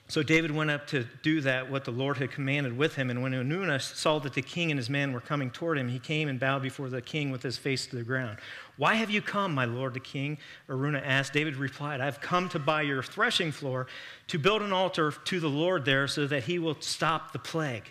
So 0.08 0.22
David 0.22 0.50
went 0.50 0.70
up 0.70 0.86
to 0.88 1.06
do 1.22 1.40
that, 1.40 1.70
what 1.70 1.84
the 1.84 1.90
Lord 1.90 2.18
had 2.18 2.30
commanded 2.30 2.76
with 2.76 2.96
him. 2.96 3.08
And 3.08 3.22
when 3.22 3.32
Araunah 3.32 3.80
saw 3.80 4.18
that 4.18 4.34
the 4.34 4.42
king 4.42 4.70
and 4.70 4.78
his 4.78 4.90
men 4.90 5.12
were 5.12 5.22
coming 5.22 5.50
toward 5.50 5.78
him, 5.78 5.88
he 5.88 5.98
came 5.98 6.28
and 6.28 6.38
bowed 6.38 6.60
before 6.60 6.90
the 6.90 7.00
king 7.00 7.30
with 7.30 7.42
his 7.42 7.56
face 7.56 7.86
to 7.86 7.96
the 7.96 8.02
ground. 8.02 8.36
Why 8.76 8.94
have 8.94 9.10
you 9.10 9.22
come, 9.22 9.54
my 9.54 9.64
lord 9.64 9.94
the 9.94 10.00
king? 10.00 10.36
Araunah 10.68 11.02
asked. 11.02 11.32
David 11.32 11.56
replied, 11.56 12.02
I've 12.02 12.20
come 12.20 12.50
to 12.50 12.58
buy 12.58 12.82
your 12.82 13.02
threshing 13.02 13.52
floor 13.52 13.86
to 14.28 14.38
build 14.38 14.60
an 14.60 14.72
altar 14.72 15.12
to 15.12 15.40
the 15.40 15.48
Lord 15.48 15.86
there 15.86 16.06
so 16.06 16.26
that 16.26 16.42
he 16.44 16.58
will 16.58 16.76
stop 16.80 17.32
the 17.32 17.38
plague. 17.38 17.90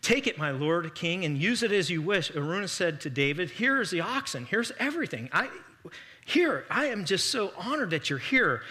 Take 0.00 0.26
it, 0.26 0.38
my 0.38 0.52
lord 0.52 0.94
king, 0.94 1.24
and 1.24 1.36
use 1.36 1.62
it 1.62 1.72
as 1.72 1.90
you 1.90 2.00
wish. 2.00 2.30
Araunah 2.30 2.68
said 2.68 3.00
to 3.02 3.10
David, 3.10 3.50
Here 3.50 3.80
is 3.80 3.90
the 3.90 4.00
oxen. 4.00 4.46
Here's 4.46 4.72
everything. 4.78 5.28
I, 5.32 5.48
here, 6.24 6.64
I 6.70 6.86
am 6.86 7.04
just 7.04 7.30
so 7.30 7.52
honored 7.56 7.90
that 7.90 8.08
you're 8.08 8.18
here. 8.18 8.62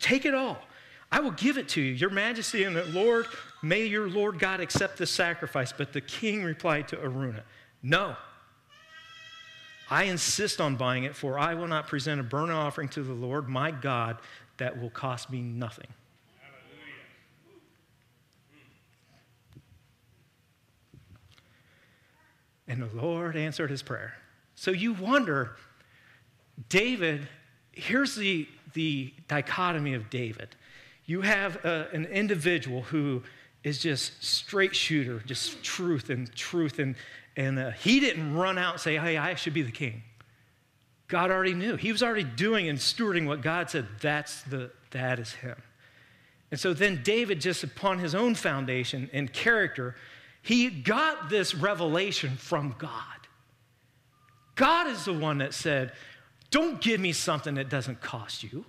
Take 0.00 0.26
it 0.26 0.34
all. 0.34 0.62
I 1.12 1.20
will 1.20 1.32
give 1.32 1.58
it 1.58 1.68
to 1.70 1.80
you, 1.82 1.92
your 1.92 2.08
majesty, 2.08 2.64
and 2.64 2.74
the 2.74 2.86
Lord, 2.86 3.26
may 3.62 3.84
your 3.84 4.08
Lord 4.08 4.38
God 4.38 4.60
accept 4.60 4.96
this 4.96 5.10
sacrifice. 5.10 5.70
But 5.70 5.92
the 5.92 6.00
king 6.00 6.42
replied 6.42 6.88
to 6.88 6.96
Araunah, 6.96 7.44
No. 7.82 8.16
I 9.90 10.04
insist 10.04 10.58
on 10.58 10.76
buying 10.76 11.04
it, 11.04 11.14
for 11.14 11.38
I 11.38 11.52
will 11.52 11.68
not 11.68 11.86
present 11.86 12.18
a 12.18 12.24
burnt 12.24 12.50
offering 12.50 12.88
to 12.90 13.02
the 13.02 13.12
Lord 13.12 13.46
my 13.46 13.70
God 13.70 14.16
that 14.56 14.80
will 14.80 14.88
cost 14.88 15.30
me 15.30 15.42
nothing. 15.42 15.88
And 22.66 22.80
the 22.80 22.88
Lord 22.96 23.36
answered 23.36 23.68
his 23.68 23.82
prayer. 23.82 24.14
So 24.54 24.70
you 24.70 24.94
wonder, 24.94 25.56
David, 26.70 27.28
here's 27.72 28.14
the, 28.14 28.48
the 28.72 29.12
dichotomy 29.28 29.92
of 29.92 30.08
David 30.08 30.56
you 31.06 31.22
have 31.22 31.64
a, 31.64 31.88
an 31.92 32.06
individual 32.06 32.82
who 32.82 33.22
is 33.64 33.78
just 33.78 34.22
straight 34.22 34.74
shooter, 34.74 35.20
just 35.26 35.62
truth 35.62 36.10
and 36.10 36.32
truth. 36.34 36.78
And, 36.78 36.96
and 37.36 37.58
uh, 37.58 37.70
he 37.70 38.00
didn't 38.00 38.34
run 38.34 38.58
out 38.58 38.74
and 38.74 38.80
say, 38.80 38.96
hey, 38.96 39.16
I 39.16 39.34
should 39.34 39.54
be 39.54 39.62
the 39.62 39.72
king. 39.72 40.02
God 41.08 41.30
already 41.30 41.54
knew. 41.54 41.76
He 41.76 41.92
was 41.92 42.02
already 42.02 42.24
doing 42.24 42.68
and 42.68 42.78
stewarding 42.78 43.26
what 43.26 43.42
God 43.42 43.70
said. 43.70 43.86
That's 44.00 44.42
the, 44.42 44.70
that 44.92 45.18
is 45.18 45.32
him. 45.32 45.56
And 46.50 46.58
so 46.58 46.74
then 46.74 47.02
David, 47.02 47.40
just 47.40 47.64
upon 47.64 47.98
his 47.98 48.14
own 48.14 48.34
foundation 48.34 49.10
and 49.12 49.32
character, 49.32 49.94
he 50.42 50.68
got 50.70 51.30
this 51.30 51.54
revelation 51.54 52.36
from 52.36 52.74
God. 52.78 52.92
God 54.54 54.88
is 54.88 55.04
the 55.04 55.12
one 55.12 55.38
that 55.38 55.54
said, 55.54 55.92
Don't 56.50 56.80
give 56.80 57.00
me 57.00 57.12
something 57.12 57.54
that 57.54 57.68
doesn't 57.68 58.00
cost 58.00 58.42
you. 58.42 58.64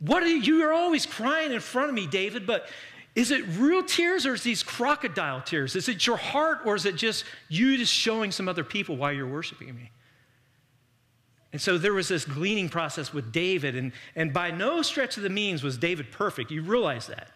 What 0.00 0.22
are 0.22 0.28
you, 0.28 0.36
you 0.36 0.64
are 0.64 0.72
always 0.72 1.06
crying 1.06 1.52
in 1.52 1.60
front 1.60 1.90
of 1.90 1.94
me, 1.94 2.06
David, 2.06 2.46
but 2.46 2.68
is 3.14 3.30
it 3.30 3.44
real 3.58 3.82
tears 3.82 4.24
or 4.24 4.34
is 4.34 4.42
these 4.42 4.62
crocodile 4.62 5.42
tears? 5.42 5.76
Is 5.76 5.88
it 5.88 6.06
your 6.06 6.16
heart 6.16 6.60
or 6.64 6.74
is 6.74 6.86
it 6.86 6.96
just 6.96 7.24
you 7.48 7.76
just 7.76 7.92
showing 7.92 8.30
some 8.32 8.48
other 8.48 8.64
people 8.64 8.96
why 8.96 9.12
you're 9.12 9.26
worshiping 9.26 9.74
me? 9.74 9.90
And 11.52 11.60
so 11.60 11.78
there 11.78 11.92
was 11.92 12.08
this 12.08 12.24
gleaning 12.24 12.68
process 12.68 13.12
with 13.12 13.32
David, 13.32 13.74
and, 13.74 13.90
and 14.14 14.32
by 14.32 14.52
no 14.52 14.82
stretch 14.82 15.16
of 15.16 15.24
the 15.24 15.30
means 15.30 15.64
was 15.64 15.76
David 15.76 16.12
perfect. 16.12 16.52
You 16.52 16.62
realize 16.62 17.08
that. 17.08 17.28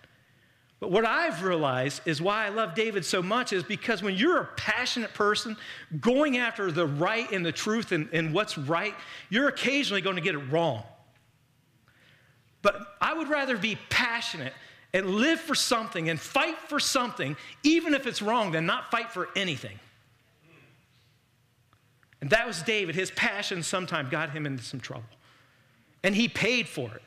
But 0.78 0.92
what 0.92 1.04
I've 1.04 1.42
realized 1.42 2.02
is 2.04 2.22
why 2.22 2.46
I 2.46 2.50
love 2.50 2.74
David 2.74 3.04
so 3.04 3.22
much 3.22 3.52
is 3.52 3.64
because 3.64 4.02
when 4.02 4.14
you're 4.14 4.42
a 4.42 4.48
passionate 4.56 5.14
person 5.14 5.56
going 6.00 6.36
after 6.36 6.70
the 6.70 6.86
right 6.86 7.30
and 7.32 7.44
the 7.44 7.52
truth 7.52 7.90
and, 7.90 8.08
and 8.12 8.32
what's 8.32 8.56
right, 8.56 8.94
you're 9.30 9.48
occasionally 9.48 10.00
going 10.00 10.16
to 10.16 10.22
get 10.22 10.34
it 10.34 10.50
wrong. 10.50 10.84
But 12.64 12.96
I 12.98 13.12
would 13.12 13.28
rather 13.28 13.58
be 13.58 13.76
passionate 13.90 14.54
and 14.94 15.10
live 15.10 15.38
for 15.38 15.54
something 15.54 16.08
and 16.08 16.18
fight 16.18 16.58
for 16.58 16.80
something, 16.80 17.36
even 17.62 17.92
if 17.94 18.06
it's 18.06 18.22
wrong, 18.22 18.52
than 18.52 18.64
not 18.64 18.90
fight 18.90 19.12
for 19.12 19.28
anything. 19.36 19.78
And 22.22 22.30
that 22.30 22.46
was 22.46 22.62
David. 22.62 22.94
His 22.94 23.10
passion 23.10 23.62
sometimes 23.62 24.08
got 24.08 24.30
him 24.30 24.46
into 24.46 24.62
some 24.62 24.80
trouble. 24.80 25.04
And 26.02 26.14
he 26.14 26.26
paid 26.26 26.66
for 26.66 26.90
it. 26.94 27.02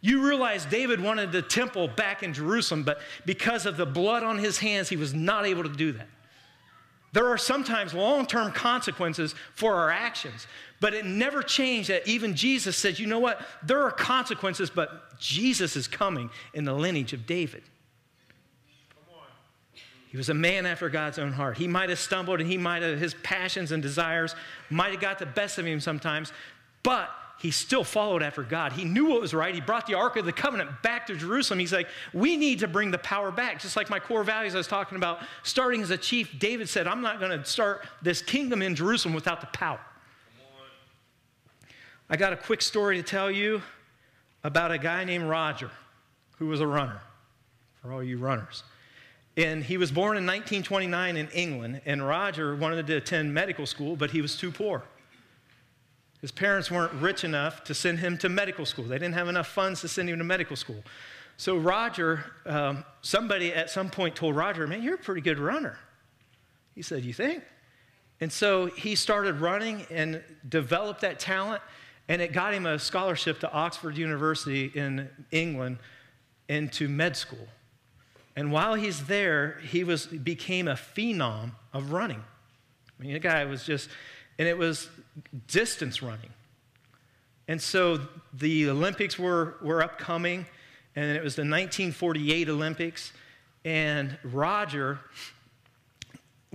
You 0.00 0.26
realize 0.26 0.64
David 0.64 1.00
wanted 1.00 1.32
the 1.32 1.42
temple 1.42 1.88
back 1.88 2.22
in 2.22 2.32
Jerusalem, 2.32 2.82
but 2.82 3.00
because 3.26 3.66
of 3.66 3.76
the 3.76 3.84
blood 3.84 4.22
on 4.22 4.38
his 4.38 4.58
hands, 4.58 4.88
he 4.88 4.96
was 4.96 5.12
not 5.12 5.44
able 5.44 5.64
to 5.64 5.68
do 5.68 5.92
that. 5.92 6.08
There 7.12 7.26
are 7.26 7.38
sometimes 7.38 7.94
long 7.94 8.26
term 8.26 8.52
consequences 8.52 9.34
for 9.54 9.74
our 9.74 9.90
actions, 9.90 10.46
but 10.80 10.94
it 10.94 11.06
never 11.06 11.42
changed 11.42 11.88
that 11.88 12.06
even 12.06 12.34
Jesus 12.34 12.76
said, 12.76 12.98
you 12.98 13.06
know 13.06 13.18
what? 13.18 13.40
There 13.62 13.82
are 13.82 13.90
consequences, 13.90 14.70
but 14.70 15.18
Jesus 15.18 15.74
is 15.74 15.88
coming 15.88 16.30
in 16.52 16.64
the 16.64 16.74
lineage 16.74 17.12
of 17.12 17.26
David. 17.26 17.62
He 20.10 20.16
was 20.16 20.30
a 20.30 20.34
man 20.34 20.64
after 20.64 20.88
God's 20.88 21.18
own 21.18 21.32
heart. 21.32 21.58
He 21.58 21.68
might 21.68 21.90
have 21.90 21.98
stumbled 21.98 22.40
and 22.40 22.50
he 22.50 22.56
might 22.56 22.82
have, 22.82 22.98
his 22.98 23.14
passions 23.22 23.72
and 23.72 23.82
desires 23.82 24.34
might 24.70 24.92
have 24.92 25.00
got 25.00 25.18
the 25.18 25.26
best 25.26 25.58
of 25.58 25.66
him 25.66 25.80
sometimes, 25.80 26.32
but 26.82 27.10
he 27.38 27.52
still 27.52 27.84
followed 27.84 28.22
after 28.22 28.42
God. 28.42 28.72
He 28.72 28.84
knew 28.84 29.06
what 29.06 29.20
was 29.20 29.32
right. 29.32 29.54
He 29.54 29.60
brought 29.60 29.86
the 29.86 29.94
Ark 29.94 30.16
of 30.16 30.24
the 30.24 30.32
Covenant 30.32 30.82
back 30.82 31.06
to 31.06 31.16
Jerusalem. 31.16 31.60
He's 31.60 31.72
like, 31.72 31.86
we 32.12 32.36
need 32.36 32.58
to 32.58 32.68
bring 32.68 32.90
the 32.90 32.98
power 32.98 33.30
back. 33.30 33.60
Just 33.60 33.76
like 33.76 33.88
my 33.88 34.00
core 34.00 34.24
values 34.24 34.56
I 34.56 34.58
was 34.58 34.66
talking 34.66 34.96
about, 34.96 35.20
starting 35.44 35.80
as 35.80 35.90
a 35.90 35.96
chief, 35.96 36.36
David 36.40 36.68
said, 36.68 36.88
I'm 36.88 37.00
not 37.00 37.20
going 37.20 37.30
to 37.30 37.44
start 37.44 37.86
this 38.02 38.22
kingdom 38.22 38.60
in 38.60 38.74
Jerusalem 38.74 39.14
without 39.14 39.40
the 39.40 39.46
power. 39.48 39.80
I 42.10 42.16
got 42.16 42.32
a 42.32 42.36
quick 42.36 42.60
story 42.60 42.96
to 42.96 43.02
tell 43.04 43.30
you 43.30 43.62
about 44.42 44.72
a 44.72 44.78
guy 44.78 45.04
named 45.04 45.24
Roger 45.24 45.70
who 46.38 46.46
was 46.46 46.60
a 46.60 46.66
runner, 46.66 47.00
for 47.80 47.92
all 47.92 48.02
you 48.02 48.18
runners. 48.18 48.64
And 49.36 49.62
he 49.62 49.76
was 49.76 49.92
born 49.92 50.16
in 50.16 50.26
1929 50.26 51.16
in 51.16 51.28
England, 51.28 51.82
and 51.86 52.04
Roger 52.04 52.56
wanted 52.56 52.88
to 52.88 52.96
attend 52.96 53.32
medical 53.32 53.66
school, 53.66 53.94
but 53.94 54.10
he 54.10 54.20
was 54.20 54.36
too 54.36 54.50
poor. 54.50 54.82
His 56.20 56.32
parents 56.32 56.70
weren't 56.70 56.92
rich 56.94 57.24
enough 57.24 57.64
to 57.64 57.74
send 57.74 58.00
him 58.00 58.18
to 58.18 58.28
medical 58.28 58.66
school. 58.66 58.84
They 58.84 58.98
didn't 58.98 59.14
have 59.14 59.28
enough 59.28 59.48
funds 59.48 59.80
to 59.82 59.88
send 59.88 60.08
him 60.08 60.18
to 60.18 60.24
medical 60.24 60.56
school. 60.56 60.82
So, 61.36 61.56
Roger, 61.56 62.24
um, 62.46 62.84
somebody 63.02 63.54
at 63.54 63.70
some 63.70 63.90
point 63.90 64.16
told 64.16 64.34
Roger, 64.34 64.66
Man, 64.66 64.82
you're 64.82 64.96
a 64.96 64.98
pretty 64.98 65.20
good 65.20 65.38
runner. 65.38 65.78
He 66.74 66.82
said, 66.82 67.04
You 67.04 67.12
think? 67.12 67.44
And 68.20 68.32
so 68.32 68.66
he 68.66 68.96
started 68.96 69.36
running 69.36 69.86
and 69.90 70.22
developed 70.48 71.02
that 71.02 71.20
talent, 71.20 71.62
and 72.08 72.20
it 72.20 72.32
got 72.32 72.52
him 72.52 72.66
a 72.66 72.78
scholarship 72.78 73.38
to 73.40 73.52
Oxford 73.52 73.96
University 73.96 74.72
in 74.74 75.08
England 75.30 75.78
into 76.48 76.88
med 76.88 77.16
school. 77.16 77.46
And 78.34 78.50
while 78.50 78.74
he's 78.74 79.04
there, 79.06 79.60
he 79.68 79.84
was, 79.84 80.06
became 80.06 80.68
a 80.68 80.74
phenom 80.74 81.52
of 81.72 81.92
running. 81.92 82.22
I 82.98 83.02
mean, 83.02 83.12
the 83.12 83.18
guy 83.20 83.44
was 83.44 83.64
just, 83.64 83.88
and 84.38 84.48
it 84.48 84.58
was 84.58 84.88
distance 85.46 86.02
running. 86.02 86.30
And 87.48 87.60
so 87.60 88.00
the 88.34 88.68
Olympics 88.68 89.18
were, 89.18 89.56
were 89.62 89.82
upcoming, 89.82 90.46
and 90.94 91.16
it 91.16 91.24
was 91.24 91.34
the 91.34 91.42
1948 91.42 92.48
Olympics, 92.48 93.12
and 93.64 94.18
Roger 94.22 95.00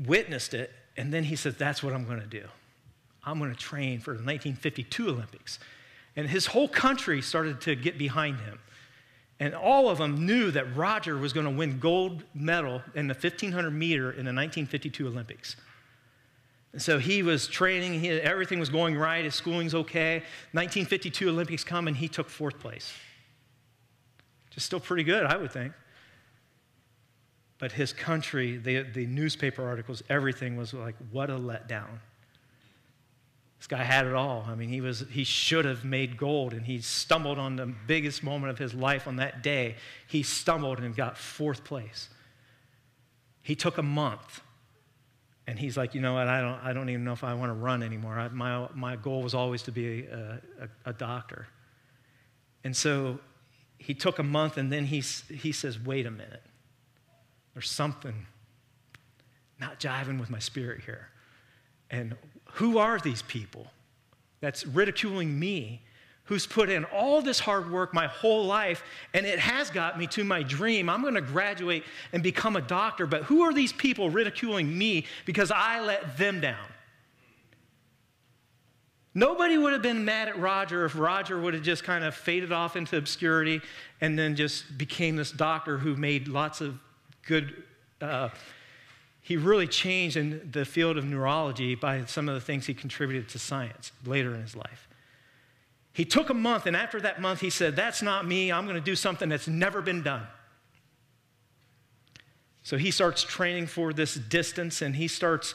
witnessed 0.05 0.53
it, 0.53 0.71
and 0.97 1.13
then 1.13 1.23
he 1.23 1.35
said, 1.35 1.57
That's 1.57 1.81
what 1.81 1.93
I'm 1.93 2.05
going 2.05 2.21
to 2.21 2.27
do. 2.27 2.45
I'm 3.23 3.39
going 3.39 3.51
to 3.51 3.57
train 3.57 3.99
for 3.99 4.11
the 4.11 4.23
1952 4.23 5.09
Olympics. 5.09 5.59
And 6.15 6.29
his 6.29 6.45
whole 6.45 6.67
country 6.67 7.21
started 7.21 7.61
to 7.61 7.75
get 7.75 7.97
behind 7.97 8.39
him. 8.39 8.59
And 9.39 9.55
all 9.55 9.89
of 9.89 9.97
them 9.97 10.25
knew 10.25 10.51
that 10.51 10.75
Roger 10.75 11.17
was 11.17 11.33
going 11.33 11.45
to 11.45 11.51
win 11.51 11.79
gold 11.79 12.23
medal 12.33 12.81
in 12.93 13.07
the 13.07 13.13
1500 13.13 13.71
meter 13.71 14.11
in 14.11 14.25
the 14.25 14.33
1952 14.33 15.07
Olympics. 15.07 15.55
And 16.73 16.81
so 16.81 16.97
he 16.97 17.21
was 17.21 17.47
training, 17.47 17.99
he, 17.99 18.09
everything 18.09 18.59
was 18.59 18.69
going 18.69 18.97
right, 18.97 19.23
his 19.23 19.35
schooling's 19.35 19.75
okay. 19.75 20.15
1952 20.51 21.29
Olympics 21.29 21.63
come, 21.63 21.87
and 21.87 21.95
he 21.95 22.07
took 22.07 22.29
fourth 22.29 22.59
place. 22.59 22.91
Just 24.49 24.65
still 24.65 24.79
pretty 24.79 25.03
good, 25.03 25.25
I 25.25 25.37
would 25.37 25.51
think. 25.51 25.73
But 27.59 27.71
his 27.71 27.93
country, 27.93 28.57
the, 28.57 28.81
the 28.81 29.05
newspaper 29.05 29.65
articles, 29.65 30.03
everything 30.09 30.57
was 30.57 30.73
like, 30.73 30.95
what 31.11 31.29
a 31.29 31.37
letdown. 31.37 31.99
This 33.59 33.67
guy 33.67 33.83
had 33.83 34.05
it 34.05 34.13
all. 34.13 34.45
I 34.49 34.55
mean, 34.55 34.67
he, 34.67 34.81
was, 34.81 35.05
he 35.09 35.23
should 35.23 35.63
have 35.63 35.85
made 35.85 36.17
gold, 36.17 36.53
and 36.53 36.65
he 36.65 36.81
stumbled 36.81 37.37
on 37.37 37.55
the 37.55 37.67
biggest 37.87 38.23
moment 38.23 38.51
of 38.51 38.57
his 38.57 38.73
life 38.73 39.07
on 39.07 39.17
that 39.17 39.43
day. 39.43 39.75
He 40.07 40.23
stumbled 40.23 40.79
and 40.79 40.93
got 40.95 41.17
fourth 41.17 41.63
place. 41.63 42.09
He 43.43 43.55
took 43.55 43.77
a 43.77 43.83
month 43.83 44.41
and 45.53 45.59
he's 45.59 45.77
like, 45.77 45.93
you 45.93 46.01
know 46.01 46.15
what, 46.15 46.27
I 46.27 46.41
don't, 46.41 46.59
I 46.63 46.73
don't 46.73 46.89
even 46.89 47.03
know 47.03 47.13
if 47.13 47.23
I 47.23 47.35
want 47.35 47.51
to 47.51 47.53
run 47.53 47.83
anymore. 47.83 48.17
I, 48.17 48.27
my, 48.29 48.67
my 48.73 48.95
goal 48.95 49.21
was 49.21 49.35
always 49.35 49.61
to 49.61 49.71
be 49.71 50.07
a, 50.07 50.41
a, 50.59 50.89
a, 50.89 50.93
doctor. 50.93 51.45
And 52.63 52.75
so 52.75 53.19
he 53.77 53.93
took 53.93 54.17
a 54.17 54.23
month 54.23 54.57
and 54.57 54.71
then 54.71 54.85
he, 54.85 55.01
he 55.31 55.51
says, 55.51 55.79
wait 55.79 56.07
a 56.07 56.09
minute. 56.09 56.41
There's 57.53 57.69
something 57.69 58.25
not 59.59 59.79
jiving 59.79 60.19
with 60.19 60.31
my 60.31 60.39
spirit 60.39 60.81
here. 60.85 61.09
And 61.91 62.15
who 62.53 62.79
are 62.79 62.97
these 62.97 63.21
people 63.21 63.67
that's 64.39 64.65
ridiculing 64.65 65.37
me 65.39 65.83
who's 66.25 66.47
put 66.47 66.69
in 66.69 66.85
all 66.85 67.21
this 67.21 67.39
hard 67.39 67.69
work 67.69 67.93
my 67.93 68.07
whole 68.07 68.45
life, 68.45 68.83
and 69.13 69.25
it 69.25 69.39
has 69.39 69.69
got 69.69 69.99
me 69.99 70.07
to 70.07 70.23
my 70.23 70.41
dream. 70.41 70.89
I'm 70.89 71.01
going 71.01 71.15
to 71.15 71.21
graduate 71.21 71.83
and 72.13 72.23
become 72.23 72.55
a 72.55 72.61
doctor, 72.61 73.05
but 73.05 73.23
who 73.23 73.41
are 73.41 73.53
these 73.53 73.73
people 73.73 74.09
ridiculing 74.09 74.77
me 74.77 75.05
because 75.25 75.51
I 75.51 75.81
let 75.81 76.17
them 76.17 76.39
down? 76.39 76.65
Nobody 79.15 79.57
would 79.57 79.73
have 79.73 79.83
been 79.83 80.05
mad 80.05 80.27
at 80.27 80.39
Roger 80.39 80.85
if 80.85 80.97
Roger 80.97 81.39
would 81.39 81.53
have 81.53 81.61
just 81.61 81.83
kind 81.83 82.03
of 82.03 82.15
faded 82.15 82.51
off 82.51 82.75
into 82.75 82.97
obscurity 82.97 83.61
and 84.01 84.17
then 84.17 84.35
just 84.35 84.75
became 84.77 85.15
this 85.15 85.31
doctor 85.31 85.77
who 85.77 85.95
made 85.95 86.27
lots 86.27 86.61
of 86.61 86.79
good. 87.27 87.63
Uh, 88.01 88.29
he 89.21 89.37
really 89.37 89.67
changed 89.67 90.17
in 90.17 90.49
the 90.51 90.65
field 90.65 90.97
of 90.97 91.05
neurology 91.05 91.75
by 91.75 92.05
some 92.05 92.27
of 92.27 92.33
the 92.33 92.41
things 92.41 92.65
he 92.65 92.73
contributed 92.73 93.29
to 93.29 93.39
science 93.39 93.91
later 94.05 94.33
in 94.33 94.41
his 94.41 94.55
life. 94.55 94.87
He 95.93 96.05
took 96.05 96.31
a 96.31 96.33
month, 96.33 96.65
and 96.65 96.75
after 96.75 96.99
that 97.01 97.21
month, 97.21 97.39
he 97.39 97.51
said, 97.51 97.75
That's 97.75 98.01
not 98.01 98.25
me. 98.27 98.51
I'm 98.51 98.65
going 98.65 98.75
to 98.75 98.81
do 98.81 98.95
something 98.95 99.29
that's 99.29 99.47
never 99.47 99.81
been 99.81 100.01
done. 100.01 100.25
So 102.63 102.77
he 102.77 102.91
starts 102.91 103.23
training 103.23 103.67
for 103.67 103.93
this 103.93 104.15
distance, 104.15 104.81
and 104.81 104.95
he 104.95 105.07
starts, 105.07 105.53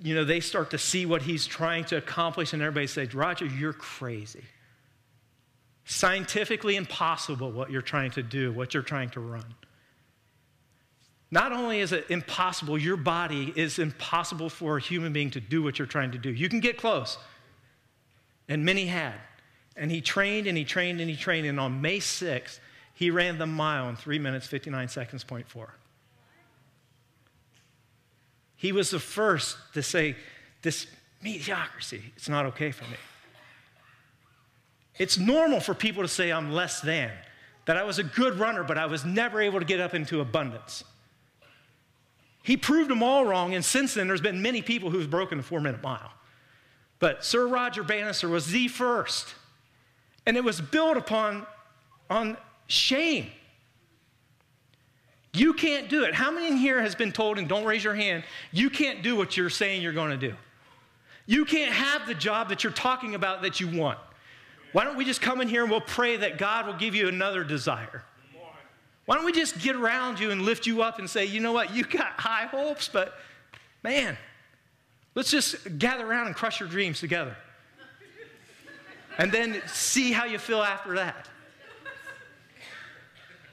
you 0.00 0.14
know, 0.14 0.24
they 0.24 0.40
start 0.40 0.70
to 0.72 0.78
see 0.78 1.06
what 1.06 1.22
he's 1.22 1.46
trying 1.46 1.84
to 1.86 1.96
accomplish, 1.96 2.52
and 2.52 2.60
everybody 2.60 2.88
says, 2.88 3.14
Roger, 3.14 3.46
you're 3.46 3.72
crazy. 3.72 4.44
Scientifically 5.84 6.76
impossible 6.76 7.50
what 7.50 7.70
you're 7.70 7.80
trying 7.80 8.10
to 8.12 8.22
do, 8.22 8.52
what 8.52 8.74
you're 8.74 8.82
trying 8.82 9.10
to 9.10 9.20
run. 9.20 9.54
Not 11.30 11.52
only 11.52 11.80
is 11.80 11.92
it 11.92 12.06
impossible, 12.10 12.76
your 12.76 12.96
body 12.96 13.52
is 13.54 13.78
impossible 13.78 14.50
for 14.50 14.76
a 14.76 14.80
human 14.80 15.12
being 15.12 15.30
to 15.30 15.40
do 15.40 15.62
what 15.62 15.78
you're 15.78 15.86
trying 15.86 16.10
to 16.10 16.18
do. 16.18 16.30
You 16.30 16.48
can 16.48 16.60
get 16.60 16.76
close, 16.76 17.18
and 18.48 18.64
many 18.64 18.86
had. 18.86 19.14
And 19.80 19.90
he 19.90 20.02
trained 20.02 20.46
and 20.46 20.58
he 20.58 20.64
trained 20.64 21.00
and 21.00 21.08
he 21.08 21.16
trained. 21.16 21.46
And 21.46 21.58
on 21.58 21.80
May 21.80 21.98
6th, 21.98 22.60
he 22.92 23.10
ran 23.10 23.38
the 23.38 23.46
mile 23.46 23.88
in 23.88 23.96
3 23.96 24.18
minutes, 24.18 24.46
59 24.46 24.88
seconds, 24.88 25.24
point 25.24 25.48
four. 25.48 25.72
He 28.56 28.72
was 28.72 28.90
the 28.90 28.98
first 28.98 29.56
to 29.72 29.82
say, 29.82 30.16
This 30.60 30.86
mediocrity, 31.22 32.12
it's 32.14 32.28
not 32.28 32.44
okay 32.46 32.72
for 32.72 32.84
me. 32.84 32.98
It's 34.98 35.16
normal 35.16 35.60
for 35.60 35.72
people 35.72 36.02
to 36.02 36.08
say 36.08 36.30
I'm 36.30 36.52
less 36.52 36.82
than, 36.82 37.10
that 37.64 37.78
I 37.78 37.84
was 37.84 37.98
a 37.98 38.04
good 38.04 38.38
runner, 38.38 38.62
but 38.62 38.76
I 38.76 38.84
was 38.84 39.06
never 39.06 39.40
able 39.40 39.60
to 39.60 39.64
get 39.64 39.80
up 39.80 39.94
into 39.94 40.20
abundance. 40.20 40.84
He 42.42 42.58
proved 42.58 42.90
them 42.90 43.02
all 43.02 43.24
wrong, 43.24 43.54
and 43.54 43.64
since 43.64 43.94
then, 43.94 44.08
there's 44.08 44.20
been 44.20 44.42
many 44.42 44.60
people 44.60 44.90
who've 44.90 45.08
broken 45.08 45.38
the 45.38 45.44
four 45.44 45.62
minute 45.62 45.82
mile. 45.82 46.12
But 46.98 47.24
Sir 47.24 47.46
Roger 47.46 47.82
Bannister 47.82 48.28
was 48.28 48.48
the 48.48 48.68
first 48.68 49.34
and 50.30 50.36
it 50.36 50.44
was 50.44 50.60
built 50.60 50.96
upon 50.96 51.44
on 52.08 52.36
shame. 52.68 53.26
You 55.32 55.52
can't 55.54 55.88
do 55.88 56.04
it. 56.04 56.14
How 56.14 56.30
many 56.30 56.46
in 56.46 56.56
here 56.56 56.80
has 56.80 56.94
been 56.94 57.10
told, 57.10 57.36
and 57.36 57.48
don't 57.48 57.64
raise 57.64 57.82
your 57.82 57.96
hand, 57.96 58.22
you 58.52 58.70
can't 58.70 59.02
do 59.02 59.16
what 59.16 59.36
you're 59.36 59.50
saying 59.50 59.82
you're 59.82 59.92
going 59.92 60.12
to 60.12 60.28
do? 60.28 60.32
You 61.26 61.44
can't 61.44 61.72
have 61.72 62.06
the 62.06 62.14
job 62.14 62.48
that 62.50 62.62
you're 62.62 62.72
talking 62.72 63.16
about 63.16 63.42
that 63.42 63.58
you 63.58 63.76
want. 63.76 63.98
Why 64.70 64.84
don't 64.84 64.96
we 64.96 65.04
just 65.04 65.20
come 65.20 65.40
in 65.40 65.48
here 65.48 65.62
and 65.62 65.70
we'll 65.70 65.80
pray 65.80 66.18
that 66.18 66.38
God 66.38 66.64
will 66.64 66.74
give 66.74 66.94
you 66.94 67.08
another 67.08 67.42
desire? 67.42 68.04
Why 69.06 69.16
don't 69.16 69.24
we 69.24 69.32
just 69.32 69.58
get 69.58 69.74
around 69.74 70.20
you 70.20 70.30
and 70.30 70.42
lift 70.42 70.64
you 70.64 70.80
up 70.80 71.00
and 71.00 71.10
say, 71.10 71.24
you 71.24 71.40
know 71.40 71.50
what, 71.50 71.74
you 71.74 71.82
got 71.82 72.12
high 72.20 72.46
hopes, 72.46 72.88
but 72.88 73.14
man, 73.82 74.16
let's 75.16 75.32
just 75.32 75.76
gather 75.80 76.06
around 76.06 76.28
and 76.28 76.36
crush 76.36 76.60
your 76.60 76.68
dreams 76.68 77.00
together 77.00 77.36
and 79.20 79.30
then 79.30 79.60
see 79.66 80.12
how 80.12 80.24
you 80.24 80.38
feel 80.38 80.62
after 80.62 80.94
that. 80.94 81.28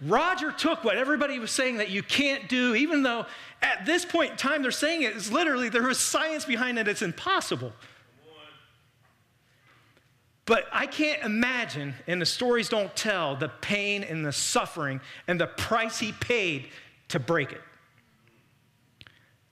Roger 0.02 0.52
took 0.52 0.86
what 0.86 0.96
everybody 0.96 1.40
was 1.40 1.52
saying 1.52 1.78
that 1.78 1.90
you 1.90 2.02
can't 2.02 2.48
do, 2.48 2.74
even 2.74 3.04
though 3.04 3.26
at 3.62 3.86
this 3.86 4.06
point 4.06 4.32
in 4.32 4.38
time 4.38 4.62
they're 4.62 4.72
saying 4.72 5.02
it 5.02 5.14
is 5.16 5.30
literally 5.30 5.68
there 5.68 5.90
is 5.90 6.00
science 6.00 6.46
behind 6.46 6.80
it, 6.80 6.88
it's 6.88 7.02
impossible. 7.02 7.74
But 10.46 10.68
I 10.72 10.86
can't 10.86 11.22
imagine, 11.24 11.96
and 12.08 12.22
the 12.22 12.26
stories 12.26 12.70
don't 12.70 12.96
tell, 12.96 13.36
the 13.36 13.50
pain 13.50 14.06
and 14.06 14.26
the 14.26 14.32
suffering 14.32 15.02
and 15.28 15.38
the 15.42 15.48
price 15.48 16.00
he 16.00 16.14
paid 16.14 16.70
to 17.10 17.20
break 17.20 17.52
it. 17.52 17.62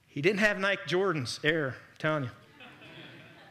He 0.06 0.22
didn't 0.22 0.40
have 0.40 0.58
Nike 0.58 0.80
Jordans, 0.86 1.44
air, 1.44 1.68
I'm 1.68 1.98
telling 1.98 2.22
you. 2.24 2.30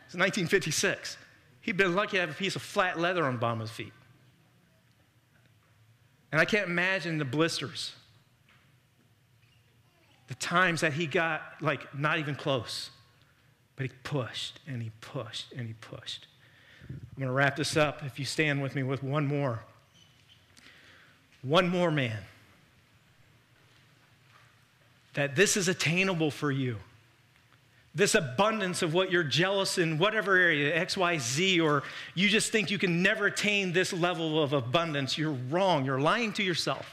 It's 0.07 0.15
1956. 0.15 1.17
He'd 1.65 1.77
been 1.77 1.95
lucky 1.95 2.17
to 2.17 2.21
have 2.21 2.29
a 2.29 2.33
piece 2.35 2.55
of 2.55 2.61
flat 2.61 2.99
leather 2.99 3.25
on 3.25 3.59
his 3.59 3.71
feet. 3.71 3.91
And 6.31 6.39
I 6.39 6.45
can't 6.45 6.69
imagine 6.69 7.17
the 7.17 7.25
blisters, 7.25 7.93
the 10.27 10.35
times 10.35 10.81
that 10.81 10.93
he 10.93 11.07
got 11.07 11.41
like 11.61 11.97
not 11.97 12.19
even 12.19 12.35
close. 12.35 12.91
But 13.77 13.87
he 13.87 13.91
pushed 14.03 14.59
and 14.67 14.79
he 14.79 14.91
pushed 15.01 15.53
and 15.53 15.65
he 15.65 15.73
pushed. 15.81 16.27
I'm 16.87 16.99
going 17.17 17.29
to 17.29 17.33
wrap 17.33 17.55
this 17.55 17.75
up 17.75 18.03
if 18.05 18.19
you 18.19 18.25
stand 18.25 18.61
with 18.61 18.75
me 18.75 18.83
with 18.83 19.01
one 19.01 19.25
more. 19.25 19.63
One 21.41 21.67
more 21.67 21.89
man. 21.89 22.19
That 25.15 25.35
this 25.35 25.57
is 25.57 25.67
attainable 25.67 26.29
for 26.29 26.51
you. 26.51 26.77
This 27.95 28.13
abundance 28.13 28.81
of 28.81 28.93
what 28.93 29.09
you're 29.09 29.23
jealous 29.23 29.77
in, 29.77 29.97
whatever 29.97 30.35
area, 30.35 30.75
X, 30.75 30.97
Y, 30.97 31.17
Z, 31.17 31.61
or 31.61 31.83
you 32.13 32.27
just 32.27 32.51
think 32.51 32.69
you 32.69 32.77
can 32.77 33.01
never 33.01 33.27
attain 33.27 33.71
this 33.71 33.93
level 33.93 34.43
of 34.43 34.51
abundance, 34.51 35.17
you're 35.17 35.37
wrong. 35.49 35.85
You're 35.85 36.01
lying 36.01 36.33
to 36.33 36.43
yourself. 36.43 36.85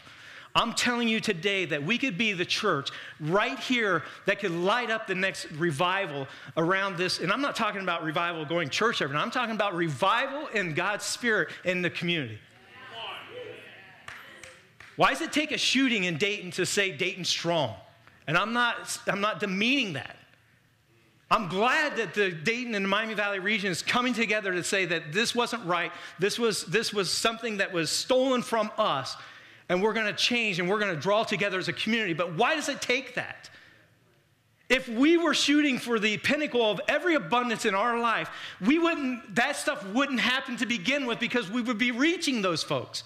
I'm 0.54 0.74
telling 0.74 1.08
you 1.08 1.18
today 1.18 1.64
that 1.64 1.82
we 1.82 1.96
could 1.96 2.18
be 2.18 2.34
the 2.34 2.44
church 2.44 2.90
right 3.20 3.58
here 3.58 4.02
that 4.26 4.38
could 4.38 4.50
light 4.50 4.90
up 4.90 5.06
the 5.06 5.14
next 5.14 5.50
revival 5.52 6.28
around 6.56 6.98
this. 6.98 7.20
And 7.20 7.32
I'm 7.32 7.40
not 7.40 7.56
talking 7.56 7.80
about 7.80 8.04
revival 8.04 8.44
going 8.44 8.68
church 8.68 9.00
every 9.00 9.16
night, 9.16 9.22
I'm 9.22 9.30
talking 9.30 9.54
about 9.54 9.74
revival 9.74 10.48
in 10.48 10.74
God's 10.74 11.04
Spirit 11.04 11.48
in 11.64 11.82
the 11.82 11.90
community. 11.90 12.38
Why 14.96 15.10
does 15.10 15.22
it 15.22 15.32
take 15.32 15.52
a 15.52 15.58
shooting 15.58 16.04
in 16.04 16.18
Dayton 16.18 16.50
to 16.52 16.66
say 16.66 16.92
Dayton 16.92 17.24
strong? 17.24 17.74
And 18.26 18.36
I'm 18.36 18.52
not, 18.52 18.98
I'm 19.06 19.22
not 19.22 19.40
demeaning 19.40 19.94
that. 19.94 20.16
I'm 21.32 21.48
glad 21.48 21.96
that 21.96 22.12
the 22.12 22.30
Dayton 22.30 22.74
and 22.74 22.84
the 22.84 22.88
Miami 22.90 23.14
Valley 23.14 23.38
region 23.38 23.70
is 23.70 23.80
coming 23.80 24.12
together 24.12 24.52
to 24.52 24.62
say 24.62 24.84
that 24.84 25.14
this 25.14 25.34
wasn't 25.34 25.64
right. 25.64 25.90
This 26.18 26.38
was, 26.38 26.66
this 26.66 26.92
was 26.92 27.10
something 27.10 27.56
that 27.56 27.72
was 27.72 27.88
stolen 27.88 28.42
from 28.42 28.70
us 28.76 29.16
and 29.70 29.82
we're 29.82 29.94
going 29.94 30.04
to 30.04 30.12
change 30.12 30.58
and 30.58 30.68
we're 30.68 30.78
going 30.78 30.94
to 30.94 31.00
draw 31.00 31.24
together 31.24 31.58
as 31.58 31.68
a 31.68 31.72
community. 31.72 32.12
But 32.12 32.34
why 32.34 32.54
does 32.54 32.68
it 32.68 32.82
take 32.82 33.14
that? 33.14 33.48
If 34.68 34.90
we 34.90 35.16
were 35.16 35.32
shooting 35.32 35.78
for 35.78 35.98
the 35.98 36.18
pinnacle 36.18 36.70
of 36.70 36.82
every 36.86 37.14
abundance 37.14 37.64
in 37.64 37.74
our 37.74 37.98
life, 37.98 38.28
we 38.60 38.78
wouldn't, 38.78 39.34
that 39.34 39.56
stuff 39.56 39.86
wouldn't 39.86 40.20
happen 40.20 40.58
to 40.58 40.66
begin 40.66 41.06
with 41.06 41.18
because 41.18 41.50
we 41.50 41.62
would 41.62 41.78
be 41.78 41.92
reaching 41.92 42.42
those 42.42 42.62
folks. 42.62 43.04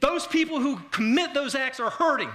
Those 0.00 0.26
people 0.26 0.58
who 0.58 0.78
commit 0.90 1.34
those 1.34 1.54
acts 1.54 1.80
are 1.80 1.90
hurting. 1.90 2.30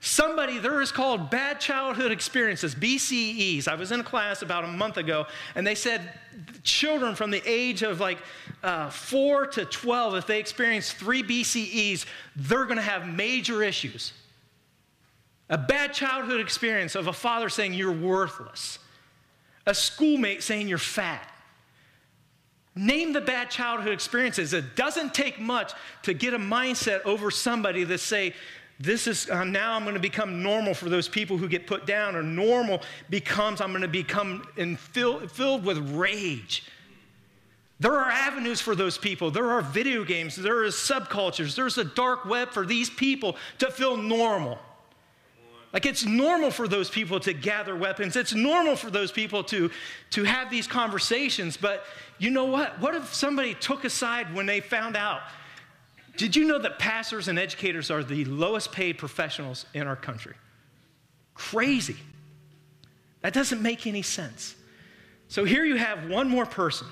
Somebody, 0.00 0.58
there 0.58 0.80
is 0.80 0.92
called 0.92 1.28
bad 1.28 1.58
childhood 1.58 2.12
experiences, 2.12 2.74
BCEs. 2.74 3.66
I 3.66 3.74
was 3.74 3.90
in 3.90 3.98
a 3.98 4.04
class 4.04 4.42
about 4.42 4.64
a 4.64 4.68
month 4.68 4.96
ago, 4.96 5.26
and 5.56 5.66
they 5.66 5.74
said 5.74 6.12
children 6.62 7.16
from 7.16 7.32
the 7.32 7.42
age 7.44 7.82
of 7.82 7.98
like 7.98 8.18
uh, 8.62 8.90
4 8.90 9.46
to 9.46 9.64
12, 9.64 10.14
if 10.14 10.26
they 10.26 10.38
experience 10.38 10.92
three 10.92 11.22
BCEs, 11.24 12.06
they're 12.36 12.64
going 12.64 12.76
to 12.76 12.82
have 12.82 13.08
major 13.08 13.62
issues. 13.62 14.12
A 15.50 15.58
bad 15.58 15.94
childhood 15.94 16.40
experience 16.40 16.94
of 16.94 17.08
a 17.08 17.12
father 17.12 17.48
saying 17.48 17.74
you're 17.74 17.90
worthless, 17.90 18.78
a 19.66 19.74
schoolmate 19.74 20.44
saying 20.44 20.68
you're 20.68 20.78
fat. 20.78 21.28
Name 22.78 23.12
the 23.12 23.20
bad 23.20 23.50
childhood 23.50 23.92
experiences. 23.92 24.52
It 24.52 24.76
doesn't 24.76 25.12
take 25.12 25.40
much 25.40 25.72
to 26.04 26.14
get 26.14 26.32
a 26.32 26.38
mindset 26.38 27.04
over 27.04 27.28
somebody 27.28 27.82
that 27.82 27.98
say, 27.98 28.34
this 28.80 29.06
is 29.06 29.28
uh, 29.28 29.44
now 29.44 29.72
I'm 29.72 29.82
going 29.82 29.94
to 29.94 30.00
become 30.00 30.42
normal 30.42 30.72
for 30.72 30.88
those 30.88 31.08
people 31.08 31.36
who 31.36 31.48
get 31.48 31.66
put 31.66 31.86
down, 31.86 32.14
or 32.14 32.22
normal 32.22 32.82
becomes 33.10 33.60
I'm 33.60 33.70
going 33.70 33.82
to 33.82 33.88
become 33.88 34.46
fill, 34.76 35.26
filled 35.28 35.64
with 35.64 35.78
rage. 35.90 36.64
There 37.80 37.92
are 37.92 38.10
avenues 38.10 38.60
for 38.60 38.74
those 38.74 38.98
people. 38.98 39.30
There 39.30 39.50
are 39.50 39.62
video 39.62 40.04
games. 40.04 40.34
There 40.34 40.64
is 40.64 40.74
subcultures. 40.74 41.54
There's 41.54 41.78
a 41.78 41.84
dark 41.84 42.24
web 42.24 42.50
for 42.50 42.66
these 42.66 42.90
people 42.90 43.36
to 43.58 43.70
feel 43.70 43.96
normal. 43.96 44.58
Like 45.72 45.84
it's 45.84 46.04
normal 46.04 46.50
for 46.50 46.66
those 46.66 46.88
people 46.88 47.20
to 47.20 47.32
gather 47.32 47.76
weapons. 47.76 48.16
It's 48.16 48.34
normal 48.34 48.74
for 48.74 48.90
those 48.90 49.12
people 49.12 49.44
to, 49.44 49.70
to 50.10 50.24
have 50.24 50.50
these 50.50 50.66
conversations. 50.66 51.56
But 51.56 51.84
you 52.18 52.30
know 52.30 52.46
what? 52.46 52.80
What 52.80 52.94
if 52.94 53.12
somebody 53.12 53.54
took 53.54 53.84
a 53.84 53.90
side 53.90 54.34
when 54.34 54.46
they 54.46 54.60
found 54.60 54.96
out 54.96 55.20
did 56.18 56.36
you 56.36 56.44
know 56.44 56.58
that 56.58 56.78
pastors 56.78 57.28
and 57.28 57.38
educators 57.38 57.90
are 57.90 58.04
the 58.04 58.24
lowest 58.26 58.72
paid 58.72 58.98
professionals 58.98 59.64
in 59.72 59.86
our 59.86 59.96
country? 59.96 60.34
Crazy. 61.34 61.96
That 63.22 63.32
doesn't 63.32 63.62
make 63.62 63.86
any 63.86 64.02
sense. 64.02 64.54
So 65.28 65.44
here 65.44 65.64
you 65.64 65.76
have 65.76 66.10
one 66.10 66.28
more 66.28 66.44
person. 66.44 66.86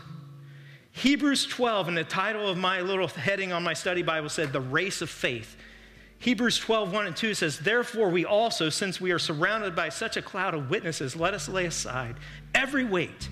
Hebrews 0.92 1.46
12, 1.46 1.88
and 1.88 1.96
the 1.96 2.04
title 2.04 2.48
of 2.48 2.56
my 2.56 2.80
little 2.80 3.08
heading 3.08 3.52
on 3.52 3.62
my 3.62 3.74
study 3.74 4.02
Bible 4.02 4.28
said, 4.28 4.52
The 4.52 4.60
Race 4.60 5.02
of 5.02 5.10
Faith. 5.10 5.56
Hebrews 6.18 6.58
12, 6.58 6.92
1 6.92 7.06
and 7.08 7.16
2 7.16 7.34
says, 7.34 7.58
Therefore, 7.58 8.08
we 8.08 8.24
also, 8.24 8.70
since 8.70 9.00
we 9.00 9.10
are 9.10 9.18
surrounded 9.18 9.74
by 9.74 9.90
such 9.90 10.16
a 10.16 10.22
cloud 10.22 10.54
of 10.54 10.70
witnesses, 10.70 11.14
let 11.14 11.34
us 11.34 11.48
lay 11.48 11.66
aside 11.66 12.16
every 12.54 12.84
weight 12.84 13.28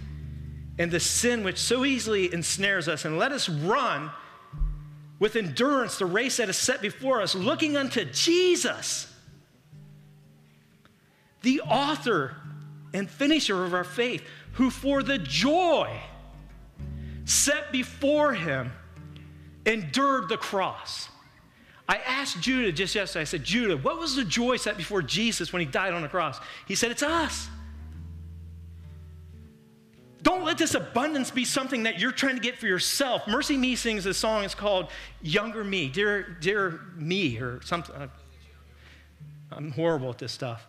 and 0.79 0.91
the 0.91 1.01
sin 1.01 1.45
which 1.45 1.59
so 1.59 1.85
easily 1.85 2.33
ensnares 2.33 2.89
us, 2.89 3.05
and 3.05 3.17
let 3.17 3.33
us 3.33 3.49
run 3.49 4.11
with 5.19 5.37
endurance 5.37 5.99
the 5.99 6.07
race 6.07 6.39
that 6.39 6.49
is 6.49 6.57
set 6.57 6.83
before 6.83 7.23
us, 7.23 7.35
looking 7.35 7.77
unto 7.77 8.05
Jesus, 8.05 9.13
the 11.43 11.61
author 11.63 12.37
and 12.93 13.09
finisher 13.09 13.65
of 13.65 13.75
our 13.75 13.85
faith, 13.85 14.23
who 14.53 14.71
for 14.71 15.03
the 15.03 15.19
joy 15.19 15.91
set 17.25 17.73
before 17.73 18.35
him 18.35 18.73
endured 19.67 20.29
the 20.29 20.37
cross. 20.37 21.09
I 21.89 21.97
asked 21.99 22.41
Judah 22.41 22.73
just 22.73 22.95
yesterday, 22.95 23.23
I 23.23 23.25
said, 23.25 23.45
Judah, 23.45 23.77
what 23.77 23.99
was 23.99 24.17
the 24.17 24.25
joy 24.25 24.57
set 24.57 24.77
before 24.77 25.03
Jesus 25.03 25.53
when 25.53 25.61
he 25.61 25.67
died 25.67 25.93
on 25.93 26.03
the 26.03 26.09
cross? 26.09 26.41
He 26.67 26.75
said, 26.75 26.91
It's 26.91 27.03
us. 27.03 27.49
Don't 30.25 30.43
let 30.43 30.57
this 30.57 30.75
abundance 30.75 31.31
be 31.31 31.45
something 31.45 31.83
that 31.83 32.01
you're 32.01 32.11
trying 32.11 32.35
to 32.35 32.41
get 32.41 32.57
for 32.57 32.67
yourself. 32.67 33.27
MercyMe 33.27 33.77
sings 33.77 34.07
a 34.07 34.15
song, 34.15 34.43
it's 34.43 34.55
called 34.55 34.89
Younger 35.21 35.63
Me, 35.63 35.87
Dear, 35.89 36.39
Dear 36.41 36.81
Me, 36.97 37.39
or 37.39 37.61
something. 37.63 37.95
I'm 39.53 39.71
horrible 39.71 40.09
at 40.09 40.19
this 40.19 40.33
stuff. 40.33 40.67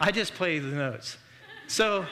I 0.00 0.10
just 0.10 0.34
play 0.34 0.58
the 0.60 0.68
notes. 0.68 1.18
So, 1.68 2.06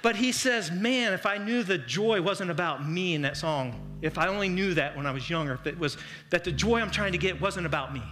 but 0.00 0.16
he 0.16 0.32
says, 0.32 0.70
man, 0.70 1.12
if 1.12 1.26
I 1.26 1.36
knew 1.36 1.62
the 1.62 1.78
joy 1.78 2.22
wasn't 2.22 2.50
about 2.50 2.88
me 2.88 3.14
in 3.14 3.20
that 3.22 3.36
song, 3.36 3.98
if 4.00 4.16
I 4.16 4.28
only 4.28 4.48
knew 4.48 4.72
that 4.72 4.96
when 4.96 5.06
I 5.06 5.10
was 5.10 5.28
younger, 5.28 5.52
if 5.52 5.66
it 5.66 5.78
was 5.78 5.98
that 6.30 6.42
the 6.42 6.52
joy 6.52 6.80
I'm 6.80 6.90
trying 6.90 7.12
to 7.12 7.18
get 7.18 7.38
wasn't 7.38 7.66
about 7.66 7.92
me. 7.92 8.02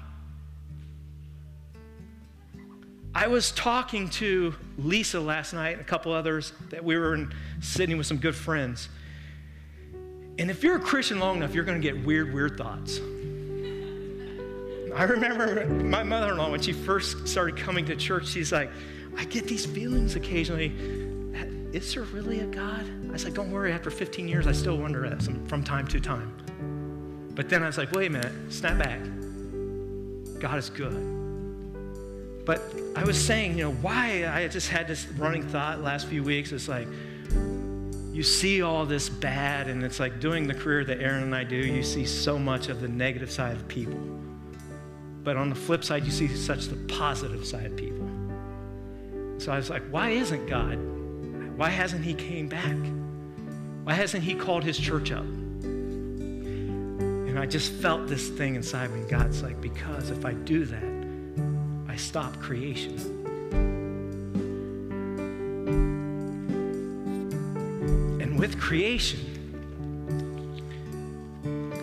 I 3.15 3.27
was 3.27 3.51
talking 3.51 4.09
to 4.11 4.55
Lisa 4.79 5.19
last 5.19 5.53
night 5.53 5.73
and 5.73 5.81
a 5.81 5.85
couple 5.85 6.13
others 6.13 6.53
that 6.71 6.85
we 6.85 6.97
were 6.97 7.15
in, 7.15 7.35
Sydney 7.61 7.97
with 7.97 8.07
some 8.07 8.19
good 8.19 8.37
friends. 8.37 8.89
And 10.39 10.51
if 10.51 10.63
you're 10.63 10.77
a 10.77 10.81
Christian 10.81 11.19
long 11.19 11.39
enough, 11.39 11.53
you're 11.55 11.65
going 11.65 11.81
to 11.81 11.93
get 11.93 12.05
weird, 12.05 12.33
weird 12.33 12.57
thoughts. 12.57 12.99
I 14.95 15.05
remember 15.05 15.67
my 15.67 16.03
mother 16.03 16.33
in 16.33 16.39
law, 16.39 16.51
when 16.51 16.63
she 16.63 16.73
first 16.73 17.27
started 17.27 17.57
coming 17.57 17.85
to 17.87 17.97
church, 17.97 18.29
she's 18.29 18.53
like, 18.53 18.71
I 19.17 19.25
get 19.25 19.47
these 19.47 19.67
feelings 19.67 20.15
occasionally. 20.15 20.73
Is 21.73 21.95
there 21.95 22.05
really 22.05 22.41
a 22.41 22.47
God? 22.47 22.85
I 23.09 23.13
was 23.13 23.25
like, 23.25 23.35
don't 23.35 23.51
worry, 23.51 23.73
after 23.73 23.91
15 23.91 24.29
years, 24.29 24.47
I 24.47 24.53
still 24.53 24.77
wonder 24.77 25.09
that 25.09 25.23
from 25.49 25.63
time 25.63 25.87
to 25.89 26.01
time. 26.01 27.31
But 27.35 27.49
then 27.49 27.63
I 27.63 27.67
was 27.67 27.79
like, 27.79 27.93
wait 27.93 28.07
a 28.07 28.11
minute, 28.11 28.33
snap 28.53 28.79
back. 28.79 29.01
God 30.41 30.59
is 30.59 30.71
good. 30.71 31.20
But 32.51 32.63
I 32.97 33.05
was 33.05 33.17
saying, 33.17 33.57
you 33.57 33.63
know, 33.63 33.71
why 33.75 34.27
I 34.27 34.49
just 34.49 34.71
had 34.71 34.89
this 34.89 35.07
running 35.07 35.47
thought 35.47 35.83
last 35.83 36.09
few 36.09 36.25
weeks. 36.25 36.51
It's 36.51 36.67
like, 36.67 36.89
you 38.13 38.25
see 38.25 38.61
all 38.61 38.85
this 38.85 39.09
bad, 39.09 39.69
and 39.69 39.85
it's 39.85 40.01
like 40.01 40.19
doing 40.19 40.49
the 40.49 40.55
career 40.55 40.85
that 40.85 41.01
Aaron 41.01 41.23
and 41.23 41.33
I 41.33 41.45
do, 41.45 41.55
you 41.55 41.85
see 41.85 42.05
so 42.05 42.41
much 42.41 42.69
of 42.69 42.81
the 42.81 42.89
negative 42.89 43.31
side 43.31 43.55
of 43.55 43.69
people. 43.69 44.01
But 45.23 45.37
on 45.37 45.49
the 45.49 45.55
flip 45.55 45.85
side, 45.85 46.05
you 46.05 46.11
see 46.11 46.27
such 46.27 46.67
the 46.67 46.75
positive 46.93 47.47
side 47.47 47.67
of 47.67 47.77
people. 47.77 48.09
So 49.39 49.53
I 49.53 49.57
was 49.57 49.71
like, 49.71 49.85
why 49.93 50.09
isn't 50.09 50.49
God? 50.49 50.77
Why 51.57 51.69
hasn't 51.69 52.05
He 52.05 52.15
came 52.15 52.49
back? 52.49 52.77
Why 53.85 53.93
hasn't 53.95 54.25
He 54.25 54.35
called 54.35 54.65
His 54.65 54.77
church 54.77 55.13
up? 55.13 55.23
And 57.23 57.39
I 57.39 57.47
just 57.47 57.71
felt 57.75 58.09
this 58.09 58.29
thing 58.29 58.57
inside 58.57 58.91
me. 58.91 59.09
God's 59.09 59.41
like, 59.41 59.61
because 59.61 60.11
if 60.11 60.25
I 60.25 60.33
do 60.33 60.65
that, 60.65 60.90
stop 62.01 62.41
creation. 62.41 62.97
And 68.21 68.39
with 68.39 68.59
creation, 68.59 69.21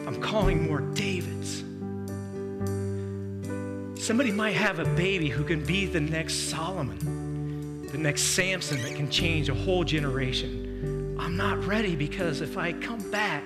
I'm 0.08 0.20
calling 0.22 0.68
more 0.68 0.82
Davids. 0.82 1.64
Somebody 4.04 4.32
might 4.32 4.56
have 4.56 4.80
a 4.80 4.86
baby 4.96 5.30
who 5.30 5.44
can 5.44 5.64
be 5.66 5.86
the 5.86 6.00
next 6.00 6.50
Solomon, 6.50 7.88
the 7.92 7.98
next 7.98 8.24
Samson 8.24 8.82
that 8.84 8.96
can 8.96 9.10
change 9.12 9.50
a 9.50 9.54
whole 9.54 9.84
generation. 9.84 11.16
I'm 11.20 11.36
not 11.36 11.64
ready 11.66 11.96
because 11.96 12.42
if 12.42 12.58
I 12.58 12.74
come 12.74 13.12
back, 13.12 13.44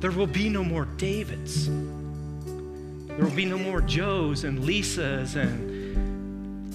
there 0.00 0.12
will 0.12 0.26
be 0.26 0.48
no 0.48 0.62
more 0.62 0.84
Davids. 0.96 1.66
There 1.66 3.24
will 3.26 3.34
be 3.34 3.46
no 3.46 3.58
more 3.58 3.80
Joes 3.80 4.44
and 4.44 4.60
Lisas 4.60 5.34
and 5.34 5.67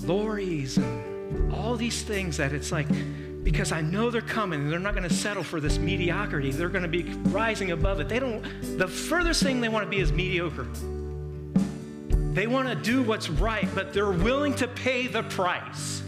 Loris 0.03 0.77
and 0.77 1.53
all 1.53 1.75
these 1.75 2.03
things 2.03 2.37
that 2.37 2.53
it's 2.53 2.71
like, 2.71 2.87
because 3.43 3.71
I 3.71 3.81
know 3.81 4.09
they're 4.09 4.21
coming 4.21 4.61
and 4.61 4.71
they're 4.71 4.79
not 4.79 4.95
going 4.95 5.07
to 5.07 5.13
settle 5.13 5.43
for 5.43 5.59
this 5.59 5.77
mediocrity. 5.77 6.51
They're 6.51 6.69
going 6.69 6.83
to 6.83 6.89
be 6.89 7.03
rising 7.29 7.71
above 7.71 7.99
it. 7.99 8.07
They 8.09 8.19
don't, 8.19 8.43
the 8.77 8.87
furthest 8.87 9.43
thing 9.43 9.61
they 9.61 9.69
want 9.69 9.85
to 9.85 9.89
be 9.89 9.99
is 9.99 10.11
mediocre. 10.11 10.67
They 12.33 12.47
want 12.47 12.69
to 12.69 12.75
do 12.75 13.03
what's 13.03 13.29
right, 13.29 13.67
but 13.75 13.93
they're 13.93 14.11
willing 14.11 14.55
to 14.55 14.67
pay 14.67 15.07
the 15.07 15.23
price. 15.23 16.01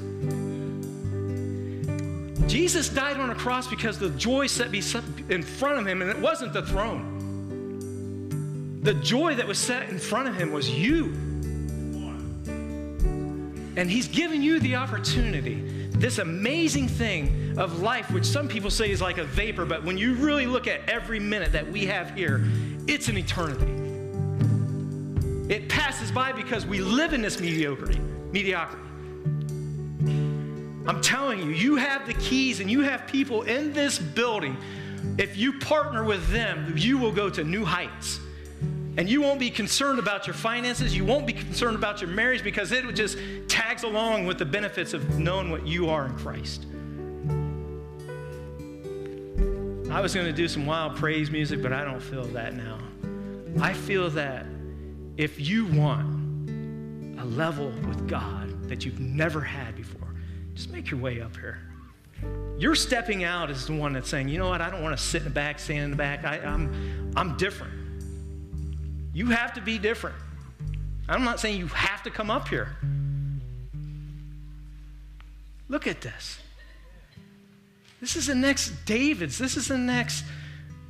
Jesus 2.47 2.89
died 2.89 3.17
on 3.17 3.29
a 3.31 3.35
cross 3.35 3.67
because 3.67 3.99
the 3.99 4.09
joy 4.11 4.47
set 4.47 4.73
in 4.73 5.43
front 5.43 5.79
of 5.79 5.85
him, 5.85 6.01
and 6.01 6.09
it 6.09 6.19
wasn't 6.19 6.53
the 6.53 6.63
throne. 6.63 7.11
The 8.81 8.93
joy 8.93 9.35
that 9.35 9.47
was 9.47 9.57
set 9.57 9.89
in 9.89 9.99
front 9.99 10.27
of 10.27 10.35
him 10.35 10.51
was 10.51 10.69
you. 10.69 11.24
And 13.77 13.89
he's 13.89 14.07
given 14.07 14.41
you 14.41 14.59
the 14.59 14.75
opportunity, 14.75 15.87
this 15.91 16.17
amazing 16.17 16.87
thing 16.87 17.57
of 17.57 17.81
life, 17.81 18.09
which 18.11 18.25
some 18.25 18.47
people 18.47 18.69
say 18.69 18.89
is 18.89 19.01
like 19.01 19.17
a 19.17 19.25
vapor, 19.25 19.65
but 19.65 19.83
when 19.83 19.97
you 19.97 20.13
really 20.15 20.45
look 20.45 20.67
at 20.67 20.87
every 20.89 21.19
minute 21.19 21.51
that 21.51 21.69
we 21.69 21.85
have 21.85 22.11
here, 22.15 22.43
it's 22.87 23.07
an 23.09 23.17
eternity. 23.17 23.71
It 25.53 25.69
passes 25.69 26.11
by 26.11 26.31
because 26.31 26.65
we 26.65 26.79
live 26.79 27.13
in 27.13 27.21
this 27.21 27.39
mediocrity, 27.39 27.99
mediocrity. 28.31 28.81
I'm 30.87 31.01
telling 31.01 31.39
you, 31.39 31.49
you 31.49 31.75
have 31.75 32.05
the 32.05 32.13
keys 32.13 32.59
and 32.59 32.69
you 32.69 32.81
have 32.81 33.07
people 33.07 33.41
in 33.43 33.73
this 33.73 33.97
building. 33.99 34.55
If 35.17 35.35
you 35.37 35.59
partner 35.59 36.03
with 36.03 36.27
them, 36.29 36.73
you 36.77 36.97
will 36.97 37.11
go 37.11 37.29
to 37.29 37.43
new 37.43 37.65
heights. 37.65 38.19
And 38.97 39.09
you 39.09 39.21
won't 39.21 39.39
be 39.39 39.49
concerned 39.49 39.99
about 39.99 40.25
your 40.25 40.33
finances. 40.33 40.95
You 40.95 41.03
won't 41.03 41.27
be 41.27 41.33
concerned 41.33 41.75
about 41.75 42.01
your 42.01 42.09
marriage 42.09 42.43
because 42.43 42.71
it 42.71 42.89
just 42.95 43.17
tags 43.47 43.83
along 43.83 44.25
with 44.25 44.37
the 44.37 44.45
benefits 44.45 44.93
of 44.93 45.19
knowing 45.19 45.49
what 45.49 45.67
you 45.67 45.89
are 45.89 46.05
in 46.05 46.15
Christ. 46.17 46.65
I 49.91 50.01
was 50.01 50.13
going 50.13 50.25
to 50.27 50.33
do 50.33 50.47
some 50.47 50.65
wild 50.65 50.95
praise 50.95 51.29
music, 51.29 51.61
but 51.61 51.73
I 51.73 51.83
don't 51.83 52.01
feel 52.01 52.25
that 52.25 52.53
now. 52.53 52.79
I 53.61 53.73
feel 53.73 54.09
that 54.11 54.45
if 55.17 55.39
you 55.39 55.65
want 55.67 56.49
a 57.19 57.25
level 57.25 57.69
with 57.87 58.07
God 58.07 58.69
that 58.69 58.85
you've 58.85 58.99
never 58.99 59.41
had 59.41 59.75
before, 59.75 60.13
just 60.53 60.69
make 60.71 60.89
your 60.89 60.99
way 60.99 61.21
up 61.21 61.35
here. 61.37 61.59
You're 62.57 62.75
stepping 62.75 63.23
out 63.23 63.49
as 63.49 63.67
the 63.67 63.73
one 63.73 63.93
that's 63.93 64.09
saying, 64.09 64.29
you 64.29 64.37
know 64.37 64.49
what, 64.49 64.61
I 64.61 64.69
don't 64.69 64.81
want 64.81 64.97
to 64.97 65.03
sit 65.03 65.19
in 65.19 65.25
the 65.25 65.29
back, 65.29 65.59
stand 65.59 65.83
in 65.83 65.91
the 65.91 65.97
back. 65.97 66.23
I, 66.23 66.39
I'm, 66.39 67.13
I'm 67.15 67.37
different. 67.37 67.73
You 69.15 69.27
have 69.27 69.53
to 69.53 69.61
be 69.61 69.77
different. 69.77 70.17
I'm 71.07 71.23
not 71.23 71.39
saying 71.39 71.57
you 71.57 71.67
have 71.67 72.03
to 72.03 72.11
come 72.11 72.29
up 72.29 72.49
here. 72.49 72.75
Look 75.69 75.87
at 75.87 76.01
this. 76.01 76.37
This 78.01 78.17
is 78.17 78.27
the 78.27 78.35
next 78.35 78.85
David's. 78.85 79.37
This 79.37 79.55
is 79.55 79.69
the 79.69 79.77
next 79.77 80.25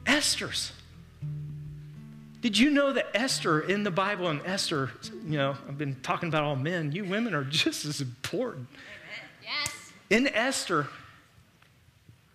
Esther's. 0.08 0.72
Did 2.42 2.58
you 2.58 2.72
know 2.72 2.94
that 2.94 3.06
Esther 3.14 3.62
in 3.62 3.84
the 3.84 3.92
Bible 3.92 4.28
and 4.30 4.42
Esther, 4.44 4.90
you 5.28 5.38
know, 5.38 5.56
I've 5.70 5.78
been 5.78 5.96
talking 6.02 6.28
about 6.28 6.44
all 6.44 6.56
men, 6.56 6.94
you 6.94 7.06
women 7.06 7.36
are 7.36 7.44
just 7.44 7.86
as 7.86 8.02
important. 8.02 8.68
Yes. 9.44 9.92
In 10.10 10.28
Esther, 10.30 10.88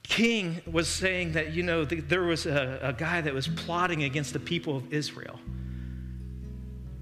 King 0.04 0.62
was 0.70 0.86
saying 0.86 1.32
that, 1.32 1.52
you 1.52 1.64
know, 1.64 1.84
the, 1.84 1.98
there 1.98 2.22
was 2.22 2.46
a, 2.46 2.78
a 2.80 2.92
guy 2.92 3.20
that 3.20 3.34
was 3.34 3.48
plotting 3.48 4.04
against 4.04 4.32
the 4.32 4.40
people 4.40 4.76
of 4.76 4.94
Israel. 4.94 5.40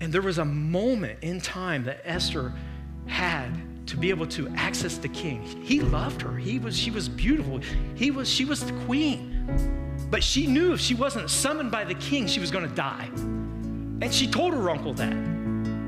And 0.00 0.12
there 0.12 0.22
was 0.22 0.38
a 0.38 0.44
moment 0.44 1.18
in 1.22 1.40
time 1.40 1.84
that 1.84 2.00
Esther 2.04 2.52
had 3.06 3.50
to 3.88 3.96
be 3.96 4.10
able 4.10 4.26
to 4.26 4.48
access 4.54 4.98
the 4.98 5.08
king. 5.08 5.42
He 5.62 5.80
loved 5.80 6.22
her. 6.22 6.36
He 6.36 6.58
was, 6.58 6.76
she 6.78 6.90
was 6.90 7.08
beautiful. 7.08 7.60
He 7.94 8.10
was, 8.10 8.28
she 8.28 8.44
was 8.44 8.64
the 8.64 8.72
queen. 8.84 9.34
But 10.10 10.22
she 10.22 10.46
knew 10.46 10.72
if 10.72 10.80
she 10.80 10.94
wasn't 10.94 11.30
summoned 11.30 11.70
by 11.70 11.84
the 11.84 11.94
king, 11.94 12.26
she 12.26 12.38
was 12.38 12.50
going 12.50 12.68
to 12.68 12.74
die. 12.74 13.08
And 14.00 14.12
she 14.14 14.26
told 14.26 14.54
her 14.54 14.70
uncle 14.70 14.94
that. 14.94 15.14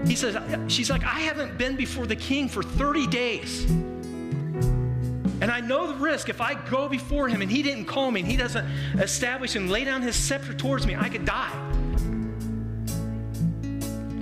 He 0.07 0.15
says, 0.17 0.37
she's 0.73 0.91
like, 0.91 1.05
I 1.05 1.21
haven't 1.21 1.59
been 1.59 1.77
before 1.77 2.07
the 2.07 2.17
king 2.17 2.49
for 2.49 2.63
30 2.63 3.07
days. 3.07 3.65
And 5.41 5.51
I 5.51 5.61
know 5.61 5.87
the 5.87 5.95
risk. 5.95 6.29
If 6.29 6.41
I 6.41 6.55
go 6.69 6.89
before 6.89 7.29
him 7.29 7.43
and 7.43 7.51
he 7.51 7.63
didn't 7.63 7.85
call 7.85 8.11
me 8.11 8.21
and 8.21 8.29
he 8.29 8.37
doesn't 8.37 8.67
establish 8.99 9.57
and 9.57 9.71
lay 9.71 9.85
down 9.85 10.03
his 10.03 10.17
scepter 10.17 10.55
towards 10.55 10.87
me, 10.87 10.97
I 10.97 11.09
could 11.09 11.25
die. 11.25 11.70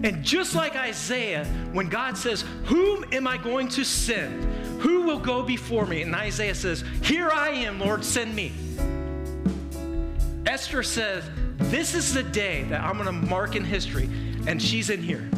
And 0.04 0.22
just 0.22 0.54
like 0.54 0.76
Isaiah, 0.76 1.44
when 1.72 1.88
God 1.88 2.16
says, 2.16 2.44
Whom 2.66 3.04
am 3.12 3.26
I 3.26 3.36
going 3.36 3.68
to 3.70 3.84
send? 3.84 4.44
Who 4.80 5.02
will 5.02 5.18
go 5.18 5.42
before 5.42 5.86
me? 5.86 6.02
And 6.02 6.14
Isaiah 6.14 6.54
says, 6.54 6.84
Here 7.02 7.30
I 7.30 7.50
am, 7.50 7.80
Lord, 7.80 8.04
send 8.04 8.34
me. 8.34 8.52
Esther 10.46 10.84
says, 10.84 11.24
This 11.56 11.94
is 11.94 12.14
the 12.14 12.22
day 12.22 12.62
that 12.64 12.80
I'm 12.80 12.94
going 12.94 13.06
to 13.06 13.12
mark 13.12 13.56
in 13.56 13.64
history, 13.64 14.08
and 14.46 14.62
she's 14.62 14.88
in 14.88 15.02
here. 15.02 15.28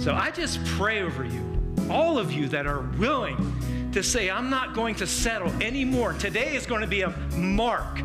So 0.00 0.14
I 0.14 0.30
just 0.32 0.64
pray 0.64 1.02
over 1.02 1.24
you, 1.24 1.42
all 1.88 2.18
of 2.18 2.32
you 2.32 2.48
that 2.48 2.66
are 2.66 2.82
willing 2.98 3.90
to 3.92 4.02
say, 4.02 4.28
I'm 4.28 4.50
not 4.50 4.74
going 4.74 4.94
to 4.96 5.06
settle 5.06 5.50
anymore. 5.62 6.12
Today 6.14 6.54
is 6.54 6.66
going 6.66 6.82
to 6.82 6.86
be 6.86 7.02
a 7.02 7.10
mark. 7.36 8.00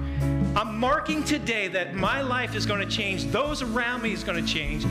I'm 0.55 0.77
marking 0.77 1.23
today 1.23 1.69
that 1.69 1.95
my 1.95 2.21
life 2.21 2.55
is 2.55 2.65
going 2.65 2.81
to 2.81 2.85
change, 2.85 3.25
those 3.27 3.61
around 3.61 4.01
me 4.01 4.11
is 4.11 4.23
going 4.23 4.43
to 4.43 4.53
change, 4.53 4.83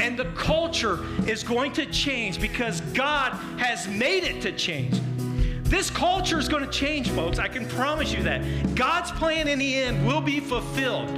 and 0.00 0.16
the 0.16 0.26
culture 0.36 1.00
is 1.26 1.42
going 1.42 1.72
to 1.72 1.86
change 1.86 2.40
because 2.40 2.80
God 2.92 3.32
has 3.58 3.88
made 3.88 4.22
it 4.22 4.40
to 4.42 4.52
change. 4.52 5.00
This 5.64 5.90
culture 5.90 6.38
is 6.38 6.48
going 6.48 6.64
to 6.64 6.70
change, 6.70 7.10
folks. 7.10 7.40
I 7.40 7.48
can 7.48 7.66
promise 7.66 8.12
you 8.12 8.22
that. 8.22 8.76
God's 8.76 9.10
plan 9.10 9.48
in 9.48 9.58
the 9.58 9.74
end 9.74 10.06
will 10.06 10.20
be 10.20 10.38
fulfilled. 10.38 11.10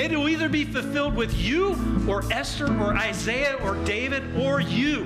It 0.00 0.10
will 0.12 0.28
either 0.28 0.48
be 0.48 0.64
fulfilled 0.64 1.16
with 1.16 1.36
you 1.36 1.76
or 2.08 2.22
Esther 2.32 2.66
or 2.66 2.94
Isaiah 2.94 3.56
or 3.56 3.74
David 3.84 4.22
or 4.36 4.60
you. 4.60 5.02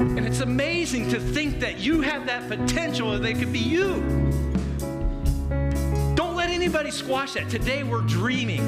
And 0.00 0.26
it's 0.26 0.40
amazing 0.40 1.10
to 1.10 1.20
think 1.20 1.60
that 1.60 1.78
you 1.78 2.00
have 2.00 2.26
that 2.26 2.48
potential 2.48 3.12
that 3.12 3.22
they 3.22 3.34
could 3.34 3.52
be 3.52 3.60
you. 3.60 4.41
Anybody 6.62 6.92
squash 6.92 7.32
that. 7.32 7.50
Today 7.50 7.82
we're 7.82 8.02
dreaming 8.02 8.60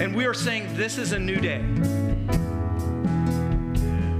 and 0.00 0.16
we 0.16 0.24
are 0.24 0.32
saying 0.32 0.74
this 0.74 0.96
is 0.96 1.12
a 1.12 1.18
new 1.18 1.36
day. 1.36 1.60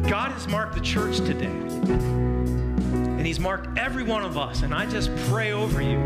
God 0.06 0.32
has 0.32 0.46
marked 0.46 0.74
the 0.74 0.82
church 0.82 1.16
today. 1.16 1.46
And 1.46 3.26
He's 3.26 3.40
marked 3.40 3.78
every 3.78 4.02
one 4.02 4.22
of 4.22 4.36
us. 4.36 4.60
And 4.60 4.74
I 4.74 4.84
just 4.84 5.10
pray 5.30 5.52
over 5.52 5.80
you 5.80 5.96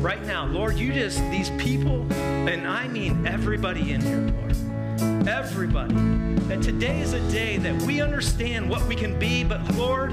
right 0.00 0.22
now. 0.26 0.44
Lord, 0.44 0.76
you 0.76 0.92
just, 0.92 1.20
these 1.30 1.48
people, 1.52 2.06
and 2.12 2.68
I 2.68 2.86
mean 2.88 3.26
everybody 3.26 3.92
in 3.92 4.02
here, 4.02 4.18
Lord 4.18 4.44
everybody 5.26 5.94
that 6.48 6.60
today 6.62 7.00
is 7.00 7.14
a 7.14 7.30
day 7.30 7.56
that 7.56 7.80
we 7.82 8.02
understand 8.02 8.68
what 8.68 8.86
we 8.86 8.94
can 8.94 9.18
be, 9.18 9.42
but 9.42 9.74
Lord, 9.74 10.12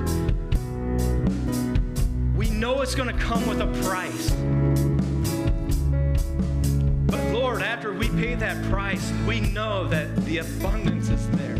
we 2.33 2.49
know 2.49 2.81
it's 2.81 2.95
going 2.95 3.13
to 3.13 3.21
come 3.21 3.45
with 3.45 3.59
a 3.59 3.67
price. 3.83 4.90
After 7.81 7.93
we 7.93 8.09
pay 8.09 8.35
that 8.35 8.63
price, 8.69 9.11
we 9.25 9.39
know 9.39 9.87
that 9.87 10.15
the 10.17 10.37
abundance 10.37 11.09
is 11.09 11.27
there. 11.31 11.55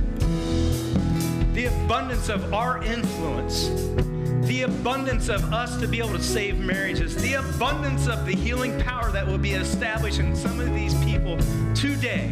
The 1.54 1.66
abundance 1.66 2.30
of 2.30 2.54
our 2.54 2.84
influence. 2.84 3.70
The 4.46 4.62
abundance 4.68 5.30
of 5.30 5.52
us 5.52 5.82
to 5.82 5.88
be 5.88 5.98
able 5.98 6.10
to 6.10 6.22
save 6.22 6.60
marriages, 6.60 7.16
the 7.16 7.34
abundance 7.34 8.06
of 8.06 8.28
the 8.28 8.36
healing 8.36 8.80
power 8.82 9.10
that 9.10 9.26
will 9.26 9.40
be 9.40 9.54
established 9.54 10.20
in 10.20 10.36
some 10.36 10.60
of 10.60 10.72
these 10.76 10.94
people 11.04 11.40
today 11.74 12.32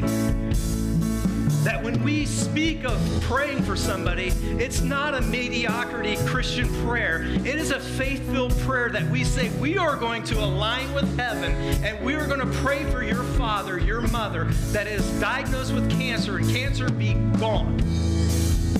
that 1.70 1.84
when 1.84 2.04
we 2.04 2.26
speak 2.26 2.84
of 2.84 3.00
praying 3.22 3.62
for 3.62 3.76
somebody, 3.76 4.30
it's 4.58 4.82
not 4.82 5.14
a 5.14 5.22
mediocrity 5.22 6.16
Christian 6.26 6.68
prayer. 6.84 7.22
It 7.22 7.46
is 7.58 7.70
a 7.70 7.80
faith 7.80 8.28
filled 8.32 8.58
prayer 8.62 8.90
that 8.90 9.08
we 9.12 9.24
say 9.24 9.52
we 9.60 9.78
are 9.78 9.96
going 9.96 10.24
to 10.24 10.44
align 10.44 10.92
with 10.96 11.16
heaven 11.16 11.52
and 11.84 12.04
we 12.04 12.16
are 12.16 12.26
going 12.26 12.40
to 12.40 12.52
pray 12.64 12.86
for 12.86 13.04
your 13.04 13.24
father, 13.24 13.78
your 13.78 14.02
mother 14.02 14.46
that 14.72 14.88
is 14.88 15.08
diagnosed 15.20 15.72
with 15.72 15.88
cancer 15.92 16.38
and 16.38 16.50
cancer 16.50 16.90
be 16.90 17.14
gone. 17.38 17.80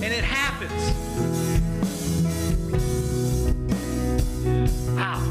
And 0.02 0.12
it 0.12 0.24
happens. 0.24 0.72
Wow. 4.96 5.22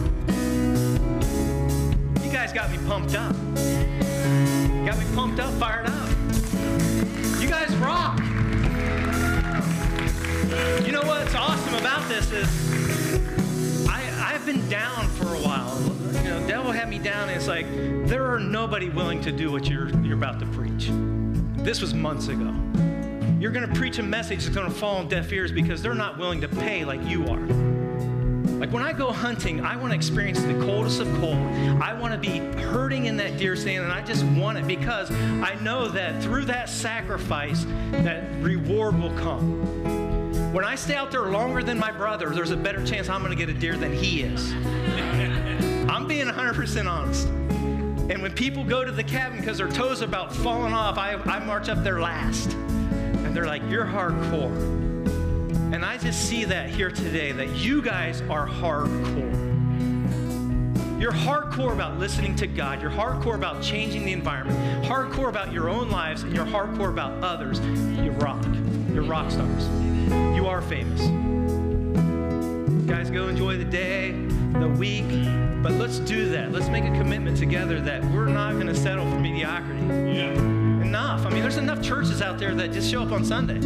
You 2.24 2.32
guys 2.32 2.53
got 2.53 2.72
me 2.72 2.78
pumped 2.88 3.16
up. 3.16 3.36
Got 4.86 4.97
me 4.97 5.05
pumped 5.14 5.41
up, 5.41 5.53
fired 5.55 5.88
up. 5.88 6.09
Guys 7.50 7.76
rock. 7.78 8.20
You 10.86 10.91
know 10.91 11.02
what's 11.02 11.34
awesome 11.34 11.74
about 11.74 12.08
this 12.08 12.32
is 12.32 13.88
I, 13.89 14.34
I've 14.34 14.45
been 14.45 14.70
down 14.70 15.08
for 15.08 15.34
a 15.34 15.39
while. 15.39 15.76
You 16.24 16.30
know, 16.30 16.47
devil 16.47 16.72
had 16.72 16.88
me 16.88 17.00
down, 17.00 17.28
and 17.28 17.36
it's 17.36 17.47
like 17.47 17.66
there 18.08 18.32
are 18.32 18.39
nobody 18.39 18.89
willing 18.89 19.20
to 19.22 19.32
do 19.32 19.52
what 19.52 19.68
you're 19.68 19.89
you're 20.04 20.16
about 20.16 20.39
to 20.41 20.45
preach. 20.45 20.91
This 21.64 21.82
was 21.82 21.95
months 21.95 22.28
ago. 22.28 22.54
You're 23.39 23.52
going 23.52 23.68
to 23.68 23.74
preach 23.74 23.97
a 23.97 24.04
message 24.04 24.43
that's 24.43 24.56
going 24.56 24.72
to 24.72 24.74
fall 24.74 24.97
on 24.97 25.08
deaf 25.08 25.34
ears 25.34 25.52
because 25.52 25.82
they're 25.82 25.95
not 25.95 26.20
willing 26.20 26.41
to 26.41 26.47
pay 26.47 26.86
like 26.86 27.02
you 27.04 27.26
are. 27.30 27.68
Like 28.70 28.74
when 28.76 28.84
I 28.84 28.93
go 28.93 29.11
hunting, 29.11 29.65
I 29.65 29.76
want 29.78 29.93
to 29.93 29.95
experience 29.95 30.43
the 30.43 30.53
coldest 30.63 31.01
of 31.01 31.07
cold. 31.20 31.39
I 31.82 31.91
want 31.91 32.13
to 32.13 32.20
be 32.20 32.38
hurting 32.38 33.07
in 33.07 33.17
that 33.17 33.36
deer 33.39 33.55
stand, 33.55 33.84
and 33.84 33.91
I 33.91 34.03
just 34.03 34.24
want 34.24 34.59
it 34.59 34.67
because 34.67 35.09
I 35.09 35.57
know 35.63 35.88
that 35.88 36.22
through 36.22 36.45
that 36.45 36.70
sacrifice, 36.70 37.65
that 37.89 38.24
reward 38.43 38.99
will 38.99 39.11
come. 39.17 40.53
When 40.53 40.63
I 40.63 40.76
stay 40.76 40.93
out 40.93 41.09
there 41.09 41.32
longer 41.32 41.63
than 41.63 41.80
my 41.80 41.91
brother, 41.91 42.30
there's 42.30 42.51
a 42.51 42.57
better 42.57 42.86
chance 42.86 43.09
I'm 43.09 43.24
going 43.24 43.36
to 43.36 43.43
get 43.43 43.49
a 43.49 43.59
deer 43.59 43.76
than 43.76 43.91
he 43.91 44.22
is. 44.22 44.53
I'm 45.89 46.07
being 46.07 46.28
100% 46.28 46.88
honest. 46.88 47.26
And 47.26 48.22
when 48.22 48.34
people 48.34 48.63
go 48.63 48.86
to 48.86 48.91
the 48.91 49.03
cabin 49.03 49.39
because 49.39 49.57
their 49.57 49.70
toes 49.70 50.03
are 50.03 50.05
about 50.05 50.32
falling 50.32 50.74
off, 50.74 50.99
I, 50.99 51.13
I 51.13 51.39
march 51.39 51.70
up 51.70 51.84
there 51.84 51.99
last. 51.99 52.53
And 52.53 53.36
they're 53.36 53.47
like, 53.47 53.63
You're 53.67 53.86
hardcore. 53.86 54.79
And 55.72 55.86
I 55.86 55.97
just 55.97 56.28
see 56.28 56.45
that 56.45 56.70
here 56.70 56.89
today 56.89 57.32
that 57.32 57.49
you 57.49 57.82
guys 57.82 58.22
are 58.24 58.47
hardcore. 58.47 59.49
You're 60.99 61.11
hardcore 61.11 61.74
about 61.74 61.99
listening 61.99 62.36
to 62.38 62.47
God. 62.47 62.82
You're 62.82 62.91
hardcore 62.91 63.36
about 63.36 63.61
changing 63.61 64.03
the 64.03 64.11
environment. 64.11 64.84
Hardcore 64.84 65.30
about 65.30 65.53
your 65.53 65.70
own 65.70 65.89
lives, 65.89 66.24
and 66.24 66.36
you're 66.36 66.45
hardcore 66.45 66.89
about 66.89 67.24
others. 67.24 67.59
You 67.59 68.11
rock. 68.13 68.43
You're 68.91 69.03
rock 69.03 69.30
stars. 69.30 69.67
You 70.36 70.47
are 70.47 70.61
famous. 70.61 71.01
Guys, 72.88 73.11
go 73.11 73.28
enjoy 73.28 73.55
the 73.55 73.63
day, 73.63 74.11
the 74.53 74.67
week, 74.67 75.07
but 75.61 75.72
let's 75.74 75.99
do 75.99 76.30
that. 76.30 76.51
Let's 76.51 76.67
make 76.67 76.84
a 76.84 76.91
commitment 76.97 77.38
together 77.38 77.80
that 77.82 78.03
we're 78.05 78.26
not 78.26 78.55
going 78.55 78.67
to 78.67 78.76
settle 78.76 79.09
for 79.09 79.20
mediocrity. 79.20 79.82
Yeah. 79.82 80.34
Enough. 80.34 81.28
I 81.28 81.30
mean, 81.30 81.43
there's 81.43 81.57
enough 81.57 81.84
churches 81.84 82.24
out 82.24 82.39
there 82.39 82.55
that 82.55 82.72
just 82.72 82.89
show 82.89 83.03
up 83.03 83.11
on 83.11 83.24
Sunday. 83.24 83.59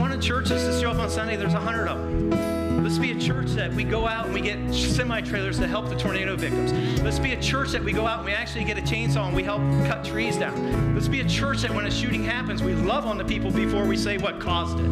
If 0.00 0.04
you 0.04 0.08
wanted 0.08 0.22
churches 0.22 0.64
to 0.64 0.80
show 0.80 0.92
up 0.92 0.98
on 0.98 1.10
Sunday, 1.10 1.36
there's 1.36 1.52
a 1.52 1.60
hundred 1.60 1.86
of 1.86 1.98
them. 1.98 2.82
Let's 2.82 2.96
be 2.96 3.10
a 3.12 3.20
church 3.20 3.48
that 3.50 3.70
we 3.70 3.84
go 3.84 4.08
out 4.08 4.24
and 4.24 4.34
we 4.34 4.40
get 4.40 4.72
semi 4.72 5.20
trailers 5.20 5.58
to 5.58 5.66
help 5.66 5.90
the 5.90 5.94
tornado 5.94 6.36
victims. 6.36 6.72
Let's 7.02 7.18
be 7.18 7.34
a 7.34 7.42
church 7.42 7.72
that 7.72 7.84
we 7.84 7.92
go 7.92 8.06
out 8.06 8.20
and 8.20 8.24
we 8.24 8.32
actually 8.32 8.64
get 8.64 8.78
a 8.78 8.80
chainsaw 8.80 9.26
and 9.26 9.36
we 9.36 9.42
help 9.42 9.60
cut 9.86 10.02
trees 10.02 10.38
down. 10.38 10.94
Let's 10.94 11.06
be 11.06 11.20
a 11.20 11.28
church 11.28 11.60
that 11.60 11.74
when 11.74 11.84
a 11.84 11.90
shooting 11.90 12.24
happens, 12.24 12.62
we 12.62 12.72
love 12.72 13.04
on 13.04 13.18
the 13.18 13.26
people 13.26 13.50
before 13.50 13.84
we 13.84 13.94
say 13.94 14.16
what 14.16 14.40
caused 14.40 14.80
it. 14.80 14.90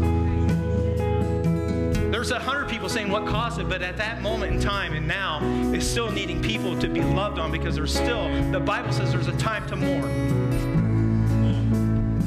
There's 2.13 2.31
a 2.31 2.39
hundred 2.39 2.69
people 2.69 2.91
saying 2.91 3.11
what 3.11 3.27
caused 3.27 3.61
it, 3.61 3.69
but 3.71 3.81
at 3.81 3.97
that 3.97 4.21
moment 4.21 4.57
in 4.57 4.61
time 4.61 4.93
and 4.93 5.09
now, 5.09 5.43
is 5.73 5.91
still 5.91 6.13
needing 6.13 6.43
people 6.43 6.79
to 6.79 6.87
be 6.87 7.01
loved 7.01 7.39
on 7.39 7.51
because 7.51 7.77
there's 7.77 7.95
still, 7.95 8.29
the 8.53 8.61
Bible 8.61 8.93
says 8.93 9.11
there's 9.11 9.29
a 9.29 9.37
time 9.39 9.67
to 9.69 9.77
mourn. 9.77 10.11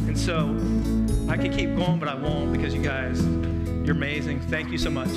And 0.07 0.17
so 0.17 0.57
I 1.31 1.37
could 1.37 1.53
keep 1.53 1.73
going, 1.77 1.97
but 1.97 2.09
I 2.09 2.15
won't 2.15 2.51
because 2.51 2.73
you 2.73 2.81
guys, 2.81 3.25
you're 3.85 3.95
amazing. 3.95 4.41
Thank 4.41 4.69
you 4.69 4.77
so 4.77 4.89
much. 4.89 5.07